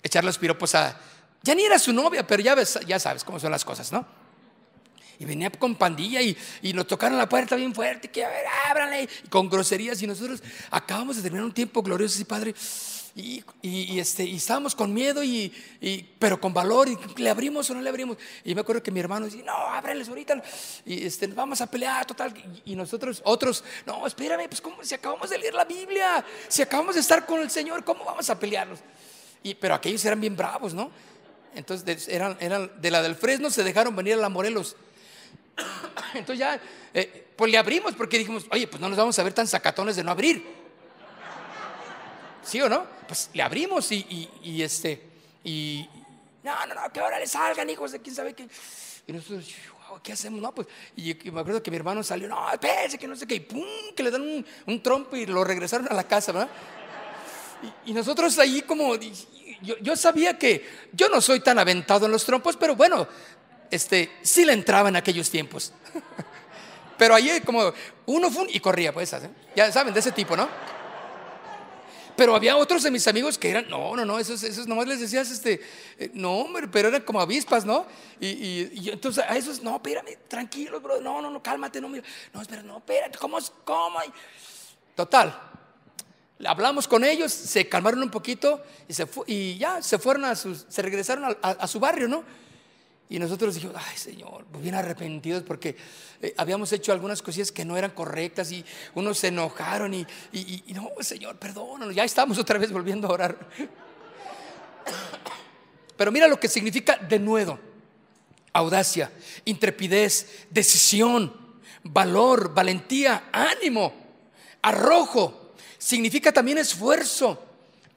echar 0.00 0.22
los 0.22 0.38
piropos 0.38 0.76
a... 0.76 0.96
Ya 1.42 1.56
ni 1.56 1.64
era 1.64 1.76
su 1.76 1.92
novia, 1.92 2.24
pero 2.24 2.40
ya, 2.40 2.54
ves, 2.54 2.78
ya 2.86 3.00
sabes 3.00 3.24
cómo 3.24 3.40
son 3.40 3.50
las 3.50 3.64
cosas, 3.64 3.90
¿no? 3.90 4.06
Y 5.18 5.24
venía 5.24 5.50
con 5.50 5.74
pandilla 5.74 6.22
y, 6.22 6.36
y 6.62 6.72
nos 6.72 6.86
tocaron 6.86 7.18
la 7.18 7.28
puerta 7.28 7.56
bien 7.56 7.74
fuerte, 7.74 8.12
que 8.12 8.24
a 8.24 8.28
ver, 8.28 8.44
ábrale, 8.70 9.08
con 9.28 9.48
groserías. 9.48 10.00
Y 10.02 10.06
nosotros 10.06 10.40
acabamos 10.70 11.16
de 11.16 11.22
terminar 11.22 11.44
un 11.46 11.52
tiempo 11.52 11.82
glorioso 11.82 12.20
y 12.20 12.24
Padre, 12.24 12.54
y, 13.18 13.42
y, 13.62 13.98
este, 13.98 14.24
y 14.24 14.36
estábamos 14.36 14.74
con 14.74 14.92
miedo, 14.92 15.24
y, 15.24 15.50
pero 16.18 16.38
con 16.38 16.52
valor, 16.52 16.86
y 16.86 16.98
le 17.16 17.30
abrimos 17.30 17.68
o 17.70 17.74
no 17.74 17.80
le 17.80 17.88
abrimos. 17.88 18.18
Y 18.44 18.54
me 18.54 18.60
acuerdo 18.60 18.82
que 18.82 18.90
mi 18.90 19.00
hermano 19.00 19.24
decía, 19.24 19.42
no, 19.42 19.54
ábreles 19.54 20.10
ahorita, 20.10 20.42
y 20.84 21.06
este, 21.06 21.26
vamos 21.28 21.62
a 21.62 21.70
pelear, 21.70 22.04
total. 22.04 22.34
Y, 22.66 22.76
nosotros, 22.76 23.22
otros, 23.24 23.64
no, 23.86 24.06
espérame, 24.06 24.46
pues 24.48 24.60
como 24.60 24.84
si 24.84 24.94
acabamos 24.94 25.30
de 25.30 25.38
leer 25.38 25.54
la 25.54 25.64
Biblia, 25.64 26.22
si 26.46 26.60
acabamos 26.60 26.94
de 26.94 27.00
estar 27.00 27.24
con 27.24 27.40
el 27.40 27.48
Señor, 27.48 27.84
¿cómo 27.84 28.04
vamos 28.04 28.28
a 28.28 28.38
pelearnos? 28.38 28.80
Y, 29.42 29.54
pero 29.54 29.72
aquellos 29.72 30.04
eran 30.04 30.20
bien 30.20 30.36
bravos, 30.36 30.74
¿no? 30.74 30.90
Entonces 31.54 32.08
eran, 32.08 32.36
eran 32.38 32.70
de 32.82 32.90
la 32.90 33.00
del 33.00 33.14
Fresno, 33.14 33.48
se 33.48 33.64
dejaron 33.64 33.96
venir 33.96 34.12
a 34.12 34.16
la 34.18 34.28
Morelos. 34.28 34.76
Entonces 36.12 36.38
ya, 36.38 36.60
eh, 36.92 37.28
pues 37.34 37.50
le 37.50 37.56
abrimos 37.56 37.94
porque 37.94 38.18
dijimos, 38.18 38.44
oye, 38.50 38.66
pues 38.66 38.78
no 38.78 38.90
nos 38.90 38.98
vamos 38.98 39.18
a 39.18 39.22
ver 39.22 39.32
tan 39.32 39.46
sacatones 39.46 39.96
de 39.96 40.04
no 40.04 40.10
abrir. 40.10 40.65
¿Sí 42.46 42.60
o 42.60 42.68
no? 42.68 42.86
Pues 43.08 43.30
le 43.32 43.42
abrimos 43.42 43.90
y, 43.90 44.30
y, 44.42 44.62
este, 44.62 45.02
y 45.42 45.88
no, 46.44 46.66
no, 46.66 46.74
no, 46.76 46.92
que 46.92 47.00
ahora 47.00 47.18
le 47.18 47.26
salgan 47.26 47.68
hijos 47.68 47.90
de 47.90 48.00
quién 48.00 48.14
sabe 48.14 48.34
qué. 48.34 48.48
Y 49.04 49.12
nosotros, 49.12 49.52
¿qué 50.02 50.12
hacemos? 50.12 50.40
No, 50.40 50.54
pues, 50.54 50.68
y, 50.94 51.12
me 51.32 51.40
acuerdo 51.40 51.60
que 51.60 51.72
mi 51.72 51.76
hermano 51.76 52.04
salió, 52.04 52.28
no, 52.28 52.52
espérense, 52.52 52.98
que 52.98 53.08
no 53.08 53.16
sé 53.16 53.26
qué, 53.26 53.34
y 53.34 53.40
pum, 53.40 53.64
que 53.96 54.02
le 54.04 54.12
dan 54.12 54.22
un, 54.22 54.46
un 54.66 54.82
trompo 54.82 55.16
y 55.16 55.26
lo 55.26 55.42
regresaron 55.42 55.88
a 55.90 55.94
la 55.94 56.04
casa, 56.04 56.30
¿verdad? 56.30 56.48
Y, 57.84 57.92
nosotros 57.92 58.38
ahí 58.38 58.62
como, 58.62 58.94
yo, 58.94 59.76
yo, 59.80 59.96
sabía 59.96 60.38
que 60.38 60.64
yo 60.92 61.08
no 61.08 61.20
soy 61.20 61.40
tan 61.40 61.58
aventado 61.58 62.06
en 62.06 62.12
los 62.12 62.24
trompos, 62.24 62.56
pero 62.56 62.76
bueno, 62.76 63.08
este, 63.72 64.12
sí 64.22 64.44
le 64.44 64.52
entraba 64.52 64.88
en 64.88 64.94
aquellos 64.94 65.30
tiempos. 65.30 65.72
pero 66.96 67.16
ahí 67.16 67.40
como 67.44 67.72
uno 68.06 68.30
fue 68.30 68.46
y 68.50 68.60
corría, 68.60 68.92
pues, 68.92 69.12
¿eh? 69.14 69.30
ya 69.56 69.72
saben, 69.72 69.92
de 69.92 69.98
ese 69.98 70.12
tipo, 70.12 70.36
¿no? 70.36 70.48
Pero 72.16 72.34
había 72.34 72.56
otros 72.56 72.82
de 72.82 72.90
mis 72.90 73.06
amigos 73.06 73.36
que 73.36 73.50
eran, 73.50 73.68
no, 73.68 73.94
no, 73.94 74.04
no, 74.04 74.18
esos, 74.18 74.42
esos 74.42 74.66
nomás 74.66 74.86
les 74.86 75.00
decías, 75.00 75.30
este, 75.30 75.60
eh, 75.98 76.10
no, 76.14 76.38
hombre, 76.38 76.66
pero 76.68 76.88
eran 76.88 77.02
como 77.02 77.20
avispas, 77.20 77.64
¿no? 77.64 77.86
Y, 78.18 78.26
y, 78.26 78.90
entonces 78.90 79.24
a 79.28 79.36
esos, 79.36 79.62
no, 79.62 79.76
espérame, 79.76 80.16
tranquilo, 80.26 80.80
bro, 80.80 81.00
no, 81.00 81.20
no, 81.20 81.30
no, 81.30 81.42
cálmate, 81.42 81.80
no, 81.80 81.88
mira, 81.88 82.04
no, 82.32 82.42
espera, 82.42 82.62
no, 82.62 82.78
espérate, 82.78 83.18
¿cómo? 83.18 83.38
¿Cómo? 83.64 83.98
Total, 84.94 85.38
hablamos 86.46 86.88
con 86.88 87.04
ellos, 87.04 87.32
se 87.32 87.68
calmaron 87.68 88.02
un 88.02 88.10
poquito 88.10 88.62
y, 88.88 88.94
se 88.94 89.06
y 89.26 89.58
ya 89.58 89.82
se 89.82 89.98
fueron 89.98 90.24
a 90.24 90.34
sus, 90.34 90.64
se 90.68 90.80
regresaron 90.80 91.36
a 91.42 91.66
su 91.66 91.78
barrio, 91.78 92.08
¿no? 92.08 92.24
Y 93.08 93.20
nosotros 93.20 93.54
dijimos, 93.54 93.76
ay 93.78 93.96
Señor, 93.96 94.44
pues 94.50 94.62
bien 94.62 94.74
arrepentidos 94.74 95.44
porque 95.44 95.76
eh, 96.20 96.34
habíamos 96.36 96.72
hecho 96.72 96.90
algunas 96.92 97.22
cosillas 97.22 97.52
que 97.52 97.64
no 97.64 97.76
eran 97.76 97.92
correctas 97.92 98.50
y 98.50 98.64
unos 98.94 99.18
se 99.18 99.28
enojaron 99.28 99.94
y, 99.94 100.04
y, 100.32 100.64
no, 100.74 100.90
Señor, 101.00 101.38
perdónanos, 101.38 101.94
ya 101.94 102.04
estamos 102.04 102.36
otra 102.38 102.58
vez 102.58 102.72
volviendo 102.72 103.06
a 103.06 103.12
orar. 103.12 103.48
Pero 105.96 106.10
mira 106.10 106.26
lo 106.26 106.40
que 106.40 106.48
significa 106.48 106.96
de 106.96 107.20
nuevo, 107.20 107.60
audacia, 108.52 109.12
intrepidez, 109.44 110.46
decisión, 110.50 111.32
valor, 111.84 112.52
valentía, 112.52 113.28
ánimo, 113.32 113.94
arrojo, 114.62 115.52
significa 115.78 116.32
también 116.32 116.58
esfuerzo, 116.58 117.40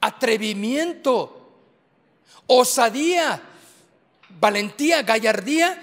atrevimiento, 0.00 1.52
osadía 2.46 3.49
valentía, 4.38 5.02
gallardía 5.02 5.82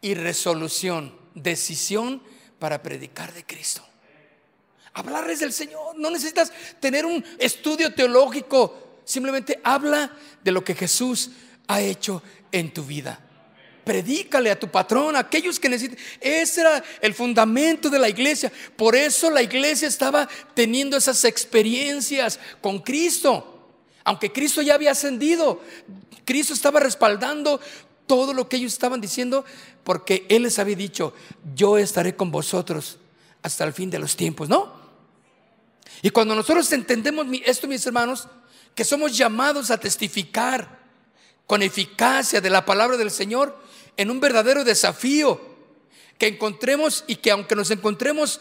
y 0.00 0.14
resolución, 0.14 1.14
decisión 1.34 2.22
para 2.58 2.82
predicar 2.82 3.32
de 3.32 3.44
Cristo. 3.44 3.84
Hablarles 4.92 5.40
del 5.40 5.52
Señor. 5.52 5.96
No 5.96 6.10
necesitas 6.10 6.52
tener 6.80 7.06
un 7.06 7.24
estudio 7.38 7.94
teológico. 7.94 9.00
Simplemente 9.04 9.60
habla 9.62 10.12
de 10.42 10.52
lo 10.52 10.64
que 10.64 10.74
Jesús 10.74 11.30
ha 11.68 11.80
hecho 11.80 12.22
en 12.52 12.72
tu 12.72 12.84
vida. 12.84 13.20
Predícale 13.84 14.50
a 14.50 14.58
tu 14.58 14.68
patrón, 14.68 15.16
a 15.16 15.20
aquellos 15.20 15.58
que 15.58 15.68
necesitan. 15.68 16.04
Ese 16.20 16.60
era 16.60 16.82
el 17.00 17.14
fundamento 17.14 17.88
de 17.88 17.98
la 17.98 18.08
iglesia. 18.08 18.52
Por 18.76 18.94
eso 18.94 19.30
la 19.30 19.42
iglesia 19.42 19.88
estaba 19.88 20.28
teniendo 20.54 20.96
esas 20.96 21.24
experiencias 21.24 22.38
con 22.60 22.80
Cristo. 22.80 23.56
Aunque 24.04 24.32
Cristo 24.32 24.62
ya 24.62 24.74
había 24.74 24.92
ascendido, 24.92 25.62
Cristo 26.30 26.54
estaba 26.54 26.78
respaldando 26.78 27.60
todo 28.06 28.32
lo 28.32 28.48
que 28.48 28.56
ellos 28.56 28.72
estaban 28.72 29.00
diciendo 29.00 29.44
porque 29.82 30.26
Él 30.28 30.44
les 30.44 30.60
había 30.60 30.76
dicho, 30.76 31.12
yo 31.56 31.76
estaré 31.76 32.14
con 32.14 32.30
vosotros 32.30 32.98
hasta 33.42 33.64
el 33.64 33.72
fin 33.72 33.90
de 33.90 33.98
los 33.98 34.14
tiempos, 34.14 34.48
¿no? 34.48 34.72
Y 36.02 36.10
cuando 36.10 36.36
nosotros 36.36 36.70
entendemos 36.70 37.26
esto, 37.44 37.66
mis 37.66 37.84
hermanos, 37.84 38.28
que 38.76 38.84
somos 38.84 39.18
llamados 39.18 39.72
a 39.72 39.80
testificar 39.80 40.78
con 41.48 41.62
eficacia 41.62 42.40
de 42.40 42.50
la 42.50 42.64
palabra 42.64 42.96
del 42.96 43.10
Señor 43.10 43.58
en 43.96 44.08
un 44.08 44.20
verdadero 44.20 44.62
desafío, 44.62 45.40
que 46.16 46.28
encontremos 46.28 47.02
y 47.08 47.16
que 47.16 47.32
aunque 47.32 47.56
nos 47.56 47.72
encontremos 47.72 48.40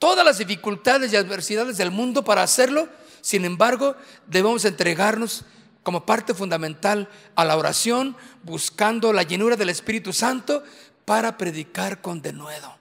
todas 0.00 0.24
las 0.24 0.38
dificultades 0.38 1.12
y 1.12 1.16
adversidades 1.16 1.76
del 1.76 1.92
mundo 1.92 2.24
para 2.24 2.42
hacerlo, 2.42 2.88
sin 3.20 3.44
embargo, 3.44 3.94
debemos 4.26 4.64
entregarnos 4.64 5.44
como 5.82 6.04
parte 6.04 6.34
fundamental 6.34 7.08
a 7.34 7.44
la 7.44 7.56
oración, 7.56 8.16
buscando 8.42 9.12
la 9.12 9.22
llenura 9.22 9.56
del 9.56 9.70
Espíritu 9.70 10.12
Santo 10.12 10.62
para 11.04 11.36
predicar 11.36 12.00
con 12.00 12.20
denuedo. 12.20 12.76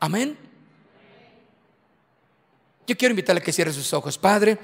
Amén. 0.00 0.36
Yo 2.86 2.96
quiero 2.96 3.12
invitarle 3.12 3.40
a 3.40 3.44
que 3.44 3.52
cierre 3.52 3.72
sus 3.72 3.92
ojos. 3.92 4.16
Padre, 4.16 4.58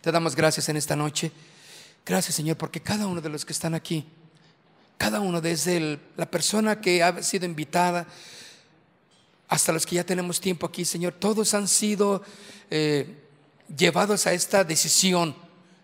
te 0.00 0.12
damos 0.12 0.36
gracias 0.36 0.68
en 0.68 0.76
esta 0.76 0.94
noche. 0.96 1.32
Gracias, 2.06 2.36
Señor, 2.36 2.56
porque 2.56 2.80
cada 2.80 3.06
uno 3.06 3.20
de 3.20 3.28
los 3.28 3.44
que 3.44 3.52
están 3.52 3.74
aquí, 3.74 4.06
cada 4.96 5.20
uno 5.20 5.40
desde 5.40 5.98
la 6.16 6.30
persona 6.30 6.80
que 6.80 7.02
ha 7.02 7.22
sido 7.22 7.44
invitada, 7.44 8.06
hasta 9.48 9.72
los 9.72 9.84
que 9.84 9.96
ya 9.96 10.04
tenemos 10.04 10.40
tiempo 10.40 10.66
aquí, 10.66 10.84
Señor, 10.84 11.14
todos 11.14 11.54
han 11.54 11.68
sido 11.68 12.22
eh, 12.70 13.24
llevados 13.76 14.26
a 14.26 14.32
esta 14.32 14.62
decisión 14.62 15.34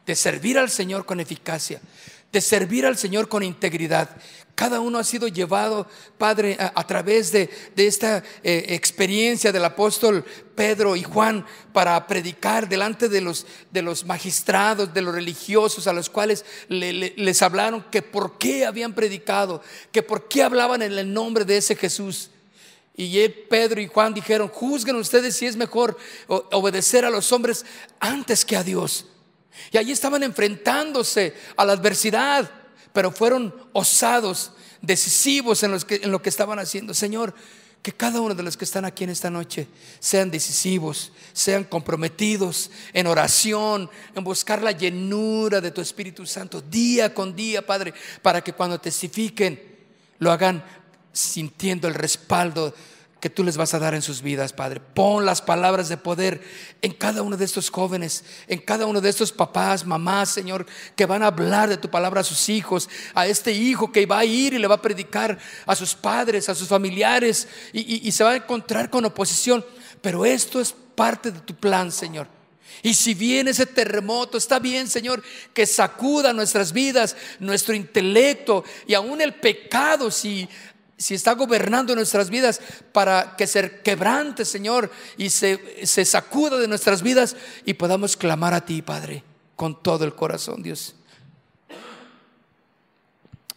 de 0.06 0.14
servir 0.14 0.58
al 0.58 0.70
Señor 0.70 1.06
con 1.06 1.20
eficacia, 1.20 1.80
de 2.32 2.40
servir 2.40 2.84
al 2.86 2.96
Señor 2.96 3.28
con 3.28 3.42
integridad. 3.42 4.10
Cada 4.54 4.78
uno 4.78 4.98
ha 4.98 5.04
sido 5.04 5.26
llevado, 5.26 5.88
Padre, 6.16 6.56
a, 6.58 6.86
través 6.86 7.32
de, 7.32 7.50
esta 7.76 8.22
eh, 8.44 8.66
experiencia 8.68 9.50
del 9.50 9.64
apóstol 9.64 10.24
Pedro 10.54 10.94
y 10.94 11.02
Juan 11.02 11.44
para 11.72 12.06
predicar 12.06 12.68
delante 12.68 13.08
de 13.08 13.20
los, 13.20 13.46
de 13.72 13.82
los 13.82 14.04
magistrados, 14.04 14.94
de 14.94 15.02
los 15.02 15.14
religiosos 15.14 15.88
a 15.88 15.92
los 15.92 16.08
cuales 16.08 16.44
les 16.68 17.42
hablaron 17.42 17.84
que 17.90 18.02
por 18.02 18.38
qué 18.38 18.64
habían 18.64 18.94
predicado, 18.94 19.60
que 19.90 20.02
por 20.02 20.28
qué 20.28 20.44
hablaban 20.44 20.82
en 20.82 20.96
el 20.96 21.12
nombre 21.12 21.44
de 21.44 21.56
ese 21.56 21.74
Jesús. 21.74 22.30
Y 22.96 23.28
Pedro 23.28 23.80
y 23.80 23.88
Juan 23.88 24.14
dijeron, 24.14 24.46
juzguen 24.46 24.94
ustedes 24.94 25.34
si 25.34 25.46
es 25.46 25.56
mejor 25.56 25.98
obedecer 26.28 27.04
a 27.04 27.10
los 27.10 27.32
hombres 27.32 27.66
antes 27.98 28.44
que 28.44 28.56
a 28.56 28.62
Dios. 28.62 29.06
Y 29.70 29.78
allí 29.78 29.92
estaban 29.92 30.22
enfrentándose 30.22 31.34
a 31.56 31.64
la 31.64 31.72
adversidad, 31.72 32.50
pero 32.92 33.10
fueron 33.10 33.54
osados, 33.72 34.52
decisivos 34.80 35.62
en, 35.62 35.76
en 35.88 36.10
lo 36.10 36.22
que 36.22 36.28
estaban 36.28 36.58
haciendo. 36.58 36.94
Señor, 36.94 37.34
que 37.84 37.92
cada 37.92 38.22
uno 38.22 38.34
de 38.34 38.42
los 38.42 38.56
que 38.56 38.64
están 38.64 38.86
aquí 38.86 39.04
en 39.04 39.10
esta 39.10 39.28
noche 39.28 39.66
sean 40.00 40.30
decisivos, 40.30 41.12
sean 41.34 41.64
comprometidos 41.64 42.70
en 42.94 43.06
oración, 43.06 43.90
en 44.14 44.24
buscar 44.24 44.62
la 44.62 44.72
llenura 44.72 45.60
de 45.60 45.70
tu 45.70 45.82
Espíritu 45.82 46.24
Santo 46.24 46.62
día 46.62 47.12
con 47.12 47.36
día, 47.36 47.66
Padre, 47.66 47.92
para 48.22 48.42
que 48.42 48.54
cuando 48.54 48.80
testifiquen 48.80 49.60
lo 50.18 50.32
hagan 50.32 50.64
sintiendo 51.12 51.86
el 51.86 51.92
respaldo 51.92 52.74
que 53.24 53.30
tú 53.30 53.42
les 53.42 53.56
vas 53.56 53.72
a 53.72 53.78
dar 53.78 53.94
en 53.94 54.02
sus 54.02 54.20
vidas, 54.20 54.52
Padre. 54.52 54.80
Pon 54.80 55.24
las 55.24 55.40
palabras 55.40 55.88
de 55.88 55.96
poder 55.96 56.42
en 56.82 56.92
cada 56.92 57.22
uno 57.22 57.38
de 57.38 57.46
estos 57.46 57.70
jóvenes, 57.70 58.22
en 58.48 58.58
cada 58.58 58.84
uno 58.84 59.00
de 59.00 59.08
estos 59.08 59.32
papás, 59.32 59.86
mamás, 59.86 60.28
Señor, 60.28 60.66
que 60.94 61.06
van 61.06 61.22
a 61.22 61.28
hablar 61.28 61.70
de 61.70 61.78
tu 61.78 61.88
palabra 61.88 62.20
a 62.20 62.24
sus 62.24 62.50
hijos, 62.50 62.86
a 63.14 63.26
este 63.26 63.50
hijo 63.50 63.90
que 63.90 64.04
va 64.04 64.18
a 64.18 64.24
ir 64.26 64.52
y 64.52 64.58
le 64.58 64.66
va 64.66 64.74
a 64.74 64.82
predicar 64.82 65.38
a 65.64 65.74
sus 65.74 65.94
padres, 65.94 66.50
a 66.50 66.54
sus 66.54 66.68
familiares, 66.68 67.48
y, 67.72 68.12
se 68.12 68.24
va 68.24 68.32
a 68.32 68.36
encontrar 68.36 68.90
con 68.90 69.06
oposición. 69.06 69.64
Pero 70.02 70.26
esto 70.26 70.60
es 70.60 70.74
parte 70.94 71.32
de 71.32 71.40
tu 71.40 71.54
plan, 71.54 71.90
Señor. 71.90 72.28
Y 72.82 72.92
si 72.92 73.14
viene 73.14 73.52
ese 73.52 73.64
terremoto, 73.64 74.36
está 74.36 74.58
bien, 74.58 74.86
Señor, 74.86 75.22
que 75.54 75.64
sacuda 75.64 76.34
nuestras 76.34 76.74
vidas, 76.74 77.16
nuestro 77.38 77.74
intelecto 77.74 78.64
y 78.86 78.92
aún 78.92 79.22
el 79.22 79.32
pecado, 79.32 80.10
si 80.10 80.46
si 80.96 81.14
está 81.14 81.32
gobernando 81.32 81.94
nuestras 81.94 82.30
vidas 82.30 82.60
para 82.92 83.34
que 83.36 83.46
se 83.46 83.80
quebrante, 83.80 84.44
Señor, 84.44 84.90
y 85.16 85.30
se, 85.30 85.86
se 85.86 86.04
sacuda 86.04 86.58
de 86.58 86.68
nuestras 86.68 87.02
vidas 87.02 87.36
y 87.64 87.74
podamos 87.74 88.16
clamar 88.16 88.54
a 88.54 88.64
ti, 88.64 88.82
Padre, 88.82 89.24
con 89.56 89.82
todo 89.82 90.04
el 90.04 90.14
corazón, 90.14 90.62
Dios. 90.62 90.94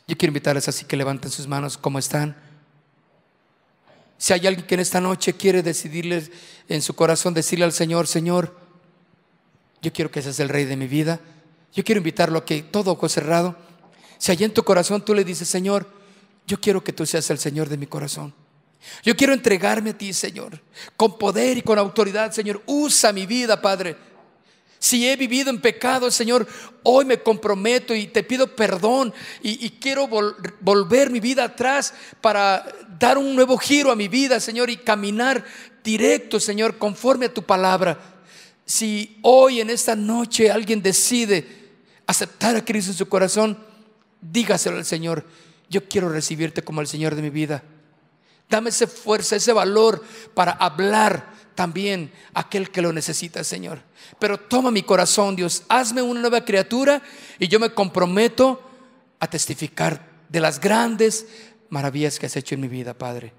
Yo 0.08 0.18
quiero 0.18 0.30
invitarles 0.30 0.68
así 0.68 0.86
que 0.86 0.98
levanten 0.98 1.30
sus 1.30 1.48
manos 1.48 1.78
como 1.78 2.00
están. 2.00 2.36
Si 4.18 4.34
hay 4.34 4.48
alguien 4.48 4.66
que 4.66 4.76
en 4.76 4.82
esta 4.82 5.02
noche 5.02 5.34
quiere 5.34 5.62
decidirles 5.62 6.32
en 6.70 6.82
su 6.82 6.96
corazón, 6.96 7.34
decirle 7.34 7.66
al 7.66 7.74
Señor, 7.74 8.08
Señor, 8.08 8.56
Yo 9.82 9.94
quiero 9.94 10.10
que 10.10 10.24
seas 10.24 10.40
el 10.40 10.50
rey 10.50 10.66
de 10.66 10.76
mi 10.76 10.88
vida. 10.88 11.20
Yo 11.72 11.84
quiero 11.84 12.00
invitarlo 12.00 12.40
a 12.40 12.46
que 12.46 12.64
todo 12.64 12.94
ojo 12.94 13.08
cerrado, 13.08 13.56
si 14.18 14.32
allá 14.32 14.46
en 14.46 14.54
tu 14.54 14.64
corazón 14.64 15.06
tú 15.06 15.14
le 15.14 15.24
dices, 15.24 15.48
Señor, 15.48 15.88
yo 16.48 16.60
quiero 16.60 16.84
que 16.84 16.94
tú 16.94 17.06
seas 17.06 17.30
el 17.30 17.38
Señor 17.38 17.68
de 17.70 17.78
mi 17.78 17.86
corazón. 17.86 18.34
Yo 19.04 19.16
quiero 19.16 19.34
entregarme 19.34 19.90
a 19.92 19.98
ti, 19.98 20.14
Señor, 20.14 20.62
con 20.96 21.18
poder 21.18 21.58
y 21.58 21.62
con 21.62 21.78
autoridad, 21.78 22.32
Señor. 22.32 22.64
Usa 22.66 23.12
mi 23.12 23.26
vida, 23.26 23.62
Padre. 23.62 23.98
Si 24.80 25.08
he 25.08 25.16
vivido 25.16 25.50
en 25.50 25.60
pecado, 25.60 26.10
Señor, 26.10 26.48
hoy 26.84 27.04
me 27.04 27.22
comprometo 27.22 27.96
y 27.96 28.08
te 28.08 28.24
pido 28.24 28.56
perdón 28.56 29.14
y, 29.42 29.72
quiero 29.72 30.08
volver 30.08 31.10
mi 31.10 31.20
vida 31.20 31.46
atrás 31.46 31.94
para 32.22 32.66
dar 33.00 33.18
un 33.18 33.36
nuevo 33.36 33.58
giro 33.58 33.92
a 33.92 33.96
mi 33.96 34.08
vida, 34.08 34.40
Señor, 34.40 34.70
y 34.70 34.78
caminar 34.78 35.44
directo, 35.84 36.40
Señor, 36.40 36.78
conforme 36.78 37.26
a 37.26 37.34
tu 37.34 37.44
palabra. 37.44 38.00
Si 38.66 39.18
hoy 39.24 39.62
en 39.62 39.72
esta 39.72 39.96
noche 39.96 40.52
alguien 40.52 40.82
decide 40.82 41.48
aceptar 42.06 42.56
a 42.56 42.64
Cristo 42.64 42.92
en 42.92 42.98
su 42.98 43.10
corazón, 43.10 43.58
dígaselo 44.22 44.78
al 44.78 44.86
Señor. 44.86 45.26
Yo 45.70 45.88
quiero 45.88 46.10
recibirte 46.10 46.62
como 46.64 46.82
el 46.82 46.88
Señor 46.88 47.16
de 47.16 47.22
mi 47.22 47.30
vida. 47.30 47.64
Dame 48.50 48.70
esa 48.70 48.88
fuerza, 48.88 49.36
ese 49.36 49.52
valor 49.52 50.04
para 50.34 50.52
hablar 50.52 51.34
también 51.56 52.12
a 52.34 52.42
aquel 52.42 52.70
que 52.70 52.82
lo 52.82 52.94
necesita, 52.94 53.44
Señor. 53.44 53.82
Pero 54.20 54.40
toma 54.40 54.72
mi 54.72 54.84
corazón, 54.84 55.36
Dios, 55.36 55.64
hazme 55.68 56.02
una 56.02 56.22
nueva 56.22 56.46
criatura 56.46 57.02
y 57.40 57.48
yo 57.48 57.60
me 57.60 57.74
comprometo 57.74 58.62
a 59.20 59.28
testificar 59.28 60.06
de 60.30 60.40
las 60.40 60.62
grandes 60.62 61.28
maravillas 61.70 62.20
que 62.20 62.28
has 62.28 62.36
hecho 62.36 62.56
en 62.56 62.62
mi 62.62 62.68
vida, 62.68 62.94
Padre. 62.94 63.34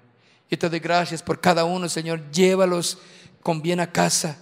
Yo 0.49 0.57
te 0.57 0.69
doy 0.69 0.79
gracias 0.79 1.23
por 1.23 1.39
cada 1.39 1.63
uno, 1.63 1.87
Señor. 1.89 2.29
Llévalos 2.31 2.97
con 3.41 3.61
bien 3.61 3.79
a 3.79 3.91
casa. 3.91 4.37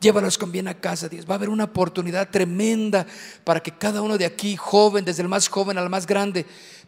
Llévalos 0.00 0.36
con 0.36 0.50
bien 0.50 0.66
a 0.66 0.80
casa, 0.80 1.08
Dios. 1.08 1.26
Va 1.28 1.34
a 1.34 1.36
haber 1.36 1.48
una 1.48 1.64
oportunidad 1.64 2.28
tremenda 2.28 3.06
para 3.44 3.60
que 3.60 3.70
cada 3.70 4.02
uno 4.02 4.18
de 4.18 4.24
aquí, 4.26 4.56
joven, 4.56 5.04
desde 5.04 5.22
el 5.22 5.28
más 5.28 5.48
joven 5.48 5.78
al 5.78 5.88
más 5.88 6.06
grande, 6.06 6.44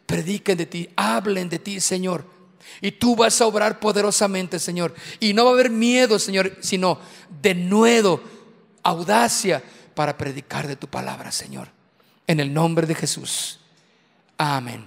prediquen 0.07 0.59
de 0.59 0.67
ti, 0.67 0.89
hablen 0.97 1.49
de 1.49 1.59
ti, 1.59 1.81
Señor. 1.81 2.25
Y 2.81 2.93
tú 2.93 3.17
vas 3.17 3.41
a 3.41 3.47
obrar 3.47 3.79
poderosamente, 3.81 4.59
Señor. 4.59 4.95
Y 5.21 5.35
no 5.35 5.45
va 5.45 5.51
a 5.51 5.55
haber 5.55 5.71
miedo, 5.71 6.19
Señor, 6.19 6.57
sino 6.61 6.99
de 7.43 7.55
nuevo, 7.55 8.21
audacia 8.83 9.63
para 9.95 10.17
predicar 10.17 10.67
de 10.67 10.77
tu 10.77 10.89
palabra, 10.89 11.31
Señor. 11.31 11.69
En 12.27 12.41
el 12.41 12.53
nombre 12.53 12.87
de 12.87 12.95
Jesús. 12.95 13.61
Amén. 14.37 14.87